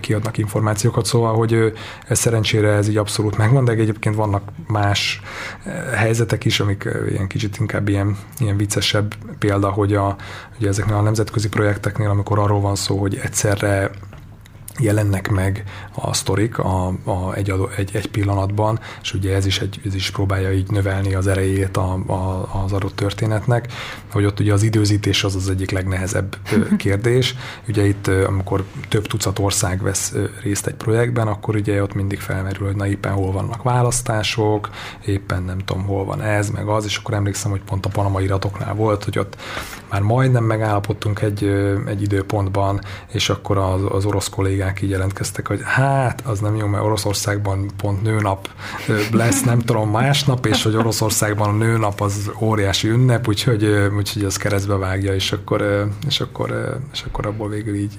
kiadnak 0.00 0.38
információkat. 0.38 1.06
Szóval, 1.06 1.34
hogy 1.34 1.72
ez 2.06 2.18
szerencsére 2.18 2.68
ez 2.68 2.88
így 2.88 2.96
abszolút 2.96 3.36
megvan, 3.36 3.64
de 3.64 3.72
egyébként 3.72 4.14
vannak 4.14 4.42
más 4.66 5.22
helyzetek 5.94 6.44
is, 6.44 6.60
amik 6.60 6.88
ilyen 7.08 7.26
kicsit 7.26 7.56
inkább 7.56 7.88
ilyen, 7.88 8.16
ilyen 8.38 8.56
viccesebb 8.56 9.14
példa, 9.38 9.70
hogy 9.70 9.94
a, 9.94 10.16
ugye 10.58 10.68
ezeknél 10.68 10.96
a 10.96 11.02
nemzetközi 11.02 11.48
projekteknél, 11.48 12.08
amikor 12.08 12.38
arról 12.38 12.60
van 12.60 12.76
szó, 12.76 12.96
hogy 12.96 13.18
egyszerre 13.22 13.90
jelennek 14.80 15.30
meg 15.30 15.64
a 15.94 16.14
sztorik 16.14 16.58
a, 16.58 16.86
a, 16.86 17.34
egy, 17.34 17.52
egy, 17.76 17.90
egy 17.92 18.10
pillanatban, 18.10 18.80
és 19.02 19.14
ugye 19.14 19.34
ez 19.34 19.46
is, 19.46 19.60
egy, 19.60 19.80
ez 19.84 19.94
is 19.94 20.10
próbálja 20.10 20.52
így 20.52 20.70
növelni 20.70 21.14
az 21.14 21.26
erejét 21.26 21.76
a, 21.76 21.92
a, 22.06 22.48
az 22.64 22.72
adott 22.72 22.96
történetnek, 22.96 23.72
hogy 24.12 24.24
ott 24.24 24.40
ugye 24.40 24.52
az 24.52 24.62
időzítés 24.62 25.24
az 25.24 25.34
az 25.34 25.48
egyik 25.48 25.70
legnehezebb 25.70 26.36
kérdés. 26.76 27.34
Ugye 27.68 27.86
itt, 27.86 28.06
amikor 28.06 28.64
több 28.88 29.06
tucat 29.06 29.38
ország 29.38 29.82
vesz 29.82 30.14
részt 30.42 30.66
egy 30.66 30.74
projektben, 30.74 31.26
akkor 31.26 31.54
ugye 31.56 31.82
ott 31.82 31.94
mindig 31.94 32.20
felmerül, 32.20 32.66
hogy 32.66 32.76
na 32.76 32.86
éppen 32.86 33.12
hol 33.12 33.32
vannak 33.32 33.62
választások, 33.62 34.70
éppen 35.04 35.42
nem 35.42 35.58
tudom, 35.58 35.84
hol 35.84 36.04
van 36.04 36.22
ez, 36.22 36.50
meg 36.50 36.66
az, 36.68 36.84
és 36.84 36.96
akkor 36.96 37.14
emlékszem, 37.14 37.50
hogy 37.50 37.62
pont 37.62 37.86
a 37.86 37.88
panama 37.88 38.20
iratoknál 38.20 38.74
volt, 38.74 39.04
hogy 39.04 39.18
ott 39.18 39.36
már 39.90 40.00
majdnem 40.02 40.44
megállapodtunk 40.44 41.20
egy, 41.20 41.44
egy 41.86 42.02
időpontban, 42.02 42.80
és 43.12 43.28
akkor 43.30 43.58
az, 43.58 43.80
az 43.88 44.04
orosz 44.04 44.28
kollégák 44.28 44.69
kollégák 44.70 44.82
így 44.82 44.90
jelentkeztek, 44.90 45.46
hogy 45.46 45.60
hát, 45.64 46.22
az 46.26 46.40
nem 46.40 46.56
jó, 46.56 46.66
mert 46.66 46.84
Oroszországban 46.84 47.70
pont 47.76 48.02
nőnap 48.02 48.48
lesz, 49.12 49.42
nem 49.42 49.58
tudom, 49.58 49.90
másnap, 49.90 50.46
és 50.46 50.62
hogy 50.62 50.76
Oroszországban 50.76 51.48
a 51.48 51.56
nőnap 51.56 52.00
az 52.00 52.30
óriási 52.40 52.88
ünnep, 52.88 53.28
úgyhogy, 53.28 53.64
úgyhogy 53.96 54.24
az 54.24 54.36
keresztbe 54.36 54.76
vágja, 54.76 55.14
és 55.14 55.32
akkor, 55.32 55.88
és 56.06 56.20
akkor, 56.20 56.78
és 56.92 57.02
akkor 57.02 57.26
abból 57.26 57.48
végül 57.48 57.74
így 57.74 57.94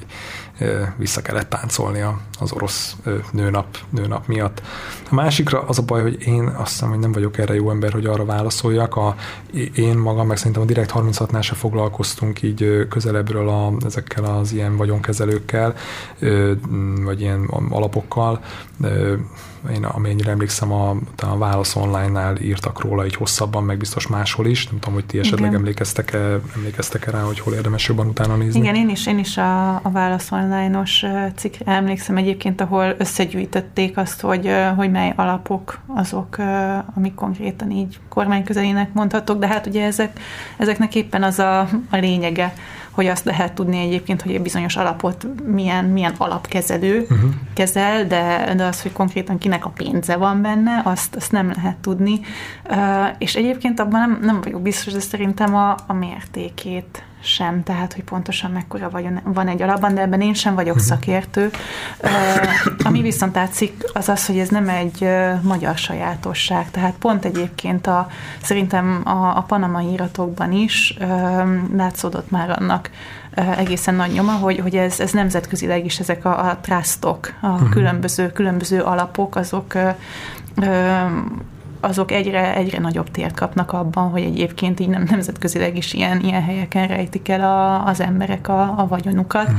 vissza 0.98 1.22
kellett 1.22 1.50
táncolni 1.50 2.04
az 2.40 2.52
orosz 2.52 2.96
nőnap, 3.32 3.78
nőnap 3.90 4.28
miatt. 4.28 4.62
A 5.10 5.14
másikra 5.14 5.62
az 5.62 5.78
a 5.78 5.82
baj, 5.82 6.02
hogy 6.02 6.28
én 6.28 6.48
azt 6.48 6.72
hiszem, 6.72 6.90
hogy 6.90 7.00
nem 7.00 7.12
vagyok 7.12 7.38
erre 7.38 7.54
jó 7.54 7.70
ember, 7.70 7.92
hogy 7.92 8.06
arra 8.06 8.26
válaszoljak. 8.26 8.96
A, 8.96 9.16
én 9.76 9.98
magam, 9.98 10.28
meg 10.28 10.38
szerintem 10.38 10.62
a 10.62 10.66
Direkt 10.66 10.92
36-nál 10.96 11.42
se 11.42 11.56
foglalkoztunk 11.56 12.42
így 12.42 12.88
közelebbről 12.90 13.50
a, 13.50 13.74
ezekkel 13.86 14.24
az 14.24 14.54
ilyen 14.54 14.78
vagyonkezelőkkel, 14.78 15.76
vagy 17.03 17.22
ilyen 17.22 17.45
alapokkal. 17.70 18.39
Én 19.74 19.84
amennyire 19.84 20.32
emlékszem, 20.32 20.72
a, 20.72 20.89
a 21.18 21.38
Válasz 21.38 21.76
Online-nál 21.76 22.38
írtak 22.38 22.82
róla 22.82 23.05
így 23.05 23.16
hosszabban, 23.16 23.64
meg 23.64 23.78
biztos 23.78 24.07
máshol 24.07 24.45
is. 24.45 24.68
Nem 24.68 24.80
tudom, 24.80 24.93
hogy 24.93 25.05
ti 25.05 25.20
esetleg 25.20 25.49
Igen. 25.49 25.55
emlékeztek-e, 25.55 26.39
emlékeztek-e 26.55 27.12
rá, 27.12 27.22
hogy 27.22 27.39
hol 27.39 27.53
érdemes 27.53 27.88
jobban 27.88 28.07
utána 28.07 28.36
nézni. 28.36 28.59
Igen, 28.59 28.76
én 28.76 28.89
is, 28.89 29.07
én 29.07 29.20
is 29.20 29.38
a, 29.38 29.76
a 29.76 29.89
Válasz 29.91 30.32
Online-os 30.32 31.05
cikkre 31.36 31.72
emlékszem 31.72 32.18
egyébként, 32.18 32.62
ahol 32.62 32.95
összegyűjtötték 32.97 33.97
azt, 33.97 34.22
hogy, 34.22 34.49
hogy 34.76 34.91
mely 34.91 35.14
alapok 35.16 35.80
azok, 35.88 36.38
amik 36.95 37.14
konkrétan 37.14 37.72
így 37.72 37.99
kormányközelének 38.09 38.93
mondhatók, 38.93 39.39
de 39.39 39.47
hát 39.47 39.68
ugye 39.68 39.86
ezek, 39.86 40.20
ezeknek 40.57 40.95
éppen 40.95 41.24
az 41.24 41.39
a, 41.39 41.59
a 41.89 41.97
lényege, 41.97 42.53
hogy 42.92 43.08
azt 43.08 43.26
lehet 43.26 43.54
tudni 43.54 43.80
egyébként, 43.80 44.22
hogy 44.22 44.34
egy 44.34 44.42
bizonyos 44.42 44.76
alapot 44.76 45.28
milyen, 45.46 45.86
milyen 45.86 46.14
alapkezelő 46.18 47.00
uh-huh. 47.02 47.30
kezel, 47.54 48.06
de, 48.08 48.54
de 48.56 48.64
az, 48.64 48.82
hogy 48.82 48.92
konkrétan 48.92 49.38
kinek 49.38 49.66
a 49.66 49.70
pénze 49.70 50.16
van 50.16 50.42
benne, 50.42 50.82
azt, 50.86 51.16
azt 51.16 51.32
nem 51.32 51.52
lehet 51.56 51.78
tudni. 51.78 52.20
Uh, 52.70 53.08
és 53.18 53.36
egyébként 53.36 53.80
abban 53.80 54.00
nem, 54.00 54.20
nem 54.22 54.42
vagyok 54.42 54.62
biztos, 54.62 54.94
de 54.94 55.00
szerintem 55.00 55.56
a, 55.56 55.76
a 55.88 55.94
mértékét 55.94 57.04
sem, 57.22 57.64
tehát 57.64 57.94
hogy 57.94 58.04
pontosan 58.04 58.52
mekkora 58.52 58.90
vagyon, 58.90 59.20
van 59.24 59.48
egy 59.48 59.62
alapban, 59.62 59.94
de 59.94 60.02
ebben 60.02 60.22
én 60.22 60.34
sem 60.34 60.56
vagyok 60.56 60.76
uh-huh. 60.76 60.90
szakértő. 60.90 61.50
Ami 62.84 63.02
viszont 63.02 63.36
látszik, 63.36 63.84
az 63.94 64.10
az, 64.10 64.26
hogy 64.26 64.40
ez 64.40 64.50
nem 64.50 64.70
egy 64.70 65.08
magyar 65.42 65.78
sajátosság, 65.78 66.72
tehát 66.72 66.96
pont 67.00 67.26
egyébként 67.26 67.88
a, 67.88 68.08
szerintem 68.42 69.02
a, 69.04 69.38
a 69.38 69.44
panamai 69.48 69.92
iratokban 69.92 70.52
is 70.52 70.98
látszódott 71.76 72.32
már 72.32 72.50
annak 72.50 72.90
egészen 73.58 73.96
nagy 73.96 74.12
nyoma, 74.12 74.32
hogy, 74.32 74.60
hogy 74.60 74.76
ez, 74.76 75.00
ez 75.00 75.12
nemzetközileg 75.12 75.86
is 75.86 76.00
ezek 76.00 76.26
a, 76.26 76.50
a 76.50 76.58
trustok, 76.62 77.34
a 77.42 77.48
uh-huh. 77.48 77.70
különböző, 77.70 78.32
különböző 78.32 78.82
alapok, 78.82 79.36
azok 79.36 79.74
azok 81.82 82.12
egyre, 82.12 82.56
egyre 82.56 82.80
nagyobb 82.80 83.12
tért 83.12 83.36
kapnak 83.36 83.74
abban, 83.74 84.10
hogy 84.10 84.22
egyébként 84.22 84.80
így 84.80 84.90
nem 84.90 85.08
nemzetközileg 85.10 85.78
is 85.78 85.94
ilyen, 85.94 86.20
ilyen 86.20 86.44
helyeken 86.44 86.88
rejtik 86.88 87.30
el 87.30 87.42
a, 87.42 87.86
az 87.86 88.02
emberek 88.02 88.48
a, 88.48 88.62
a 88.62 88.88
vagyonukat. 88.88 89.52
Mm. 89.52 89.56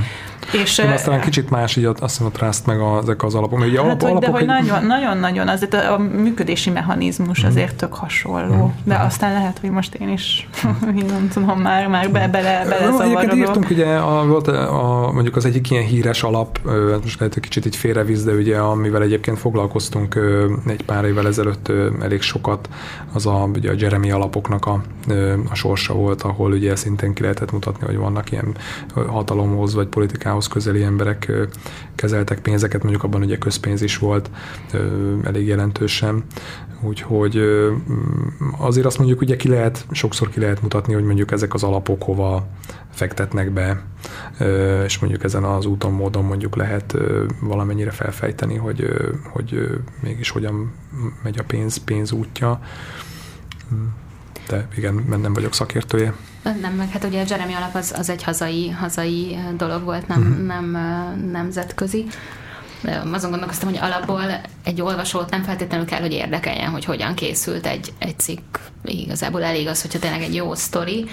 És, 0.63 0.77
De 0.77 0.93
aztán 0.93 1.21
kicsit 1.21 1.51
más 1.51 1.77
így 1.77 1.85
azt 1.85 1.99
hiszem 2.01 2.27
a 2.27 2.31
trust 2.31 2.67
meg 2.67 2.81
a, 2.81 2.99
ezek 3.03 3.23
az 3.23 3.35
alapok. 3.35 3.59
Ugye 3.59 3.83
hát, 3.83 4.03
alap, 4.03 4.03
hogy, 4.03 4.19
de 4.19 4.31
hogy 4.31 4.41
egy... 4.41 4.87
nagyon, 4.87 5.19
nagyon, 5.19 5.49
azért 5.49 5.75
a, 5.75 5.93
a 5.93 5.99
működési 5.99 6.71
mechanizmus 6.71 7.45
mm. 7.45 7.49
azért 7.49 7.75
tök 7.75 7.95
hasonló. 7.95 8.67
Mm. 8.67 8.83
De 8.85 8.99
mm. 8.99 9.05
aztán 9.05 9.33
lehet, 9.33 9.59
hogy 9.59 9.71
most 9.71 9.95
én 9.95 10.09
is, 10.09 10.49
én 10.99 11.05
nem 11.05 11.29
tudom, 11.33 11.61
már, 11.61 11.87
már 11.87 12.11
be, 12.11 12.29
bele, 12.29 12.65
bele 12.69 12.89
no, 12.89 13.01
Egyébként 13.01 13.35
írtunk 13.35 13.71
ugye, 13.71 13.97
a, 13.97 14.27
volt 14.27 14.49
a, 14.49 15.11
mondjuk 15.13 15.37
az 15.37 15.45
egyik 15.45 15.71
ilyen 15.71 15.85
híres 15.85 16.23
alap, 16.23 16.61
most 17.03 17.19
lehet, 17.19 17.35
hogy 17.35 17.43
kicsit 17.43 17.67
így 17.67 17.77
félrevisz, 17.77 18.23
de 18.23 18.33
ugye 18.33 18.59
amivel 18.59 19.03
egyébként 19.03 19.39
foglalkoztunk 19.39 20.19
egy 20.67 20.85
pár 20.85 21.05
évvel 21.05 21.27
ezelőtt 21.27 21.73
elég 22.13 22.25
sokat, 22.25 22.69
az 23.13 23.27
a, 23.27 23.49
ugye 23.55 23.71
a 23.71 23.75
Jeremy 23.79 24.11
alapoknak 24.11 24.67
a, 24.67 24.83
a 25.51 25.55
sorsa 25.55 25.95
volt, 25.95 26.23
ahol 26.23 26.53
ugye 26.53 26.77
szintén 26.77 27.13
ki 27.13 27.23
lehetett 27.23 27.53
mutatni, 27.53 27.87
hogy 27.87 27.97
vannak 27.97 28.31
ilyen 28.31 28.57
hatalomhoz 28.95 29.75
vagy 29.75 29.87
politikához 29.87 30.47
közeli 30.47 30.83
emberek 30.83 31.33
kezeltek 31.95 32.41
pénzeket, 32.41 32.83
mondjuk 32.83 33.03
abban 33.03 33.23
ugye 33.23 33.39
közpénz 33.39 33.83
is 33.83 33.99
volt 33.99 34.31
elég 35.25 35.47
jelentősen, 35.47 36.25
úgyhogy 36.81 37.41
azért 38.59 38.87
azt 38.87 38.99
mondjuk 38.99 39.21
ugye 39.21 39.37
ki 39.37 39.49
lehet, 39.49 39.87
sokszor 39.91 40.31
ki 40.31 40.41
lehet 40.41 40.63
mutatni, 40.63 40.95
hogy 40.95 41.05
mondjuk 41.05 41.33
ezek 41.33 41.55
az 41.55 41.63
alapok 41.63 42.03
hova 42.03 42.47
fektetnek 42.93 43.51
be, 43.51 43.83
és 44.85 44.99
mondjuk 44.99 45.25
ezen 45.25 45.45
az 45.45 45.67
úton, 45.67 45.93
módon 45.93 46.25
mondjuk 46.25 46.57
lehet 46.57 46.95
valamennyire 47.41 47.91
felfejteni, 47.91 48.57
hogy, 48.57 48.89
hogy 49.33 49.69
mégis 50.01 50.31
hogyan 50.31 50.73
megy 51.23 51.39
a 51.39 51.45
pénz, 51.45 51.77
pénz 51.77 52.13
útja. 52.13 52.61
De 54.49 54.69
igen, 54.77 55.05
nem 55.23 55.33
vagyok 55.33 55.55
szakértője. 55.55 56.15
Nem, 56.61 56.73
meg 56.73 56.91
hát 56.91 57.05
ugye 57.05 57.23
a 57.23 57.25
Jeremy 57.29 57.55
alap 57.55 57.75
az, 57.75 57.95
az 57.97 58.09
egy 58.09 58.23
hazai, 58.23 58.71
hazai 58.71 59.39
dolog 59.57 59.83
volt, 59.83 60.07
nem, 60.07 60.21
uh-huh. 60.21 60.47
nem 60.47 60.71
nemzetközi. 61.31 62.07
Azon 63.13 63.31
gondolkoztam, 63.31 63.69
hogy 63.69 63.79
alapból 63.83 64.23
egy 64.65 64.81
olvasót 64.81 65.31
nem 65.31 65.43
feltétlenül 65.43 65.87
kell, 65.87 66.01
hogy 66.01 66.13
érdekeljen, 66.13 66.71
hogy 66.71 66.85
hogyan 66.85 67.15
készült 67.15 67.67
egy, 67.67 67.93
egy 67.99 68.19
cikk. 68.19 68.57
Igazából 68.85 69.43
elég 69.43 69.67
az, 69.67 69.83
hogyha 69.83 69.99
tényleg 69.99 70.23
egy 70.23 70.35
jó 70.35 70.55
sztori, 70.55 71.07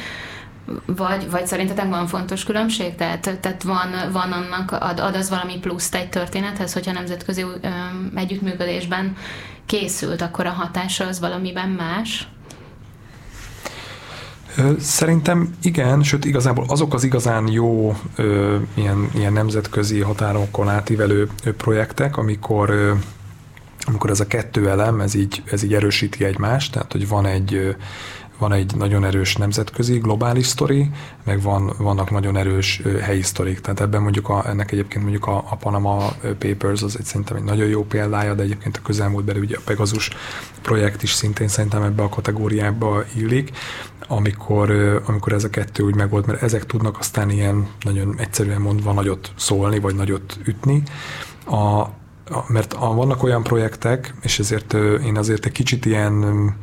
vagy, 0.86 1.30
vagy 1.30 1.48
szerintetek 1.48 1.90
van 1.90 2.08
fontos 2.08 2.44
különbség? 2.44 2.96
Tehát, 2.96 3.38
tehát 3.42 3.64
van, 3.64 4.12
van 4.12 4.32
annak, 4.32 4.72
ad, 4.72 5.00
ad 5.00 5.16
az 5.16 5.30
valami 5.30 5.58
pluszt 5.58 5.96
egy 5.96 6.10
történethez, 6.10 6.74
hogyha 6.74 6.92
nemzetközi 6.92 7.44
um, 7.44 8.12
együttműködésben 8.16 9.16
készült, 9.66 10.22
akkor 10.22 10.46
a 10.46 10.52
hatása 10.52 11.06
az 11.08 11.20
valamiben 11.20 11.70
más? 11.70 12.28
Szerintem 14.80 15.56
igen, 15.62 16.04
sőt 16.04 16.26
igazából 16.26 16.66
azok 16.68 16.94
az 16.94 17.04
igazán 17.04 17.48
jó 17.48 17.96
ö, 18.16 18.58
ilyen, 18.74 19.10
ilyen 19.16 19.34
nemzetközi 19.34 20.00
határokon 20.00 20.70
átívelő 20.70 21.30
projektek, 21.58 22.18
amikor 22.18 22.98
amikor 23.86 24.10
ez 24.10 24.20
a 24.20 24.28
kettő 24.28 24.70
elem, 24.70 25.00
ez 25.02 25.14
így, 25.14 25.44
ez 25.52 25.64
így 25.64 25.74
erősíti 25.74 26.24
egymást, 26.24 26.72
tehát 26.72 26.92
hogy 26.92 27.08
van 27.08 27.26
egy 27.26 27.76
van 28.40 28.54
egy 28.54 28.76
nagyon 28.76 29.06
erős 29.06 29.36
nemzetközi, 29.36 29.98
globális 29.98 30.46
sztori, 30.46 30.90
meg 31.24 31.42
van, 31.42 31.74
vannak 31.78 32.12
nagyon 32.12 32.38
erős 32.38 32.82
helyi 33.02 33.22
sztorik. 33.22 33.60
Tehát 33.62 33.80
ebben 33.80 34.02
mondjuk 34.02 34.30
a, 34.30 34.50
ennek 34.50 34.72
egyébként 34.72 35.04
mondjuk 35.04 35.28
a, 35.28 35.38
a 35.50 35.56
Panama 35.56 36.12
Papers 36.38 36.82
az 36.82 36.98
egy 36.98 37.06
szerintem 37.06 37.36
egy 37.36 37.44
nagyon 37.44 37.68
jó 37.68 37.84
példája, 37.84 38.34
de 38.34 38.44
egyébként 38.44 38.78
a 38.78 38.82
közelmúltban 38.82 39.38
ugye 39.38 39.58
a 39.58 39.62
Pegasus 39.66 40.10
projekt 40.62 41.04
is 41.04 41.12
szintén 41.12 41.48
szerintem 41.48 41.84
ebbe 41.84 42.04
a 42.04 42.10
kategóriába 42.10 43.04
illik, 43.16 43.52
amikor, 44.08 44.72
amikor 45.06 45.34
ez 45.34 45.44
a 45.44 45.50
kettő 45.50 45.84
úgy 45.84 45.96
megold, 45.96 46.28
mert 46.28 46.42
ezek 46.42 46.66
tudnak 46.66 47.00
aztán 47.00 47.30
ilyen 47.30 47.68
nagyon 47.82 48.16
egyszerűen 48.18 48.62
mondva 48.62 48.94
nagyot 48.94 49.32
szólni, 49.36 49.80
vagy 49.80 49.96
nagyot 49.96 50.38
ütni. 50.46 50.84
A, 51.46 51.86
mert 52.48 52.74
a, 52.74 52.94
vannak 52.94 53.24
olyan 53.24 53.44
projektek, 53.44 54.14
és 54.22 54.40
ezért 54.40 54.74
én 55.04 55.18
azért 55.18 55.46
egy 55.46 55.52
kicsit 55.52 55.86
ilyen 55.86 56.56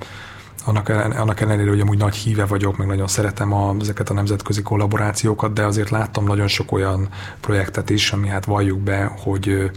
annak, 0.67 0.89
annak 0.89 1.41
ellenére, 1.41 1.71
hogy 1.71 1.81
amúgy 1.81 1.99
nagy 1.99 2.15
híve 2.15 2.45
vagyok, 2.45 2.77
meg 2.77 2.87
nagyon 2.87 3.07
szeretem 3.07 3.53
a, 3.53 3.75
ezeket 3.81 4.11
a 4.11 4.15
nemzetközi 4.15 4.63
kollaborációkat, 4.63 5.53
de 5.53 5.65
azért 5.65 5.91
láttam 5.91 6.25
nagyon 6.25 6.49
sok 6.49 6.73
olyan 6.73 7.09
projektet 7.41 7.91
is, 7.91 8.13
ami 8.13 8.29
hát 8.29 8.45
valljuk 8.45 8.79
be, 8.79 9.13
hogy 9.19 9.71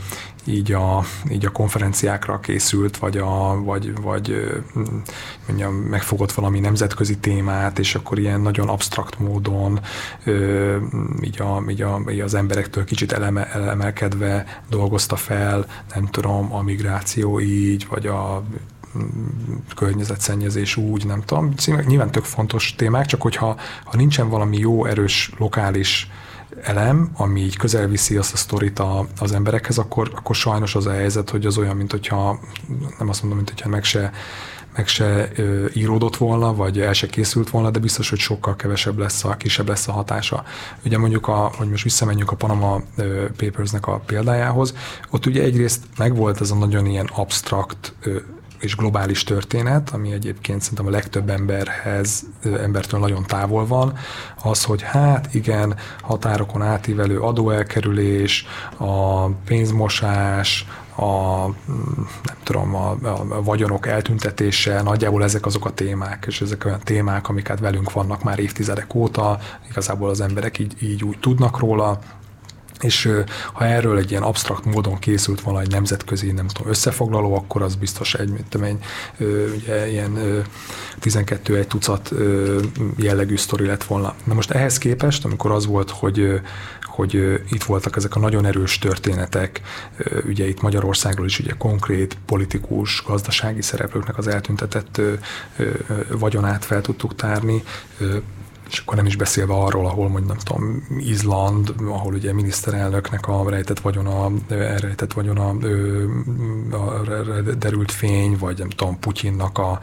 így 0.44 0.72
a, 0.72 1.04
így 1.32 1.46
a 1.46 1.52
konferenciákra 1.52 2.40
készült, 2.40 2.98
vagy, 2.98 3.18
a, 3.18 3.64
vagy, 3.64 4.02
vagy 4.02 4.52
mondjam, 5.48 5.74
megfogott 5.74 6.32
valami 6.32 6.60
nemzetközi 6.60 7.18
témát, 7.18 7.80
és 7.80 7.96
akkor 7.96 8.20
ilyen 8.20 8.42
nagyon 8.42 8.70
absztrakt 8.70 9.20
módon 9.20 9.80
így, 11.22 11.42
a, 11.42 11.64
így, 11.70 11.82
a, 11.82 12.02
így 12.12 12.20
az 12.20 12.34
emberektől 12.34 12.84
kicsit 12.84 13.12
eleme, 13.12 13.52
elemelkedve 13.52 14.62
dolgozta 14.70 15.16
fel, 15.16 15.66
nem 15.94 16.06
tudom, 16.06 16.54
a 16.54 16.62
migráció 16.62 17.40
így, 17.40 17.88
vagy 17.90 18.08
a 18.08 18.44
környezetszennyezés 19.76 20.76
úgy, 20.76 21.06
nem 21.06 21.22
tudom. 21.26 21.54
Nyilván 21.86 22.12
tök 22.12 22.24
fontos 22.24 22.76
témák, 22.76 23.06
csak 23.06 23.22
hogyha 23.22 23.58
ha 23.84 23.98
nincsen 23.98 24.30
valami 24.30 24.58
jó, 24.58 24.86
erős, 24.86 25.32
lokális 25.38 26.10
elem, 26.64 27.10
ami 27.14 27.42
így 27.42 27.58
közel 27.58 27.88
viszi 27.88 28.18
azt 28.18 28.34
a 28.34 28.38
sztorit 28.38 28.80
a, 28.80 29.08
az 29.20 29.32
emberekhez, 29.32 29.78
akkor, 29.78 30.12
akkor 30.16 30.36
sajnos 30.36 30.76
az 30.76 30.86
a 30.86 30.92
helyzet, 30.92 31.30
hogy 31.30 31.46
az 31.46 31.58
olyan, 31.58 31.76
mint 31.76 31.92
hogyha, 31.92 32.40
nem 33.00 33.10
azt 33.10 33.20
mondom, 33.22 33.38
mint 33.38 33.50
hogyha 33.50 33.70
meg 33.70 33.84
se, 33.84 34.12
meg 34.76 34.88
se 34.88 35.30
ö, 35.36 35.66
íródott 35.74 36.18
volna, 36.18 36.56
vagy 36.56 36.80
el 36.80 36.94
se 36.94 37.08
készült 37.08 37.50
volna, 37.50 37.70
de 37.70 37.80
biztos, 37.80 38.10
hogy 38.10 38.20
sokkal 38.20 38.56
kevesebb 38.56 38.98
lesz 38.98 39.24
a, 39.24 39.38
kisebb 39.38 39.68
lesz 39.68 39.88
a 39.88 39.92
hatása. 39.92 40.44
Ugye 40.86 40.98
mondjuk, 40.98 41.28
a, 41.28 41.52
hogy 41.58 41.70
most 41.70 41.84
visszamenjünk 41.84 42.32
a 42.32 42.36
Panama 42.36 42.82
Papersnek 43.38 43.88
a 43.88 44.02
példájához, 44.06 44.74
ott 45.10 45.26
ugye 45.26 45.44
egyrészt 45.44 45.84
megvolt 45.98 46.42
ez 46.42 46.52
a 46.52 46.56
nagyon 46.56 46.86
ilyen 46.86 47.10
abstrakt 47.14 47.94
és 48.60 48.76
globális 48.76 49.24
történet, 49.24 49.90
ami 49.90 50.12
egyébként 50.12 50.62
szerintem 50.62 50.88
a 50.88 50.90
legtöbb 50.90 51.30
emberhez, 51.30 52.24
embertől 52.44 53.00
nagyon 53.00 53.26
távol 53.26 53.68
van, 53.68 53.98
az, 54.44 54.64
hogy 54.64 54.82
hát 54.82 55.34
igen, 55.34 55.76
határokon 56.02 56.62
átívelő 56.62 57.20
adóelkerülés, 57.20 58.46
a 58.78 59.26
pénzmosás, 59.28 60.66
a, 60.96 61.46
nem 62.24 62.38
tudom, 62.44 62.76
a, 62.76 62.98
a 63.30 63.42
vagyonok 63.44 63.88
eltüntetése, 63.88 64.82
nagyjából 64.82 65.24
ezek 65.24 65.46
azok 65.46 65.66
a 65.66 65.74
témák, 65.74 66.24
és 66.28 66.42
ezek 66.42 66.66
olyan 66.66 66.80
témák, 66.84 67.30
amiket 67.30 67.60
velünk 67.60 67.92
vannak 67.92 68.24
már 68.24 68.40
évtizedek 68.40 68.94
óta, 68.94 69.40
igazából 69.70 70.10
az 70.10 70.22
emberek 70.22 70.60
így, 70.60 70.74
így 70.82 71.04
úgy 71.04 71.20
tudnak 71.20 71.60
róla, 71.60 72.00
és 72.82 73.12
ha 73.54 73.66
erről 73.66 73.98
egy 73.98 74.12
ilyen 74.12 74.24
absztrakt 74.24 74.66
módon 74.66 75.00
készült 75.00 75.42
volna 75.42 75.60
egy 75.62 75.72
nemzetközi, 75.72 76.32
nem 76.32 76.48
tudom, 76.48 76.72
összefoglaló, 76.72 77.36
akkor 77.36 77.62
az 77.62 77.76
biztos 77.76 78.14
egy, 78.14 78.30
mint 78.30 78.56
egy, 78.56 78.78
ugye, 79.56 79.90
ilyen 79.90 80.44
12 81.00 81.58
egy 81.58 81.68
tucat 81.68 82.12
jellegű 82.96 83.36
sztori 83.36 83.66
lett 83.66 83.84
volna. 83.84 84.14
Na 84.24 84.34
most 84.34 84.52
ehhez 84.52 84.78
képest, 84.78 85.26
amikor 85.26 85.52
az 85.52 85.66
volt, 85.66 85.90
hogy 85.90 86.42
hogy 87.00 87.42
itt 87.50 87.64
voltak 87.64 87.96
ezek 87.96 88.16
a 88.16 88.20
nagyon 88.20 88.46
erős 88.46 88.78
történetek, 88.78 89.62
ugye 90.26 90.48
itt 90.48 90.62
Magyarországról 90.62 91.26
is 91.26 91.40
ugye 91.40 91.54
konkrét 91.58 92.18
politikus, 92.26 93.04
gazdasági 93.08 93.62
szereplőknek 93.62 94.18
az 94.18 94.28
eltüntetett 94.28 95.02
vagyonát 96.12 96.66
fel 96.66 96.82
tudtuk 96.82 97.16
tárni, 97.16 97.64
és 98.72 98.80
akkor 98.80 98.96
nem 98.96 99.06
is 99.06 99.16
beszélve 99.16 99.54
arról, 99.54 99.86
ahol 99.86 100.10
mondjuk 100.10 100.28
nem 100.28 100.38
tudom, 100.38 100.88
Izland, 101.00 101.74
ahol 101.86 102.14
ugye 102.14 102.34
miniszterelnöknek 102.34 103.28
a 103.28 103.50
rejtett 103.50 103.80
vagyona, 103.80 104.32
rejtett 104.48 105.14
vagyona 105.14 105.50
a 106.72 107.04
derült 107.58 107.92
fény, 107.92 108.38
vagy 108.38 108.58
nem 108.58 108.70
tudom, 108.70 109.00
Putyinnak 109.00 109.58
a 109.58 109.80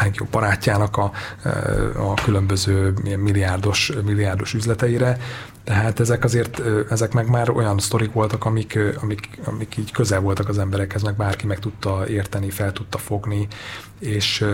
legjobb 0.00 0.28
barátjának 0.28 0.96
a, 0.96 1.12
a 1.96 2.14
különböző 2.14 2.94
milliárdos, 3.02 3.92
milliárdos 4.04 4.54
üzleteire. 4.54 5.18
Tehát 5.64 6.00
ezek 6.00 6.24
azért, 6.24 6.62
ezek 6.90 7.12
meg 7.12 7.30
már 7.30 7.50
olyan 7.50 7.78
sztorik 7.78 8.12
voltak, 8.12 8.44
amik, 8.44 8.78
amik, 9.02 9.38
amik 9.44 9.76
így 9.76 9.92
közel 9.92 10.20
voltak 10.20 10.48
az 10.48 10.58
emberekhez, 10.58 11.02
meg 11.02 11.16
bárki 11.16 11.46
meg 11.46 11.58
tudta 11.58 12.08
érteni, 12.08 12.50
fel 12.50 12.72
tudta 12.72 12.98
fogni, 12.98 13.48
és 13.98 14.44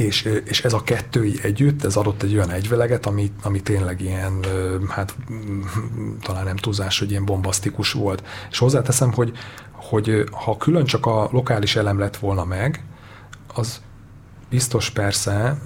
és, 0.00 0.28
és 0.44 0.64
ez 0.64 0.72
a 0.72 0.82
kettő 0.82 1.32
együtt, 1.42 1.84
ez 1.84 1.96
adott 1.96 2.22
egy 2.22 2.34
olyan 2.34 2.50
egyveleget, 2.50 3.06
ami, 3.06 3.32
ami 3.42 3.60
tényleg 3.60 4.00
ilyen, 4.00 4.44
hát 4.88 5.14
talán 6.26 6.44
nem 6.44 6.56
túlzás, 6.56 6.98
hogy 6.98 7.10
ilyen 7.10 7.24
bombasztikus 7.24 7.92
volt. 7.92 8.22
És 8.50 8.58
hozzáteszem, 8.58 9.12
hogy, 9.12 9.32
hogy 9.72 10.24
ha 10.30 10.56
külön 10.56 10.84
csak 10.84 11.06
a 11.06 11.28
lokális 11.32 11.76
elem 11.76 11.98
lett 11.98 12.16
volna 12.16 12.44
meg, 12.44 12.84
az 13.54 13.80
biztos 14.50 14.90
persze 14.90 15.58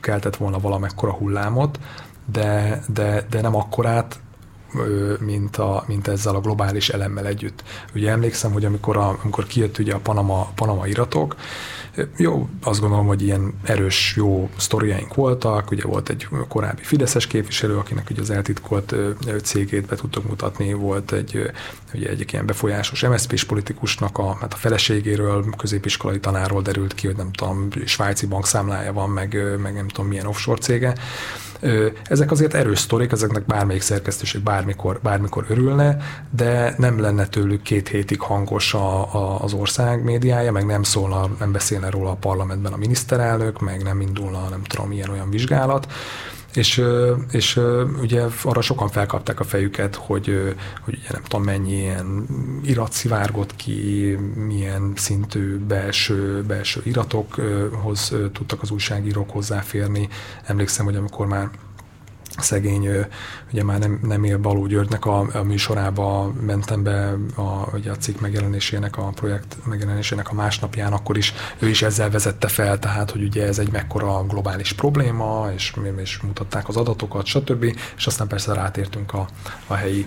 keltett 0.00 0.36
volna 0.36 0.58
valamekkora 0.58 1.12
hullámot, 1.12 1.78
de, 2.32 2.82
de, 2.88 3.26
de 3.30 3.40
nem 3.40 3.54
akkorát, 3.54 4.20
mint, 5.20 5.56
a, 5.56 5.84
mint 5.86 6.08
ezzel 6.08 6.34
a 6.34 6.40
globális 6.40 6.88
elemmel 6.88 7.26
együtt. 7.26 7.62
Ugye 7.94 8.10
emlékszem, 8.10 8.52
hogy 8.52 8.64
amikor, 8.64 8.96
a, 8.96 9.18
amikor 9.22 9.46
kijött 9.46 9.78
ugye 9.78 9.94
a 9.94 9.98
Panama, 9.98 10.50
Panama 10.54 10.86
iratok, 10.86 11.36
jó, 12.16 12.48
azt 12.62 12.80
gondolom, 12.80 13.06
hogy 13.06 13.22
ilyen 13.22 13.54
erős, 13.62 14.14
jó 14.16 14.50
sztoriaink 14.56 15.14
voltak, 15.14 15.70
ugye 15.70 15.82
volt 15.82 16.08
egy 16.08 16.28
korábbi 16.48 16.82
Fideszes 16.82 17.26
képviselő, 17.26 17.76
akinek 17.76 18.10
ugye 18.10 18.20
az 18.20 18.30
eltitkolt 18.30 18.94
cégét 19.42 19.86
be 19.86 19.96
tudtok 19.96 20.28
mutatni, 20.28 20.72
volt 20.72 21.12
egy, 21.12 21.50
ugye 21.94 22.08
egy 22.08 22.32
ilyen 22.32 22.46
befolyásos 22.46 23.02
MSZP-s 23.02 23.44
politikusnak 23.44 24.18
a, 24.18 24.36
hát 24.40 24.52
a 24.52 24.56
feleségéről, 24.56 25.44
középiskolai 25.56 26.20
tanáról 26.20 26.62
derült 26.62 26.94
ki, 26.94 27.06
hogy 27.06 27.16
nem 27.16 27.32
tudom, 27.32 27.68
svájci 27.84 28.26
bankszámlája 28.26 28.92
van, 28.92 29.10
meg, 29.10 29.58
meg 29.62 29.74
nem 29.74 29.88
tudom 29.88 30.10
milyen 30.10 30.26
offshore 30.26 30.60
cége. 30.60 30.94
Ezek 32.04 32.30
azért 32.30 32.54
erős 32.54 32.78
sztorik, 32.78 33.12
ezeknek 33.12 33.46
bármelyik 33.46 33.82
szerkesztőség 33.82 34.42
bármikor, 34.42 35.00
bármikor 35.02 35.44
örülne, 35.48 35.96
de 36.30 36.74
nem 36.78 37.00
lenne 37.00 37.26
tőlük 37.26 37.62
két 37.62 37.88
hétig 37.88 38.20
hangos 38.20 38.74
a, 38.74 39.14
a, 39.14 39.42
az 39.42 39.52
ország 39.52 40.04
médiája, 40.04 40.52
meg 40.52 40.66
nem 40.66 40.82
szólna, 40.82 41.28
nem 41.38 41.52
beszélne 41.52 41.85
róla 41.90 42.10
a 42.10 42.14
parlamentben 42.14 42.72
a 42.72 42.76
miniszterelnök, 42.76 43.60
meg 43.60 43.82
nem 43.82 44.00
indulna, 44.00 44.48
nem 44.48 44.62
tudom, 44.62 44.92
ilyen 44.92 45.10
olyan 45.10 45.30
vizsgálat. 45.30 45.92
És, 46.54 46.82
és 47.30 47.60
ugye 48.00 48.22
arra 48.42 48.60
sokan 48.60 48.88
felkapták 48.88 49.40
a 49.40 49.44
fejüket, 49.44 49.94
hogy, 49.94 50.54
hogy 50.84 50.98
ugye 50.98 51.08
nem 51.12 51.22
tudom 51.22 51.44
mennyi 51.44 51.72
ilyen 51.72 52.26
irat 52.64 52.92
szivárgott 52.92 53.56
ki, 53.56 54.18
milyen 54.34 54.92
szintű 54.94 55.56
belső, 55.58 56.42
belső 56.42 56.80
iratokhoz 56.84 58.14
tudtak 58.32 58.62
az 58.62 58.70
újságírók 58.70 59.30
hozzáférni. 59.30 60.08
Emlékszem, 60.44 60.84
hogy 60.84 60.96
amikor 60.96 61.26
már 61.26 61.50
szegény, 62.38 62.88
ugye 63.52 63.64
már 63.64 63.78
nem, 63.78 64.00
nem 64.02 64.24
él 64.24 64.38
Baló 64.38 64.66
Györgynek 64.66 65.04
a, 65.04 65.26
a 65.32 65.42
műsorába 65.42 66.32
mentem 66.40 66.82
be 66.82 67.14
a, 67.34 67.68
ugye 67.74 67.90
a 67.90 67.96
cikk 67.96 68.20
megjelenésének, 68.20 68.96
a 68.96 69.02
projekt 69.14 69.56
megjelenésének 69.64 70.30
a 70.30 70.34
másnapján, 70.34 70.92
akkor 70.92 71.16
is 71.16 71.34
ő 71.58 71.68
is 71.68 71.82
ezzel 71.82 72.10
vezette 72.10 72.48
fel, 72.48 72.78
tehát, 72.78 73.10
hogy 73.10 73.22
ugye 73.22 73.46
ez 73.46 73.58
egy 73.58 73.70
mekkora 73.70 74.24
globális 74.26 74.72
probléma, 74.72 75.48
és, 75.54 75.72
és 75.96 76.18
mutatták 76.20 76.68
az 76.68 76.76
adatokat, 76.76 77.26
stb. 77.26 77.64
És 77.96 78.06
aztán 78.06 78.26
persze 78.28 78.54
rátértünk 78.54 79.12
a, 79.12 79.28
a 79.66 79.74
helyi 79.74 80.06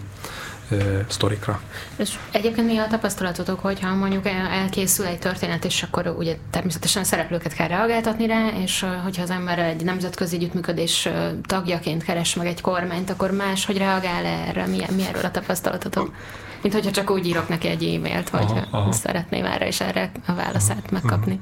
sztorikra. 1.08 1.62
És 1.96 2.18
egyébként 2.32 2.68
mi 2.68 2.78
a 2.78 2.88
tapasztalatotok, 2.88 3.60
hogyha 3.60 3.96
mondjuk 3.96 4.28
elkészül 4.52 5.06
egy 5.06 5.20
történet, 5.20 5.66
és 5.66 5.84
akkor 5.84 6.16
ugye 6.18 6.38
természetesen 6.50 7.02
a 7.02 7.06
szereplőket 7.06 7.54
kell 7.54 7.68
reagáltatni 7.68 8.28
rá, 8.28 8.48
és 8.64 8.86
hogyha 9.04 9.22
az 9.22 9.30
ember 9.30 9.60
egy 9.60 9.84
nemzetközi 9.84 10.36
együttműködés 10.36 11.10
tagjaként 11.44 12.04
keres 12.04 12.36
meg 12.36 12.48
egy 12.48 12.62
kormányt, 12.62 13.10
akkor 13.10 13.32
más, 13.32 13.66
hogy 13.66 13.78
reagál 13.78 14.26
erre? 14.26 14.66
Mi, 14.66 14.86
mi 14.96 15.06
erről 15.08 15.26
a 15.26 15.32
tapasztalatotok? 15.32 16.14
Mint 16.62 16.74
hogyha 16.74 16.92
csak 16.92 17.10
úgy 17.12 17.28
írok 17.28 17.50
neki 17.50 17.68
egy 17.68 17.84
e-mailt, 17.84 18.30
hogy 18.30 18.42
aha, 18.42 18.66
aha. 18.72 18.92
szeretném 18.92 19.46
erre 19.46 19.68
és 19.68 19.82
erre 19.82 20.12
a 20.26 20.34
válaszát 20.34 20.92
megkapni. 20.92 21.40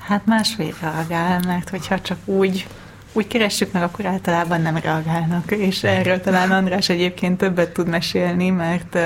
Hát 0.00 0.26
másfél 0.26 0.74
reagál, 0.80 1.40
mert 1.46 1.68
hogyha 1.68 2.00
csak 2.00 2.18
úgy 2.24 2.66
úgy 3.12 3.26
keressük 3.26 3.72
meg, 3.72 3.82
akkor 3.82 4.06
általában 4.06 4.60
nem 4.60 4.76
reagálnak, 4.76 5.50
és 5.50 5.82
erről 5.82 6.20
talán 6.20 6.50
András 6.50 6.88
egyébként 6.88 7.38
többet 7.38 7.72
tud 7.72 7.88
mesélni, 7.88 8.50
mert 8.50 8.98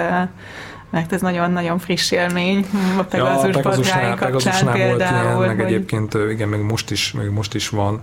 mert 0.91 1.13
ez 1.13 1.21
nagyon-nagyon 1.21 1.79
friss 1.79 2.11
élmény 2.11 2.67
a 2.99 3.03
Pegasus 3.03 3.89
ja, 3.89 4.15
kapcsán 4.15 4.73
például. 4.73 5.35
Volt 5.35 5.45
ilyen, 5.45 5.57
meg 5.57 5.67
egyébként 5.67 6.15
igen, 6.31 6.49
meg 6.49 6.63
most 6.63 6.91
is, 6.91 7.13
meg 7.13 7.33
most 7.33 7.55
is 7.55 7.69
van, 7.69 8.01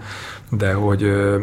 de 0.50 0.74
hogy 0.74 1.02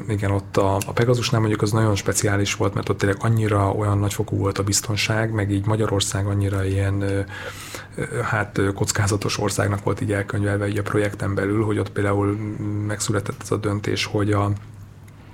igen, 0.09 0.31
ott 0.31 0.57
a, 0.57 0.77
a 0.87 0.93
Pegasusnál 0.93 1.41
mondjuk 1.41 1.63
az 1.63 1.73
nagyon 1.73 1.95
speciális 1.95 2.55
volt, 2.55 2.75
mert 2.75 2.89
ott 2.89 2.99
tényleg 2.99 3.19
annyira 3.21 3.71
olyan 3.71 3.99
nagyfokú 3.99 4.37
volt 4.37 4.59
a 4.59 4.63
biztonság, 4.63 5.33
meg 5.33 5.51
így 5.51 5.67
Magyarország 5.67 6.27
annyira 6.27 6.65
ilyen 6.65 7.27
hát 8.23 8.61
kockázatos 8.75 9.39
országnak 9.39 9.85
volt 9.85 10.01
így 10.01 10.13
elkönyvelve 10.13 10.69
így 10.69 10.79
a 10.79 10.83
projekten 10.83 11.35
belül, 11.35 11.65
hogy 11.65 11.79
ott 11.79 11.91
például 11.91 12.37
megszületett 12.87 13.43
az 13.43 13.53
a 13.53 13.57
döntés, 13.57 14.05
hogy 14.05 14.33
a 14.33 14.53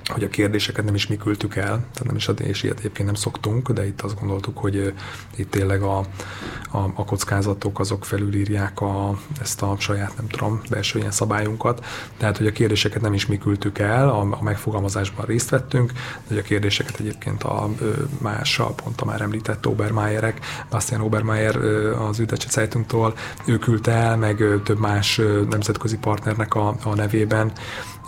hogy 0.08 0.24
a 0.24 0.28
kérdéseket 0.28 0.84
nem 0.84 0.94
is 0.94 1.06
mi 1.06 1.16
küldtük 1.16 1.56
el, 1.56 1.64
tehát 1.64 2.04
nem 2.04 2.16
is, 2.16 2.28
és 2.38 2.62
ilyet 2.62 2.78
egyébként 2.78 3.06
nem 3.06 3.14
szoktunk, 3.14 3.70
de 3.70 3.86
itt 3.86 4.00
azt 4.00 4.20
gondoltuk, 4.20 4.58
hogy 4.58 4.92
itt 5.36 5.50
tényleg 5.50 5.82
a, 5.82 5.98
a, 6.70 6.78
a 6.94 7.04
kockázatok 7.04 7.78
azok 7.78 8.04
felülírják 8.04 8.80
a, 8.80 9.18
ezt 9.40 9.62
a 9.62 9.76
saját, 9.78 10.16
nem 10.16 10.26
tudom, 10.26 10.60
belső 10.70 10.98
ilyen 10.98 11.10
szabályunkat, 11.10 11.84
tehát 12.16 12.36
hogy 12.36 12.46
a 12.46 12.52
kérdéseket 12.52 13.00
nem 13.02 13.12
is 13.12 13.26
mi 13.26 13.38
küldtük 13.38 13.78
el, 13.78 14.08
a, 14.08 14.20
a 14.30 14.42
megfogalmazásban 14.42 15.26
részt 15.26 15.50
vettünk, 15.50 15.92
de 15.92 16.28
hogy 16.28 16.38
a 16.38 16.42
kérdéseket 16.42 17.00
egyébként 17.00 17.42
a 17.42 17.68
más, 18.18 18.58
a 18.58 18.66
pont 18.66 19.00
a 19.00 19.04
már 19.04 19.20
említett 19.20 19.66
Obermeierek, 19.66 20.40
Bastian 20.70 21.00
Obermeier 21.00 21.56
az 22.08 22.18
Üdecse 22.18 22.48
Zeitungtól, 22.50 23.14
ő 23.44 23.58
küldte 23.58 23.92
el, 23.92 24.16
meg 24.16 24.44
több 24.64 24.78
más 24.78 25.20
nemzetközi 25.50 25.98
partnernek 25.98 26.54
a, 26.54 26.76
a 26.82 26.94
nevében, 26.94 27.52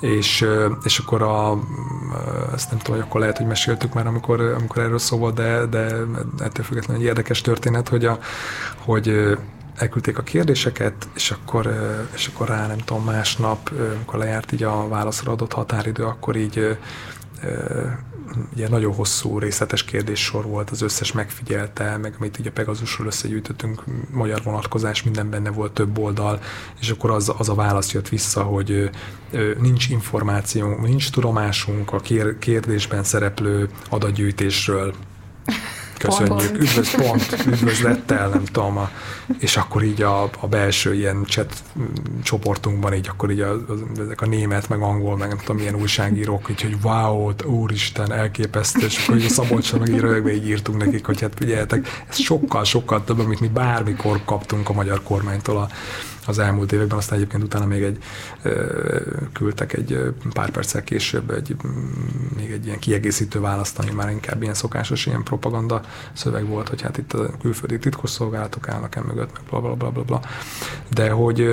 és, 0.00 0.46
és 0.82 0.98
akkor 0.98 1.22
a, 1.22 1.58
ezt 2.54 2.70
nem 2.70 2.78
tudom, 2.78 2.96
hogy 2.96 3.06
akkor 3.08 3.20
lehet, 3.20 3.36
hogy 3.36 3.46
meséltük 3.46 3.94
már, 3.94 4.06
amikor, 4.06 4.40
amikor 4.40 4.82
erről 4.82 4.98
szó 4.98 5.18
volt, 5.18 5.34
de, 5.34 5.66
de 5.66 5.80
ettől 6.38 6.64
függetlenül 6.64 7.02
egy 7.02 7.08
érdekes 7.08 7.40
történet, 7.40 7.88
hogy, 7.88 8.04
a, 8.04 8.18
hogy 8.78 9.36
elküldték 9.76 10.18
a 10.18 10.22
kérdéseket, 10.22 11.08
és 11.14 11.30
akkor, 11.30 11.70
és 12.14 12.26
akkor 12.26 12.48
rá 12.48 12.66
nem 12.66 12.78
tudom, 12.78 13.04
másnap, 13.04 13.70
amikor 13.94 14.18
lejárt 14.18 14.52
így 14.52 14.62
a 14.62 14.88
válaszra 14.88 15.32
adott 15.32 15.52
határidő, 15.52 16.04
akkor 16.04 16.36
így 16.36 16.78
ugye 18.54 18.68
nagyon 18.68 18.94
hosszú, 18.94 19.38
részletes 19.38 19.84
kérdéssor 19.84 20.44
volt, 20.44 20.70
az 20.70 20.82
összes 20.82 21.12
megfigyelte, 21.12 21.96
meg 21.96 22.14
amit 22.18 22.38
így 22.38 22.46
a 22.46 22.50
Pegasusról 22.50 23.06
összegyűjtöttünk, 23.06 23.84
magyar 24.10 24.42
vonatkozás, 24.42 25.02
minden 25.02 25.30
benne 25.30 25.50
volt 25.50 25.72
több 25.72 25.98
oldal, 25.98 26.40
és 26.80 26.90
akkor 26.90 27.10
az, 27.10 27.32
az 27.38 27.48
a 27.48 27.54
válasz 27.54 27.92
jött 27.92 28.08
vissza, 28.08 28.42
hogy 28.42 28.90
nincs 29.60 29.88
információ, 29.88 30.76
nincs 30.80 31.10
tudomásunk 31.10 31.92
a 31.92 32.00
kérdésben 32.38 33.04
szereplő 33.04 33.68
adatgyűjtésről, 33.88 34.94
köszönjük, 35.98 36.60
üdvöz, 36.60 36.90
pont, 36.90 37.44
üdvözlettel, 37.46 38.28
nem 38.28 38.44
tudom, 38.44 38.76
a, 38.76 38.90
és 39.38 39.56
akkor 39.56 39.82
így 39.82 40.02
a, 40.02 40.22
a 40.22 40.46
belső 40.48 40.94
ilyen 40.94 41.24
chat 41.26 41.62
csoportunkban 42.22 42.94
így 42.94 43.08
akkor 43.08 43.30
így 43.30 43.40
a, 43.40 43.52
a, 43.52 44.00
ezek 44.00 44.20
a 44.20 44.26
német, 44.26 44.68
meg 44.68 44.80
angol, 44.80 45.16
meg 45.16 45.28
nem 45.28 45.38
tudom, 45.38 45.56
milyen 45.56 45.74
újságírók, 45.74 46.50
így, 46.50 46.62
hogy 46.62 46.76
wow, 46.82 47.32
úristen, 47.44 48.12
elképesztő, 48.12 48.86
és 48.86 49.02
akkor 49.02 49.16
így 49.16 49.24
a 49.24 49.28
Szabolcsra 49.28 49.78
meg 49.78 49.88
így 49.88 50.00
rögve 50.00 50.34
így 50.34 50.48
írtunk 50.48 50.84
nekik, 50.84 51.06
hogy 51.06 51.20
hát 51.20 51.32
figyeljetek, 51.36 52.04
ez 52.08 52.18
sokkal, 52.18 52.64
sokkal 52.64 53.04
több, 53.04 53.18
amit 53.18 53.40
mi 53.40 53.48
bármikor 53.48 54.20
kaptunk 54.24 54.68
a 54.68 54.72
magyar 54.72 55.02
kormánytól 55.02 55.56
a, 55.56 55.68
az 56.28 56.38
elmúlt 56.38 56.72
években, 56.72 56.98
aztán 56.98 57.18
egyébként 57.18 57.42
utána 57.42 57.66
még 57.66 57.82
egy 57.82 57.98
küldtek 59.32 59.72
egy 59.72 59.98
pár 60.32 60.50
perccel 60.50 60.84
később 60.84 61.30
egy, 61.30 61.56
még 62.36 62.50
egy 62.50 62.66
ilyen 62.66 62.78
kiegészítő 62.78 63.40
választ, 63.40 63.78
ami 63.78 63.90
már 63.90 64.10
inkább 64.10 64.42
ilyen 64.42 64.54
szokásos 64.54 65.06
ilyen 65.06 65.22
propaganda 65.22 65.80
szöveg 66.12 66.46
volt, 66.46 66.68
hogy 66.68 66.82
hát 66.82 66.98
itt 66.98 67.12
a 67.12 67.30
külföldi 67.40 67.78
titkosszolgálatok 67.78 68.68
állnak 68.68 68.96
el 68.96 69.02
mögött, 69.18 69.32
meg 69.32 69.42
bla 69.50 69.60
bla 69.60 69.74
bla 69.74 69.90
bla, 69.90 70.02
bla. 70.02 70.20
De 70.88 71.10
hogy, 71.10 71.48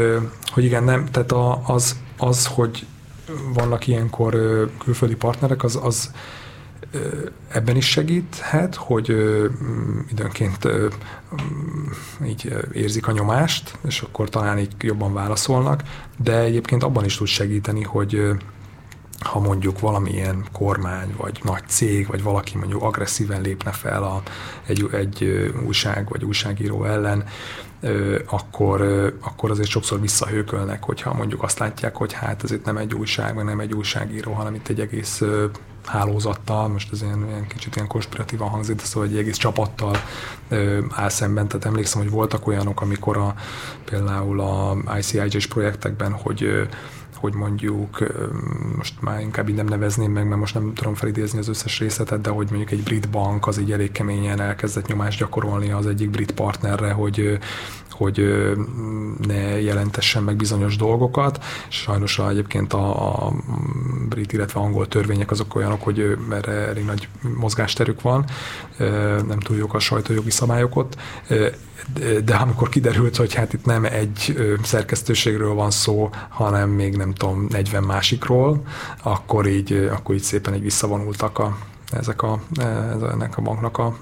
hogy 0.51 0.63
igen, 0.63 0.83
nem, 0.83 1.05
tehát 1.05 1.31
az, 1.67 1.99
az, 2.17 2.45
hogy 2.45 2.85
vannak 3.53 3.87
ilyenkor 3.87 4.31
külföldi 4.77 5.15
partnerek, 5.15 5.63
az, 5.63 5.79
az 5.83 6.11
ebben 7.47 7.75
is 7.75 7.89
segíthet, 7.89 8.75
hogy 8.75 9.09
időnként 10.11 10.67
így 12.25 12.53
érzik 12.71 13.07
a 13.07 13.11
nyomást, 13.11 13.77
és 13.87 14.01
akkor 14.01 14.29
talán 14.29 14.59
így 14.59 14.71
jobban 14.79 15.13
válaszolnak, 15.13 15.83
de 16.17 16.39
egyébként 16.39 16.83
abban 16.83 17.05
is 17.05 17.17
tud 17.17 17.27
segíteni, 17.27 17.83
hogy 17.83 18.29
ha 19.25 19.39
mondjuk 19.39 19.79
valamilyen 19.79 20.45
kormány, 20.51 21.13
vagy 21.17 21.39
nagy 21.43 21.63
cég, 21.67 22.07
vagy 22.07 22.23
valaki 22.23 22.57
mondjuk 22.57 22.81
agresszíven 22.81 23.41
lépne 23.41 23.71
fel 23.71 24.03
a, 24.03 24.21
egy, 24.65 24.89
egy 24.91 25.51
újság 25.65 26.09
vagy 26.09 26.23
újságíró 26.23 26.85
ellen, 26.85 27.23
akkor, 28.29 28.81
akkor 29.21 29.51
azért 29.51 29.69
sokszor 29.69 30.01
visszahőkölnek, 30.01 30.83
hogyha 30.83 31.13
mondjuk 31.13 31.43
azt 31.43 31.59
látják, 31.59 31.95
hogy 31.95 32.13
hát 32.13 32.43
ez 32.43 32.51
itt 32.51 32.65
nem 32.65 32.77
egy 32.77 32.93
újság, 32.93 33.35
vagy 33.35 33.43
nem 33.43 33.59
egy 33.59 33.73
újságíró, 33.73 34.31
hanem 34.31 34.53
itt 34.53 34.67
egy 34.67 34.79
egész 34.79 35.23
hálózattal, 35.85 36.67
most 36.67 36.91
ez 36.91 37.01
ilyen, 37.01 37.25
ilyen 37.27 37.47
kicsit 37.47 37.75
ilyen 37.75 37.87
konspiratívan 37.87 38.49
hangzik, 38.49 38.75
de 38.75 38.83
szóval 38.83 39.09
egy 39.09 39.17
egész 39.17 39.37
csapattal 39.37 39.95
ö, 40.49 40.79
áll 40.89 41.09
szemben. 41.09 41.47
Tehát 41.47 41.65
emlékszem, 41.65 42.01
hogy 42.01 42.11
voltak 42.11 42.47
olyanok, 42.47 42.81
amikor 42.81 43.17
a, 43.17 43.35
például 43.85 44.39
a 44.39 44.77
ICIJ-s 44.97 45.47
projektekben, 45.47 46.11
hogy 46.11 46.43
ö, 46.43 46.63
hogy 47.25 47.33
mondjuk, 47.33 48.03
most 48.77 49.01
már 49.01 49.21
inkább 49.21 49.49
így 49.49 49.55
nem 49.55 49.65
nevezném 49.65 50.11
meg, 50.11 50.27
mert 50.27 50.39
most 50.39 50.53
nem 50.53 50.73
tudom 50.73 50.93
felidézni 50.93 51.39
az 51.39 51.47
összes 51.47 51.79
részletet, 51.79 52.21
de 52.21 52.29
hogy 52.29 52.47
mondjuk 52.49 52.71
egy 52.71 52.83
brit 52.83 53.09
bank 53.09 53.47
az 53.47 53.59
így 53.59 53.71
elég 53.71 53.91
keményen 53.91 54.41
elkezdett 54.41 54.87
nyomást 54.87 55.19
gyakorolni 55.19 55.71
az 55.71 55.87
egyik 55.87 56.09
brit 56.09 56.31
partnerre, 56.31 56.91
hogy 56.91 57.39
hogy 57.89 58.45
ne 59.27 59.61
jelentessen 59.61 60.23
meg 60.23 60.35
bizonyos 60.35 60.75
dolgokat. 60.75 61.43
Sajnos 61.67 62.19
egyébként 62.19 62.73
a, 62.73 63.25
a 63.27 63.33
brit, 64.09 64.33
illetve 64.33 64.59
angol 64.59 64.87
törvények 64.87 65.31
azok 65.31 65.55
olyanok, 65.55 65.81
hogy 65.81 66.17
erre 66.31 66.51
elég 66.51 66.85
nagy 66.85 67.07
mozgásterük 67.37 68.01
van, 68.01 68.25
nem 69.27 69.39
túl 69.39 69.57
jók 69.57 69.73
a 69.73 69.79
sajtójogi 69.79 70.31
szabályok 70.31 70.75
ott, 70.75 70.97
de 72.23 72.35
amikor 72.35 72.69
kiderült, 72.69 73.15
hogy 73.15 73.33
hát 73.33 73.53
itt 73.53 73.65
nem 73.65 73.85
egy 73.85 74.37
szerkesztőségről 74.63 75.53
van 75.53 75.71
szó, 75.71 76.09
hanem 76.29 76.69
még 76.69 76.95
nem 76.95 77.13
tudom, 77.13 77.47
40 77.49 77.83
másikról, 77.83 78.61
akkor 79.03 79.47
így, 79.47 79.73
akkor 79.73 80.15
így 80.15 80.21
szépen 80.21 80.55
így 80.55 80.61
visszavonultak 80.61 81.39
a, 81.39 81.57
ezek 81.91 82.21
a, 82.21 82.39
ennek 83.11 83.37
a 83.37 83.41
banknak 83.41 83.77
a 83.77 83.97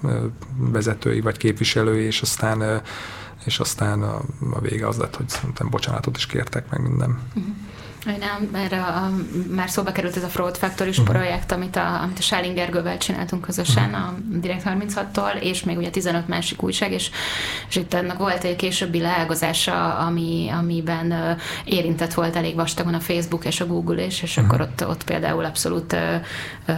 vezetői 0.56 1.22
vagy 1.22 1.38
képviselői, 1.38 2.04
és 2.04 2.22
aztán 2.22 2.82
és 3.46 3.60
aztán 3.60 4.04
a, 4.04 4.22
a 4.54 4.60
vége 4.60 4.88
az 4.88 4.98
lett, 4.98 5.16
hogy 5.16 5.30
szerintem 5.30 5.70
bocsánatot 5.70 6.18
is 6.18 6.26
kértek 6.26 6.70
meg 6.70 6.82
minden. 6.82 7.20
Uh-huh. 7.36 7.56
Nem, 8.06 8.49
mert 8.51 8.72
a, 8.72 9.12
már 9.49 9.70
szóba 9.70 9.91
került 9.91 10.16
ez 10.16 10.24
a 10.24 10.28
Fraud 10.28 10.58
Factory 10.58 10.89
uh-huh. 10.89 11.06
projekt, 11.06 11.51
amit 11.51 11.76
a, 11.76 12.01
amit 12.01 12.18
a 12.18 12.22
Sáling 12.22 12.56
Gergővel 12.56 12.97
csináltunk 12.97 13.41
közösen 13.41 13.89
uh-huh. 13.89 14.08
a 14.08 14.14
Direkt 14.28 14.64
36-tól, 14.66 15.41
és 15.41 15.64
még 15.64 15.78
ugye 15.78 15.89
15 15.89 16.28
másik 16.28 16.64
újság, 16.64 16.91
és, 16.91 17.10
és 17.70 17.76
itt 17.76 17.93
ennek 17.93 18.18
volt 18.18 18.43
egy 18.43 18.56
későbbi 18.56 18.99
leágazása, 18.99 19.95
ami, 19.95 20.49
amiben 20.60 21.12
uh, 21.12 21.41
érintett 21.66 22.14
volt 22.14 22.36
elég 22.36 22.56
vastagon 22.56 22.93
a 22.93 22.99
Facebook 22.99 23.45
és 23.45 23.62
a 23.62 23.66
Google 23.66 24.06
és, 24.06 24.22
és 24.22 24.38
uh-huh. 24.38 24.54
akkor 24.54 24.62
ott, 24.62 24.88
ott 24.88 25.04
például 25.04 25.45
abszolút 25.45 25.93
uh, 25.93 25.99
uh, 26.68 26.76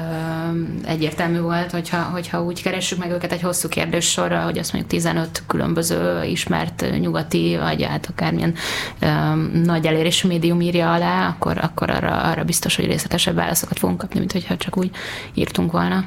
egyértelmű 0.86 1.40
volt, 1.40 1.72
hogyha, 1.72 2.02
hogyha 2.02 2.44
úgy 2.44 2.62
keressük 2.62 3.00
meg 3.00 3.12
őket 3.12 3.32
egy 3.32 3.42
hosszú 3.42 3.68
kérdés 3.68 4.12
sorra, 4.12 4.42
hogy 4.42 4.58
azt 4.58 4.74
mondjuk 4.74 4.94
15 4.94 5.44
különböző 5.48 6.24
ismert 6.24 6.86
nyugati, 7.00 7.58
vagy 7.60 7.84
hát 7.84 8.08
akármilyen 8.12 8.54
uh, 9.02 9.62
nagy 9.64 9.86
elérésű 9.86 10.28
médium 10.28 10.62
írja 10.62 10.94
alá, 10.94 11.15
akkor, 11.24 11.58
akkor 11.62 11.90
arra, 11.90 12.22
arra 12.22 12.44
biztos, 12.44 12.76
hogy 12.76 12.86
részletesebb 12.86 13.36
válaszokat 13.36 13.80
fogunk 13.80 13.98
kapni, 13.98 14.20
mint 14.20 14.32
hogyha 14.32 14.58
csak 14.58 14.78
úgy 14.78 14.92
írtunk 15.34 15.72
volna. 15.72 16.06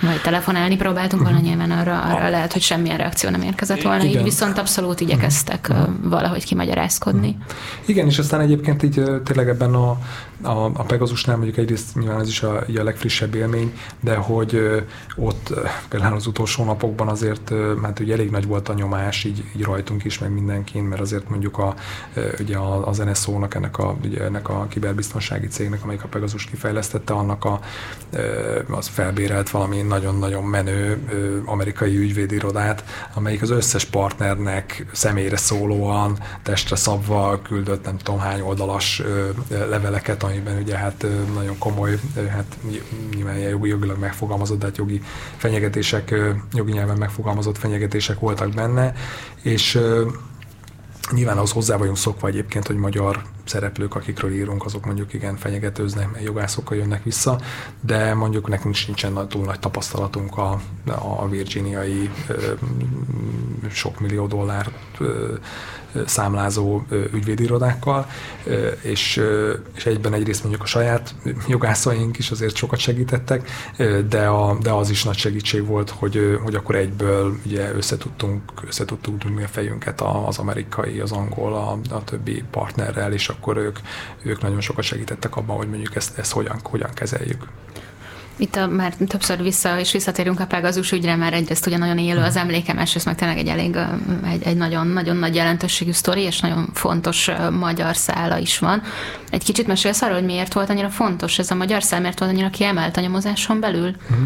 Vagy 0.00 0.20
telefonálni 0.20 0.76
próbáltunk 0.76 1.22
volna, 1.22 1.38
uh-huh. 1.38 1.54
nyilván 1.54 1.78
arra, 1.78 2.02
arra 2.02 2.28
lehet, 2.28 2.52
hogy 2.52 2.62
semmilyen 2.62 2.96
reakció 2.96 3.30
nem 3.30 3.42
érkezett 3.42 3.82
volna, 3.82 4.02
Igen. 4.02 4.18
így 4.18 4.22
viszont 4.22 4.58
abszolút 4.58 5.00
igyekeztek 5.00 5.66
uh-huh. 5.70 5.88
valahogy 6.02 6.44
kimagyarázkodni. 6.44 7.36
Igen, 7.86 8.06
és 8.06 8.18
aztán 8.18 8.40
egyébként 8.40 8.82
így 8.82 9.02
tényleg 9.24 9.48
ebben 9.48 9.74
a 9.74 9.98
a, 10.42 10.64
a 10.64 10.82
Pegasusnál 10.86 11.36
mondjuk 11.36 11.56
egyrészt 11.56 11.94
nyilván 11.94 12.20
ez 12.20 12.28
is 12.28 12.42
a, 12.42 12.56
a 12.56 12.82
legfrissebb 12.82 13.34
élmény, 13.34 13.72
de 14.00 14.14
hogy 14.14 14.82
ott 15.16 15.54
például 15.88 16.14
az 16.14 16.26
utolsó 16.26 16.64
napokban 16.64 17.08
azért 17.08 17.52
hát 17.82 18.00
ugye 18.00 18.12
elég 18.12 18.30
nagy 18.30 18.46
volt 18.46 18.68
a 18.68 18.72
nyomás 18.72 19.24
így, 19.24 19.44
így 19.56 19.62
rajtunk 19.62 20.04
is, 20.04 20.18
meg 20.18 20.32
mindenkin, 20.32 20.82
mert 20.84 21.00
azért 21.00 21.28
mondjuk 21.28 21.58
a, 21.58 21.74
ugye 22.40 22.58
az 22.84 22.98
NSO-nak, 22.98 23.54
ennek 23.54 23.78
a, 23.78 23.96
ugye 24.04 24.24
ennek 24.24 24.48
a 24.48 24.66
kiberbiztonsági 24.68 25.46
cégnek, 25.46 25.82
amelyik 25.82 26.04
a 26.04 26.08
Pegasus 26.08 26.44
kifejlesztette, 26.44 27.12
annak 27.12 27.44
a, 27.44 27.60
az 28.70 28.86
felbérelt 28.86 29.50
valami 29.50 29.82
nagyon-nagyon 29.82 30.44
menő 30.44 31.02
amerikai 31.44 31.96
ügyvédirodát, 31.96 32.84
amelyik 33.14 33.42
az 33.42 33.50
összes 33.50 33.84
partnernek 33.84 34.86
személyre 34.92 35.36
szólóan, 35.36 36.18
testre 36.42 36.76
szabva 36.76 37.40
küldött 37.42 37.84
nem 37.84 37.96
tudom 37.96 38.20
hány 38.20 38.40
oldalas 38.40 39.02
leveleket, 39.48 40.22
amiben 40.28 40.62
ugye 40.62 40.76
hát 40.76 41.06
nagyon 41.34 41.58
komoly, 41.58 41.98
hát 42.30 42.58
nyilván 43.14 43.38
jogi, 43.38 43.68
jogilag 43.68 43.98
megfogalmazott, 43.98 44.58
de 44.58 44.66
hát 44.66 44.76
jogi 44.76 45.02
fenyegetések, 45.36 46.14
jogi 46.52 46.72
nyelven 46.72 46.98
megfogalmazott 46.98 47.58
fenyegetések 47.58 48.18
voltak 48.18 48.54
benne, 48.54 48.94
és 49.42 49.80
Nyilván 51.10 51.36
ahhoz 51.36 51.52
hozzá 51.52 51.76
vagyunk 51.76 51.96
szokva 51.96 52.28
egyébként, 52.28 52.66
hogy 52.66 52.76
magyar 52.76 53.22
szereplők, 53.44 53.94
akikről 53.94 54.32
írunk, 54.32 54.64
azok 54.64 54.84
mondjuk 54.84 55.12
igen 55.12 55.36
fenyegetőznek, 55.36 56.12
mert 56.12 56.24
jogászokkal 56.24 56.76
jönnek 56.76 57.02
vissza, 57.04 57.40
de 57.80 58.14
mondjuk 58.14 58.48
nekünk 58.48 58.74
sincsen 58.74 59.28
túl 59.28 59.44
nagy 59.44 59.58
tapasztalatunk 59.58 60.36
a, 60.36 60.60
a 61.18 61.28
virginiai 61.28 62.10
sok 63.70 64.00
millió 64.00 64.26
dollár 64.26 64.70
számlázó 66.06 66.82
ügyvédirodákkal, 67.12 68.06
és, 68.80 69.22
és 69.74 69.86
egyben 69.86 70.12
egyrészt 70.12 70.40
mondjuk 70.42 70.62
a 70.62 70.66
saját 70.66 71.14
jogászaink 71.48 72.18
is 72.18 72.30
azért 72.30 72.56
sokat 72.56 72.78
segítettek, 72.78 73.50
de, 74.08 74.26
a, 74.26 74.58
de 74.62 74.70
az 74.70 74.90
is 74.90 75.04
nagy 75.04 75.16
segítség 75.16 75.66
volt, 75.66 75.90
hogy, 75.90 76.38
hogy 76.42 76.54
akkor 76.54 76.74
egyből 76.74 77.38
ugye 77.46 77.72
összetudtunk, 77.74 78.42
összetudtunk 78.66 79.22
dugni 79.22 79.42
a 79.42 79.48
fejünket 79.48 80.00
az 80.00 80.38
amerikai, 80.38 81.00
az 81.00 81.12
angol, 81.12 81.54
a, 81.54 81.94
a 81.94 82.04
többi 82.04 82.44
partnerrel, 82.50 83.12
és 83.12 83.28
akkor 83.28 83.56
ők, 83.56 83.78
ők 84.22 84.42
nagyon 84.42 84.60
sokat 84.60 84.84
segítettek 84.84 85.36
abban, 85.36 85.56
hogy 85.56 85.68
mondjuk 85.68 85.96
ezt, 85.96 86.18
ezt 86.18 86.32
hogyan, 86.32 86.60
hogyan 86.62 86.90
kezeljük. 86.94 87.46
Itt 88.40 88.56
a, 88.56 88.66
már 88.66 88.94
többször 89.08 89.42
vissza 89.42 89.78
és 89.78 89.92
visszatérünk 89.92 90.40
a 90.40 90.46
Pegazus 90.46 90.92
ügyre, 90.92 91.16
mert 91.16 91.34
egyrészt 91.34 91.66
ugye 91.66 91.76
nagyon 91.76 91.98
élő 91.98 92.20
az 92.20 92.36
emléke, 92.36 92.72
másrészt 92.72 93.06
meg 93.06 93.14
tényleg 93.14 93.38
egy 93.38 93.48
elég 93.48 93.76
egy, 94.30 94.42
egy 94.42 94.56
nagyon, 94.56 94.86
nagyon 94.86 95.16
nagy 95.16 95.34
jelentőségű 95.34 95.92
sztori, 95.92 96.22
és 96.22 96.40
nagyon 96.40 96.68
fontos 96.74 97.30
magyar 97.50 97.96
szála 97.96 98.38
is 98.38 98.58
van. 98.58 98.82
Egy 99.30 99.44
kicsit 99.44 99.66
mesélsz 99.66 100.02
arról, 100.02 100.14
hogy 100.14 100.24
miért 100.24 100.52
volt 100.52 100.70
annyira 100.70 100.88
fontos 100.88 101.38
ez 101.38 101.50
a 101.50 101.54
magyar 101.54 101.82
szál, 101.82 102.00
miért 102.00 102.18
volt 102.18 102.30
annyira 102.30 102.50
kiemelt 102.50 102.96
a 102.96 103.00
nyomozáson 103.00 103.60
belül? 103.60 103.94
Mm. 104.12 104.24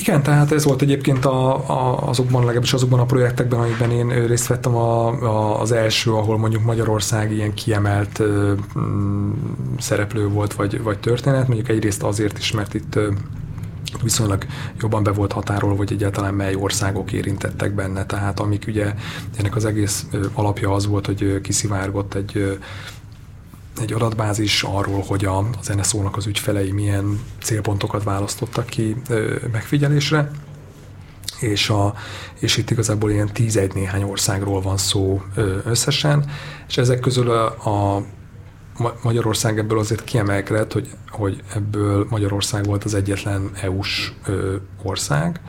Igen, 0.00 0.22
tehát 0.22 0.52
ez 0.52 0.64
volt 0.64 0.82
egyébként 0.82 1.24
a, 1.24 1.68
a, 1.68 2.08
azokban, 2.08 2.40
legalábbis 2.40 2.72
azokban 2.72 3.00
a 3.00 3.04
projektekben, 3.04 3.60
amikben 3.60 3.90
én 3.90 4.26
részt 4.26 4.46
vettem 4.46 4.74
a, 4.74 5.06
a, 5.22 5.60
az 5.60 5.72
első, 5.72 6.12
ahol 6.12 6.38
mondjuk 6.38 6.62
Magyarország 6.62 7.32
ilyen 7.32 7.54
kiemelt 7.54 8.18
ö, 8.18 8.52
mm, 8.78 9.32
szereplő 9.78 10.28
volt, 10.28 10.54
vagy, 10.54 10.82
vagy 10.82 10.98
történet. 10.98 11.46
Mondjuk 11.46 11.68
egyrészt 11.68 12.02
azért 12.02 12.38
is, 12.38 12.52
mert 12.52 12.74
itt 12.74 12.98
viszonylag 14.02 14.44
jobban 14.80 15.02
be 15.02 15.10
volt 15.10 15.32
határolva, 15.32 15.76
hogy 15.76 15.92
egyáltalán 15.92 16.34
mely 16.34 16.54
országok 16.54 17.12
érintettek 17.12 17.74
benne. 17.74 18.06
Tehát 18.06 18.40
amik 18.40 18.64
ugye 18.68 18.94
ennek 19.36 19.56
az 19.56 19.64
egész 19.64 20.06
alapja 20.32 20.72
az 20.72 20.86
volt, 20.86 21.06
hogy 21.06 21.40
kiszivárgott 21.40 22.14
egy 22.14 22.58
egy 23.80 23.92
adatbázis 23.92 24.62
arról, 24.62 25.04
hogy 25.06 25.24
a, 25.24 25.38
az 25.60 25.66
NSO-nak 25.66 26.16
az 26.16 26.26
ügyfelei 26.26 26.72
milyen 26.72 27.20
célpontokat 27.42 28.02
választottak 28.02 28.66
ki 28.66 28.96
ö, 29.08 29.34
megfigyelésre, 29.52 30.30
és, 31.40 31.70
a, 31.70 31.94
és 32.38 32.56
itt 32.56 32.70
igazából 32.70 33.10
ilyen 33.10 33.30
tízegy 33.32 33.74
néhány 33.74 34.02
országról 34.02 34.60
van 34.60 34.76
szó 34.76 35.22
ö, 35.34 35.56
összesen, 35.64 36.30
és 36.68 36.76
ezek 36.76 37.00
közül 37.00 37.30
a, 37.30 37.44
a 37.70 38.04
Magyarország 39.02 39.58
ebből 39.58 39.78
azért 39.78 40.04
kiemelkedett, 40.04 40.72
hogy, 40.72 40.88
hogy 41.10 41.42
ebből 41.54 42.06
Magyarország 42.10 42.64
volt 42.64 42.84
az 42.84 42.94
egyetlen 42.94 43.50
EU-s 43.60 44.12
ö, 44.26 44.56
ország. 44.82 45.40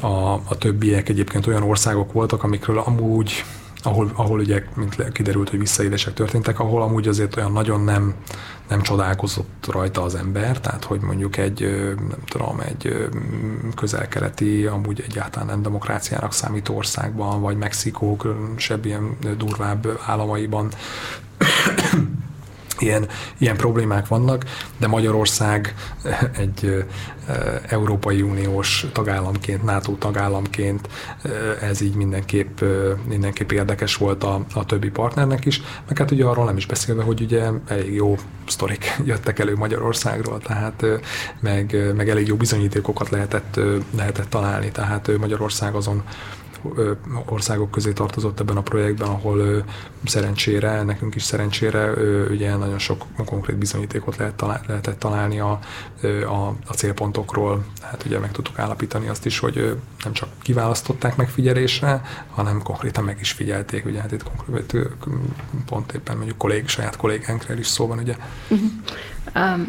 A, 0.00 0.32
a 0.32 0.56
többiek 0.58 1.08
egyébként 1.08 1.46
olyan 1.46 1.62
országok 1.62 2.12
voltak, 2.12 2.42
amikről 2.42 2.78
amúgy 2.78 3.44
ahol, 3.86 4.12
ahol 4.14 4.38
ugye, 4.38 4.64
mint 4.76 5.12
kiderült, 5.12 5.50
hogy 5.50 5.58
visszaélések 5.58 6.14
történtek, 6.14 6.58
ahol 6.58 6.82
amúgy 6.82 7.08
azért 7.08 7.36
olyan 7.36 7.52
nagyon 7.52 7.80
nem, 7.80 8.14
nem 8.68 8.82
csodálkozott 8.82 9.66
rajta 9.70 10.02
az 10.02 10.14
ember, 10.14 10.60
tehát 10.60 10.84
hogy 10.84 11.00
mondjuk 11.00 11.36
egy, 11.36 11.60
nem 11.96 12.24
tudom, 12.24 12.60
egy 12.60 13.08
közel-keleti, 13.76 14.66
amúgy 14.66 15.04
egyáltalán 15.08 15.48
nem 15.48 15.62
demokráciának 15.62 16.32
számító 16.32 16.76
országban, 16.76 17.40
vagy 17.40 17.56
Mexikó 17.56 18.16
különösebb 18.16 18.84
ilyen 18.84 19.16
durvább 19.36 20.00
államaiban 20.06 20.68
ilyen, 22.82 23.08
ilyen 23.38 23.56
problémák 23.56 24.08
vannak, 24.08 24.44
de 24.78 24.86
Magyarország 24.86 25.74
egy 26.36 26.84
Európai 27.68 28.22
Uniós 28.22 28.86
tagállamként, 28.92 29.62
NATO 29.62 29.92
tagállamként 29.92 30.88
ez 31.60 31.80
így 31.80 31.94
mindenképp, 31.94 32.60
mindenképp 33.08 33.50
érdekes 33.50 33.96
volt 33.96 34.24
a, 34.24 34.44
a 34.54 34.64
többi 34.64 34.90
partnernek 34.90 35.44
is, 35.44 35.62
meg 35.88 35.98
hát 35.98 36.10
ugye 36.10 36.24
arról 36.24 36.44
nem 36.44 36.56
is 36.56 36.66
beszélve, 36.66 37.02
hogy 37.02 37.20
ugye 37.20 37.48
elég 37.66 37.94
jó 37.94 38.16
sztorik 38.46 38.96
jöttek 39.04 39.38
elő 39.38 39.56
Magyarországról, 39.56 40.38
tehát 40.38 40.84
meg, 41.40 41.92
meg 41.96 42.08
elég 42.08 42.26
jó 42.26 42.36
bizonyítékokat 42.36 43.08
lehetett, 43.08 43.60
lehetett 43.96 44.30
találni, 44.30 44.70
tehát 44.70 45.18
Magyarország 45.18 45.74
azon 45.74 46.02
országok 47.26 47.70
közé 47.70 47.92
tartozott 47.92 48.40
ebben 48.40 48.56
a 48.56 48.62
projektben, 48.62 49.08
ahol 49.08 49.64
szerencsére, 50.04 50.82
nekünk 50.82 51.14
is 51.14 51.22
szerencsére 51.22 51.92
ugye 52.30 52.56
nagyon 52.56 52.78
sok 52.78 53.04
konkrét 53.24 53.56
bizonyítékot 53.56 54.16
lehet 54.16 54.34
talál, 54.34 54.60
lehetett 54.66 54.98
találni 54.98 55.40
a, 55.40 55.58
a, 56.26 56.54
a 56.66 56.72
célpontokról. 56.74 57.64
Hát 57.82 58.04
ugye 58.04 58.18
meg 58.18 58.32
tudtuk 58.32 58.58
állapítani 58.58 59.08
azt 59.08 59.26
is, 59.26 59.38
hogy 59.38 59.76
nem 60.04 60.12
csak 60.12 60.28
kiválasztották 60.42 61.16
megfigyelésre, 61.16 62.02
hanem 62.30 62.62
konkrétan 62.62 63.04
meg 63.04 63.18
is 63.20 63.32
figyelték. 63.32 63.84
Ugye 63.86 64.00
hát 64.00 64.12
itt 64.12 64.22
konkrét, 64.22 64.76
pont 65.66 65.92
éppen 65.92 66.16
mondjuk 66.16 66.38
kollég, 66.38 66.68
saját 66.68 66.96
kollégánkról 66.96 67.58
is 67.58 67.66
szó 67.66 67.86
van, 67.86 67.98
ugye. 67.98 68.16
Uh-huh. 68.48 68.70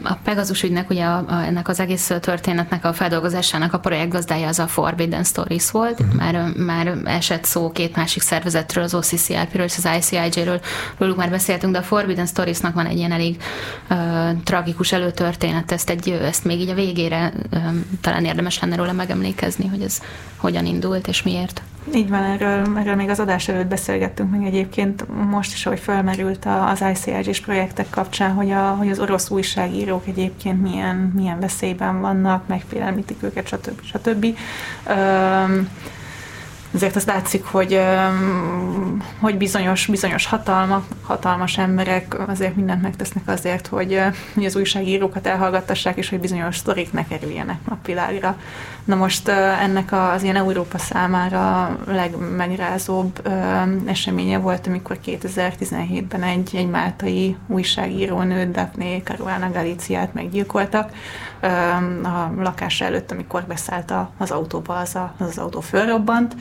A 0.04 0.14
Pegasus 0.24 0.64
ügynek, 0.64 0.90
ugye 0.90 1.04
a, 1.04 1.26
a, 1.28 1.34
ennek 1.34 1.68
az 1.68 1.80
egész 1.80 2.12
történetnek 2.22 2.86
a 2.86 2.94
feldolgozásának 2.94 3.74
a 3.74 3.80
projektgazdája 3.80 4.48
az 4.48 4.60
a 4.60 4.68
Forbidden 4.68 5.24
Stories 5.24 5.72
volt. 5.72 6.00
Uh-huh. 6.00 6.16
Már, 6.16 6.54
már 6.56 6.98
esett 7.06 7.44
szó 7.44 7.72
két 7.72 7.96
másik 7.96 8.22
szervezetről, 8.22 8.84
az 8.84 8.94
OCCRP-ről 8.94 9.66
és 9.66 9.78
az 9.78 9.90
ICIJ-ről, 9.98 10.62
róluk 10.98 11.18
már 11.18 11.30
beszéltünk, 11.30 11.74
de 11.74 11.80
a 11.80 11.84
Forbidden 11.84 12.26
Stories-nak 12.26 12.74
van 12.74 12.86
egy 12.86 12.98
ilyen 12.98 13.12
elég 13.12 13.42
uh, 13.90 13.98
tragikus 14.44 14.92
előtörténet, 14.92 15.72
ezt, 15.72 15.90
egy, 15.90 16.10
ezt 16.10 16.46
még 16.46 16.60
így 16.60 16.70
a 16.70 16.74
végére 16.74 17.34
um, 17.52 17.86
talán 18.02 18.26
érdemes 18.26 18.60
lenne 18.60 18.76
róla 18.76 18.92
megemlékezni, 18.92 19.68
hogy 19.68 19.82
ez 19.82 20.02
hogyan 20.38 20.66
indult 20.66 21.08
és 21.08 21.24
miért. 21.24 21.62
Így 21.94 22.10
van, 22.10 22.24
erről, 22.24 22.78
erről 22.78 22.96
még 22.96 23.10
az 23.10 23.20
adás 23.20 23.48
előtt 23.48 23.68
beszélgettünk 23.68 24.32
meg 24.32 24.46
egyébként 24.46 25.06
most 25.30 25.54
is, 25.54 25.64
hogy 25.64 25.80
felmerült 25.80 26.46
az 26.70 26.84
ICRG-s 26.94 27.40
projektek 27.40 27.90
kapcsán, 27.90 28.34
hogy, 28.34 28.52
a, 28.52 28.70
hogy 28.70 28.90
az 28.90 29.00
orosz 29.00 29.30
újságírók 29.30 30.08
egyébként 30.08 30.62
milyen, 30.62 30.96
milyen 31.16 31.40
veszélyben 31.40 32.02
vannak, 32.02 32.48
megfélemlítik 32.48 33.24
őket, 33.24 33.48
stb. 33.48 33.82
stb. 33.84 34.26
Um, 34.90 35.70
azért 36.74 36.96
azt 36.96 37.08
látszik, 37.08 37.44
hogy, 37.44 37.82
hogy 39.20 39.38
bizonyos, 39.38 39.86
bizonyos 39.86 40.26
hatalmak, 40.26 40.86
hatalmas 41.04 41.58
emberek 41.58 42.28
azért 42.28 42.56
mindent 42.56 42.82
megtesznek 42.82 43.28
azért, 43.28 43.68
hogy, 43.68 44.02
hogy 44.34 44.46
az 44.46 44.56
újságírókat 44.56 45.28
elhallgattassák, 45.28 45.98
és 45.98 46.10
hogy 46.10 46.20
bizonyos 46.20 46.58
sztorik 46.58 46.94
ne 46.94 47.08
kerüljenek 47.08 47.58
napvilágra. 47.70 48.38
Na 48.84 48.96
most 48.96 49.28
ennek 49.62 49.92
az 49.92 50.24
ilyen 50.24 50.36
Európa 50.36 50.78
számára 50.78 51.78
legmegrázóbb 51.88 53.30
eseménye 53.86 54.38
volt, 54.38 54.68
amikor 54.68 54.98
2017-ben 55.06 56.24
egy, 56.24 56.50
egy 56.56 56.70
máltai 56.70 57.36
újságírónő, 57.48 58.52
Daphne 58.52 59.02
Caruana 59.04 59.52
Galiciát 59.52 60.14
meggyilkoltak 60.14 60.92
a 62.04 62.32
lakása 62.38 62.86
előtt, 62.86 63.12
amikor 63.12 63.44
beszállt 63.44 63.94
az 64.18 64.32
autóba, 64.32 64.78
az, 64.78 64.96
a, 64.96 65.14
az 65.18 65.38
autó 65.38 65.60
fölrobbant. 65.60 66.36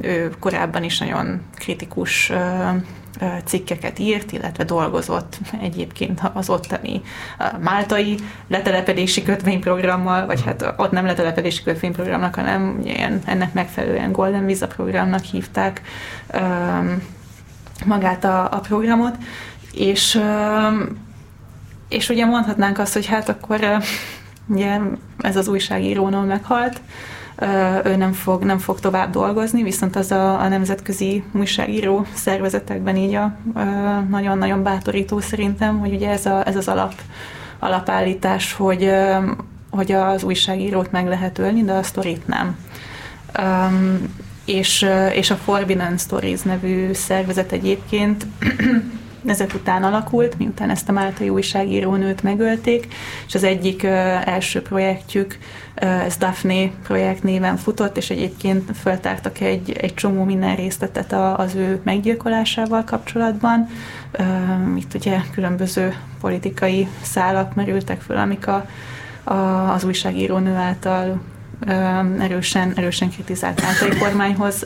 Ő 0.00 0.30
korábban 0.38 0.82
is 0.82 0.98
nagyon 0.98 1.40
kritikus 1.54 2.32
cikkeket 3.44 3.98
írt, 3.98 4.32
illetve 4.32 4.64
dolgozott 4.64 5.38
egyébként 5.60 6.20
az 6.32 6.50
ottani 6.50 7.02
máltai 7.60 8.16
letelepedési 8.48 9.22
kötvényprogrammal, 9.22 10.26
vagy 10.26 10.42
hát 10.44 10.74
ott 10.76 10.90
nem 10.90 11.06
letelepedési 11.06 11.62
kötvényprogramnak, 11.62 12.34
hanem 12.34 12.80
ilyen, 12.84 13.20
ennek 13.24 13.52
megfelelően 13.52 14.12
Golden 14.12 14.46
Visa 14.46 14.66
programnak 14.66 15.22
hívták 15.22 15.82
magát 17.84 18.24
a, 18.24 18.52
a 18.52 18.60
programot, 18.60 19.16
és 19.72 20.20
és 21.88 22.08
ugye 22.08 22.24
mondhatnánk 22.24 22.78
azt, 22.78 22.92
hogy 22.92 23.06
hát 23.06 23.28
akkor 23.28 23.60
ugye 24.46 24.78
ez 25.18 25.36
az 25.36 25.48
újságírónól 25.48 26.24
meghalt, 26.24 26.80
ő 27.84 27.96
nem 27.96 28.12
fog, 28.12 28.42
nem 28.44 28.58
fog 28.58 28.80
tovább 28.80 29.10
dolgozni, 29.10 29.62
viszont 29.62 29.96
az 29.96 30.10
a, 30.10 30.40
a 30.40 30.48
nemzetközi 30.48 31.24
újságíró 31.32 32.06
szervezetekben 32.14 32.96
így 32.96 33.14
a 33.14 33.36
nagyon-nagyon 34.08 34.62
bátorító 34.62 35.20
szerintem, 35.20 35.78
hogy 35.78 35.94
ugye 35.94 36.10
ez, 36.10 36.26
a, 36.26 36.46
ez 36.46 36.56
az 36.56 36.68
alap, 36.68 36.94
alapállítás, 37.58 38.52
hogy, 38.52 38.90
hogy 39.70 39.92
az 39.92 40.22
újságírót 40.22 40.92
meg 40.92 41.06
lehet 41.06 41.38
ölni, 41.38 41.64
de 41.64 41.72
a 41.72 41.82
sztorit 41.82 42.26
nem. 42.26 42.56
Um, 43.38 43.98
és, 44.44 44.86
és 45.12 45.30
a 45.30 45.36
Forbidden 45.36 45.96
Stories 45.96 46.42
nevű 46.42 46.92
szervezet 46.92 47.52
egyébként 47.52 48.26
ezek 49.26 49.54
után 49.54 49.82
alakult, 49.82 50.38
miután 50.38 50.70
ezt 50.70 50.88
a 50.88 50.92
Máltai 50.92 51.28
újságírónőt 51.28 52.22
megölték, 52.22 52.94
és 53.26 53.34
az 53.34 53.44
egyik 53.44 53.82
első 54.24 54.62
projektjük, 54.62 55.38
ez 55.74 56.16
Daphne 56.16 56.70
projekt 56.82 57.22
néven 57.22 57.56
futott, 57.56 57.96
és 57.96 58.10
egyébként 58.10 58.76
föltártak 58.76 59.40
egy, 59.40 59.72
egy 59.72 59.94
csomó 59.94 60.24
minden 60.24 60.56
részletet 60.56 61.12
az 61.12 61.54
ő 61.54 61.80
meggyilkolásával 61.84 62.84
kapcsolatban. 62.84 63.68
Itt 64.76 64.94
ugye 64.94 65.18
különböző 65.32 65.94
politikai 66.20 66.88
szálak 67.02 67.54
merültek 67.54 68.00
föl, 68.00 68.16
amik 68.16 68.46
a, 68.46 68.66
a, 69.24 69.34
az 69.72 69.84
újságírónő 69.84 70.54
által 70.54 71.20
erősen, 72.18 72.72
erősen 72.76 73.10
kritizált 73.10 73.62
áltai 73.62 73.98
kormányhoz 73.98 74.64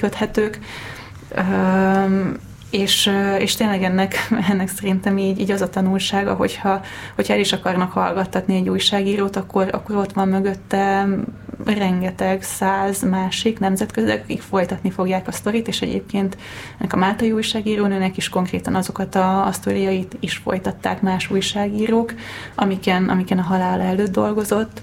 köthetők 0.00 0.58
és, 2.70 3.10
és 3.38 3.54
tényleg 3.54 3.82
ennek, 3.82 4.28
ennek 4.50 4.68
szerintem 4.68 5.18
így, 5.18 5.40
így 5.40 5.50
az 5.50 5.60
a 5.60 5.68
tanulsága, 5.68 6.34
hogyha, 6.34 6.80
hogyha 7.14 7.32
el 7.32 7.40
is 7.40 7.52
akarnak 7.52 7.92
hallgattatni 7.92 8.56
egy 8.56 8.68
újságírót, 8.68 9.36
akkor, 9.36 9.68
akkor 9.72 9.96
ott 9.96 10.12
van 10.12 10.28
mögötte 10.28 11.08
rengeteg 11.64 12.42
száz 12.42 13.02
másik 13.02 13.58
nemzetközi, 13.58 14.10
akik 14.10 14.40
folytatni 14.40 14.90
fogják 14.90 15.28
a 15.28 15.32
sztorit, 15.32 15.68
és 15.68 15.82
egyébként 15.82 16.36
ennek 16.78 16.92
a 16.92 16.96
Máltai 16.96 17.32
újságírónőnek 17.32 18.16
is 18.16 18.28
konkrétan 18.28 18.74
azokat 18.74 19.14
a, 19.14 19.46
a 19.46 19.52
sztoriait 19.52 20.16
is 20.20 20.36
folytatták 20.36 21.02
más 21.02 21.30
újságírók, 21.30 22.14
amiken, 22.54 23.08
amiken 23.08 23.38
a 23.38 23.42
halála 23.42 23.82
előtt 23.82 24.12
dolgozott, 24.12 24.82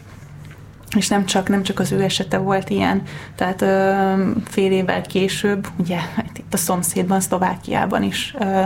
és 0.95 1.07
nem 1.07 1.25
csak, 1.25 1.49
nem 1.49 1.63
csak 1.63 1.79
az 1.79 1.91
ő 1.91 2.01
esete 2.01 2.37
volt 2.37 2.69
ilyen, 2.69 3.01
tehát 3.35 3.61
ö, 3.61 4.03
fél 4.45 4.71
évvel 4.71 5.01
később, 5.01 5.67
ugye 5.77 5.97
itt 6.33 6.53
a 6.53 6.57
szomszédban, 6.57 7.19
Szlovákiában 7.19 8.03
is 8.03 8.35
ö, 8.39 8.61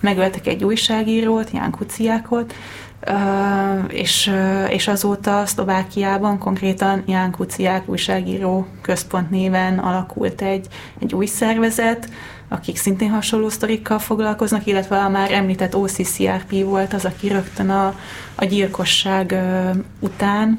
megöltek 0.00 0.46
egy 0.46 0.64
újságírót, 0.64 1.50
Ján 1.52 1.70
Kuciákot, 1.70 2.54
ö, 3.00 3.12
és, 3.88 4.26
ö, 4.26 4.64
és 4.64 4.88
azóta 4.88 5.46
Szlovákiában 5.46 6.38
konkrétan 6.38 7.02
Ján 7.06 7.30
Kuciák 7.30 7.88
újságíró 7.88 8.66
központ 8.82 9.30
néven 9.30 9.78
alakult 9.78 10.42
egy, 10.42 10.66
egy 10.98 11.14
új 11.14 11.26
szervezet, 11.26 12.08
akik 12.52 12.76
szintén 12.76 13.10
hasonló 13.10 13.48
sztorikkal 13.48 13.98
foglalkoznak, 13.98 14.66
illetve 14.66 14.98
a 14.98 15.08
már 15.08 15.32
említett 15.32 15.76
OCCRP 15.76 16.64
volt 16.64 16.94
az, 16.94 17.04
aki 17.04 17.28
rögtön 17.28 17.70
a, 17.70 17.94
a 18.34 18.44
gyilkosság 18.44 19.34
után 20.00 20.58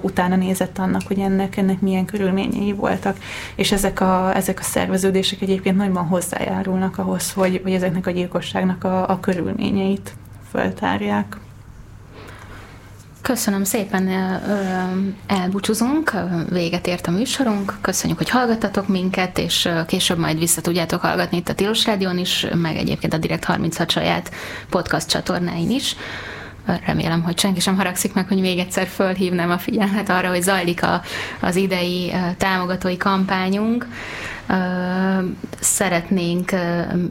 utána 0.00 0.36
nézett 0.36 0.78
annak, 0.78 1.02
hogy 1.06 1.18
ennek, 1.18 1.56
ennek 1.56 1.80
milyen 1.80 2.04
körülményei 2.04 2.72
voltak, 2.72 3.16
és 3.54 3.72
ezek 3.72 4.00
a, 4.00 4.36
ezek 4.36 4.58
a 4.58 4.62
szerveződések 4.62 5.40
egyébként 5.40 5.76
nagyban 5.76 6.06
hozzájárulnak 6.06 6.98
ahhoz, 6.98 7.32
hogy, 7.32 7.60
hogy 7.62 7.72
ezeknek 7.72 8.06
a 8.06 8.10
gyilkosságnak 8.10 8.84
a, 8.84 9.08
a 9.08 9.20
körülményeit 9.20 10.14
föltárják. 10.50 11.36
Köszönöm 13.24 13.64
szépen, 13.64 14.08
elbúcsúzunk, 15.26 16.12
véget 16.50 16.86
ért 16.86 17.06
a 17.06 17.10
műsorunk, 17.10 17.74
köszönjük, 17.80 18.18
hogy 18.18 18.30
hallgattatok 18.30 18.88
minket, 18.88 19.38
és 19.38 19.68
később 19.86 20.18
majd 20.18 20.38
vissza 20.38 20.60
tudjátok 20.60 21.00
hallgatni 21.00 21.36
itt 21.36 21.48
a 21.48 21.54
Tilos 21.54 21.84
Rádión 21.84 22.18
is, 22.18 22.46
meg 22.54 22.76
egyébként 22.76 23.12
a 23.12 23.18
Direkt 23.18 23.44
36 23.44 23.90
saját 23.90 24.30
podcast 24.68 25.08
csatornáin 25.08 25.70
is. 25.70 25.96
Remélem, 26.86 27.22
hogy 27.22 27.38
senki 27.38 27.60
sem 27.60 27.76
haragszik 27.76 28.14
meg, 28.14 28.28
hogy 28.28 28.40
még 28.40 28.58
egyszer 28.58 28.86
fölhívnám 28.86 29.50
a 29.50 29.58
figyelmet 29.58 30.10
arra, 30.10 30.28
hogy 30.28 30.42
zajlik 30.42 30.82
a, 30.82 31.02
az 31.40 31.56
idei 31.56 32.12
támogatói 32.38 32.96
kampányunk. 32.96 33.86
Szeretnénk 35.60 36.50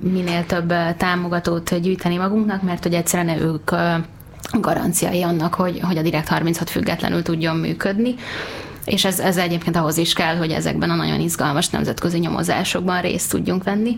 minél 0.01 0.45
több 0.45 0.73
támogatót 0.97 1.81
gyűjteni 1.81 2.17
magunknak, 2.17 2.61
mert 2.61 2.83
hogy 2.83 2.93
egyszerűen 2.93 3.41
ők 3.41 3.71
garanciái 4.51 5.23
annak, 5.23 5.53
hogy, 5.53 5.79
hogy 5.81 5.97
a 5.97 6.01
Direkt 6.01 6.27
36 6.27 6.69
függetlenül 6.69 7.21
tudjon 7.21 7.55
működni. 7.55 8.15
És 8.85 9.05
ez, 9.05 9.19
ez 9.19 9.37
egyébként 9.37 9.75
ahhoz 9.75 9.97
is 9.97 10.13
kell, 10.13 10.35
hogy 10.35 10.51
ezekben 10.51 10.89
a 10.89 10.95
nagyon 10.95 11.19
izgalmas 11.19 11.69
nemzetközi 11.69 12.17
nyomozásokban 12.17 13.01
részt 13.01 13.29
tudjunk 13.29 13.63
venni 13.63 13.97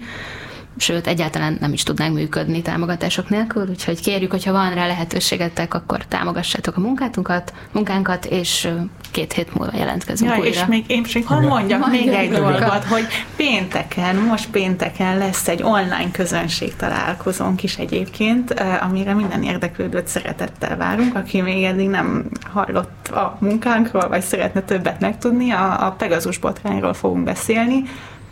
sőt, 0.77 1.07
egyáltalán 1.07 1.57
nem 1.59 1.73
is 1.73 1.83
tudnánk 1.83 2.13
működni 2.13 2.61
támogatások 2.61 3.29
nélkül, 3.29 3.67
úgyhogy 3.69 4.01
kérjük, 4.01 4.31
hogyha 4.31 4.51
van 4.51 4.73
rá 4.73 4.87
lehetőségetek, 4.87 5.73
akkor 5.73 6.05
támogassátok 6.05 6.77
a 6.77 6.79
munkánkat, 6.79 7.53
munkánkat, 7.71 8.25
és 8.25 8.69
két 9.11 9.33
hét 9.33 9.53
múlva 9.53 9.77
jelentkezünk 9.77 10.31
ja, 10.31 10.37
újra. 10.37 10.49
És 10.49 10.65
még 10.65 10.83
én 10.87 11.05
még 11.13 11.25
hadd 11.25 11.43
mondjak 11.43 11.79
Mondjak 11.79 12.05
még 12.05 12.13
egy 12.13 12.31
dolgot, 12.31 12.83
hogy 12.83 13.05
pénteken, 13.35 14.15
most 14.15 14.49
pénteken 14.49 15.17
lesz 15.17 15.47
egy 15.47 15.63
online 15.63 16.11
közönség 16.11 16.75
találkozónk 16.75 17.63
is 17.63 17.77
egyébként, 17.77 18.63
amire 18.81 19.13
minden 19.13 19.43
érdeklődőt 19.43 20.07
szeretettel 20.07 20.77
várunk, 20.77 21.15
aki 21.15 21.41
még 21.41 21.63
eddig 21.63 21.89
nem 21.89 22.29
hallott 22.53 23.07
a 23.07 23.37
munkánkról, 23.39 24.07
vagy 24.07 24.21
szeretne 24.21 24.61
többet 24.61 24.99
megtudni, 24.99 25.51
a, 25.51 25.85
a 25.85 25.91
Pegasus 25.91 26.37
botrányról 26.37 26.93
fogunk 26.93 27.23
beszélni, 27.23 27.83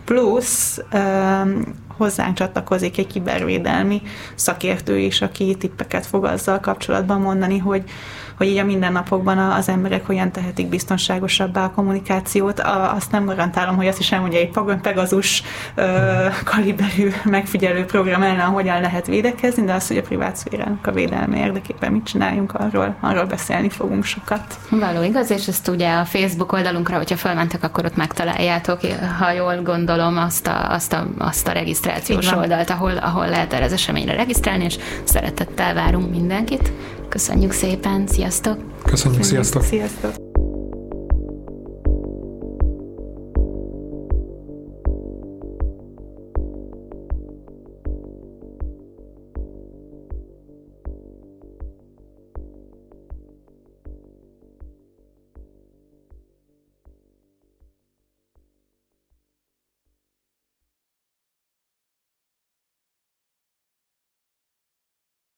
plusz 0.06 0.82
hozzánk 1.98 2.36
csatlakozik 2.36 2.98
egy 2.98 3.08
kibervédelmi 3.08 4.02
szakértő 4.36 4.98
is, 4.98 5.22
aki 5.22 5.56
tippeket 5.56 6.06
fog 6.06 6.26
azzal 6.26 6.60
kapcsolatban 6.60 7.22
mondani, 7.22 7.58
hogy, 7.58 7.84
hogy 8.44 8.52
így 8.52 8.58
a 8.58 8.66
mindennapokban 8.66 9.38
az 9.38 9.70
emberek 9.70 10.06
hogyan 10.06 10.32
tehetik 10.32 10.68
biztonságosabbá 10.68 11.64
a 11.64 11.72
kommunikációt. 11.72 12.60
Azt 12.96 13.12
nem 13.12 13.26
garantálom, 13.26 13.76
hogy 13.76 13.88
azt 13.88 14.00
is 14.00 14.12
elmondja 14.12 14.40
egy 14.40 14.52
Pegazus 14.82 15.44
kaliberű 16.44 17.12
megfigyelő 17.24 17.86
program 17.86 18.22
ellen 18.22 18.48
hogyan 18.48 18.82
lehet 18.82 19.08
védekezni, 19.08 19.64
de 19.64 19.74
az, 19.74 19.88
hogy 19.88 19.98
a 19.98 20.02
privát 20.02 20.36
szférának 20.36 20.88
a 20.88 20.92
védelme 20.92 21.38
érdekében 21.38 21.92
mit 21.92 22.06
csináljunk, 22.06 22.54
arról, 22.54 22.96
arról 23.00 23.26
beszélni 23.26 23.70
fogunk 23.70 24.04
sokat. 24.04 24.60
Való 24.70 25.04
igaz, 25.04 25.32
és 25.32 25.48
ezt 25.48 25.68
ugye 25.68 25.94
a 25.94 26.06
Facebook 26.06 26.52
oldalunkra, 26.52 26.98
hogyha 26.98 27.16
felmentek, 27.16 27.64
akkor 27.64 27.86
ott 27.86 27.96
megtaláljátok, 27.96 28.80
ha 29.20 29.32
jól 29.32 29.62
gondolom, 29.62 30.18
azt 30.18 30.48
a, 30.48 30.72
azt 30.72 30.94
a, 30.94 31.08
azt 31.18 31.48
a 31.48 31.52
regisztrációs 31.52 32.32
oldalt, 32.32 32.70
ahol, 32.70 32.98
ahol 32.98 33.30
lehet 33.30 33.54
erre 33.54 33.66
az 33.66 33.74
eseményre 33.74 34.16
regisztrálni, 34.16 34.64
és 34.64 34.78
szeretettel 35.04 35.74
várunk 35.74 36.10
mindenkit. 36.10 36.72
Köszönjük 37.14 37.52
szépen, 37.52 38.08
sziasztok! 38.08 38.58
Köszönjük, 38.84 39.24
sziasztok! 39.24 39.64
Sziasztok! 39.64 40.23